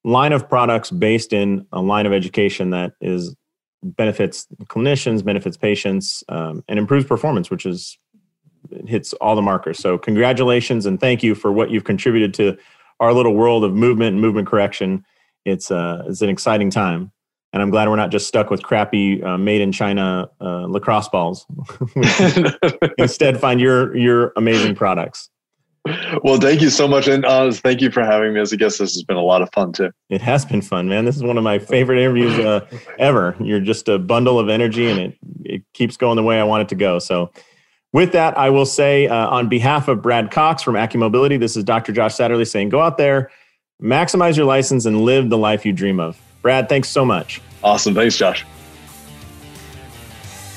line 0.03 0.34
of 0.34 0.49
products 0.49 0.89
based 0.89 1.32
in 1.32 1.65
a 1.72 1.82
line 1.82 2.05
of 2.05 2.13
education 2.13 2.72
that 2.72 2.93
is 3.01 3.36
benefits 3.84 4.47
clinicians, 4.65 5.24
benefits 5.24 5.57
patients, 5.57 6.24
um, 6.30 6.63
and 6.67 6.80
improves 6.80 7.05
performance, 7.05 7.49
which 7.49 7.65
is 7.65 7.97
hits 8.88 9.13
all 9.13 9.36
the 9.36 9.41
markers. 9.41 9.80
So, 9.80 9.97
congratulations 9.97 10.86
and 10.86 10.99
thank 10.99 11.24
you 11.24 11.36
for 11.36 11.51
what 11.51 11.72
you've 11.72 11.84
contributed 11.84 12.34
to 12.36 12.57
our 13.01 13.13
little 13.13 13.34
world 13.34 13.63
of 13.65 13.74
movement 13.74 14.13
and 14.13 14.22
movement 14.22 14.47
correction. 14.47 15.03
It's 15.43 15.72
uh, 15.72 16.03
it's 16.07 16.22
an 16.22 16.30
exciting 16.30 16.69
time, 16.69 17.11
and 17.51 17.61
I'm 17.61 17.72
glad 17.72 17.89
we're 17.89 17.95
not 17.95 18.11
just 18.11 18.28
stuck 18.28 18.49
with 18.49 18.63
crappy 18.63 19.22
uh, 19.24 19.38
made 19.38 19.59
in 19.59 19.72
China 19.72 20.30
uh, 20.39 20.67
lacrosse 20.67 21.09
balls. 21.09 21.45
Instead, 22.97 23.39
find 23.39 23.59
your 23.59 23.97
your 23.97 24.32
amazing 24.38 24.76
products. 24.76 25.30
Well, 26.24 26.39
thank 26.39 26.61
you 26.61 26.69
so 26.69 26.88
much, 26.88 27.07
and 27.07 27.26
uh, 27.26 27.51
thank 27.51 27.82
you 27.82 27.89
for 27.89 28.03
having 28.03 28.36
me 28.36 28.39
as 28.39 28.51
a 28.51 28.57
guest. 28.57 28.78
This 28.78 28.93
has 28.93 29.03
been 29.03 29.17
a 29.17 29.24
lot 29.24 29.41
of 29.41 29.49
fun 29.51 29.74
too. 29.74 29.89
It 30.11 30.22
has 30.22 30.45
been 30.45 30.61
fun, 30.61 30.88
man. 30.88 31.05
This 31.05 31.15
is 31.15 31.24
one 31.24 31.39
of 31.39 31.43
my 31.43 31.57
favorite 31.57 31.99
interviews 31.99 32.38
uh, 32.38 32.67
ever. 32.99 33.36
You're 33.39 33.59
just 33.59 33.89
a 33.89 33.97
bundle 33.97 34.38
of 34.38 34.47
energy, 34.47 34.91
and 34.91 34.99
it 34.99 35.17
it 35.43 35.63
keeps 35.74 35.97
going 35.97 36.17
the 36.17 36.24
way 36.24 36.39
I 36.39 36.43
want 36.43 36.61
it 36.61 36.69
to 36.69 36.76
go. 36.76 36.99
So 36.99 37.32
with 37.94 38.14
that, 38.14 38.38
I 38.38 38.50
will 38.50 38.66
say 38.66 39.08
uh, 39.08 39.28
on 39.28 39.50
behalf 39.50 39.88
of 39.88 40.02
Brad 40.02 40.32
Cox 40.32 40.64
from 40.64 40.76
AcuMobility, 40.76 41.39
this 41.39 41.58
is 41.58 41.64
Dr. 41.64 41.92
Josh 41.92 42.16
Satterley 42.16 42.50
saying 42.50 42.70
go 42.70 42.80
out 42.80 42.98
there, 42.98 43.32
maximize 43.82 44.38
your 44.38 44.46
license, 44.46 44.86
and 44.86 45.02
live 45.02 45.30
the 45.30 45.38
life 45.38 45.66
you 45.66 45.74
dream 45.74 46.00
of. 46.00 46.20
Brad, 46.42 46.70
thanks 46.70 46.89
so 46.89 47.06
much. 47.06 47.42
Awesome. 47.64 47.94
Thanks, 47.94 48.18
Josh. 48.18 48.46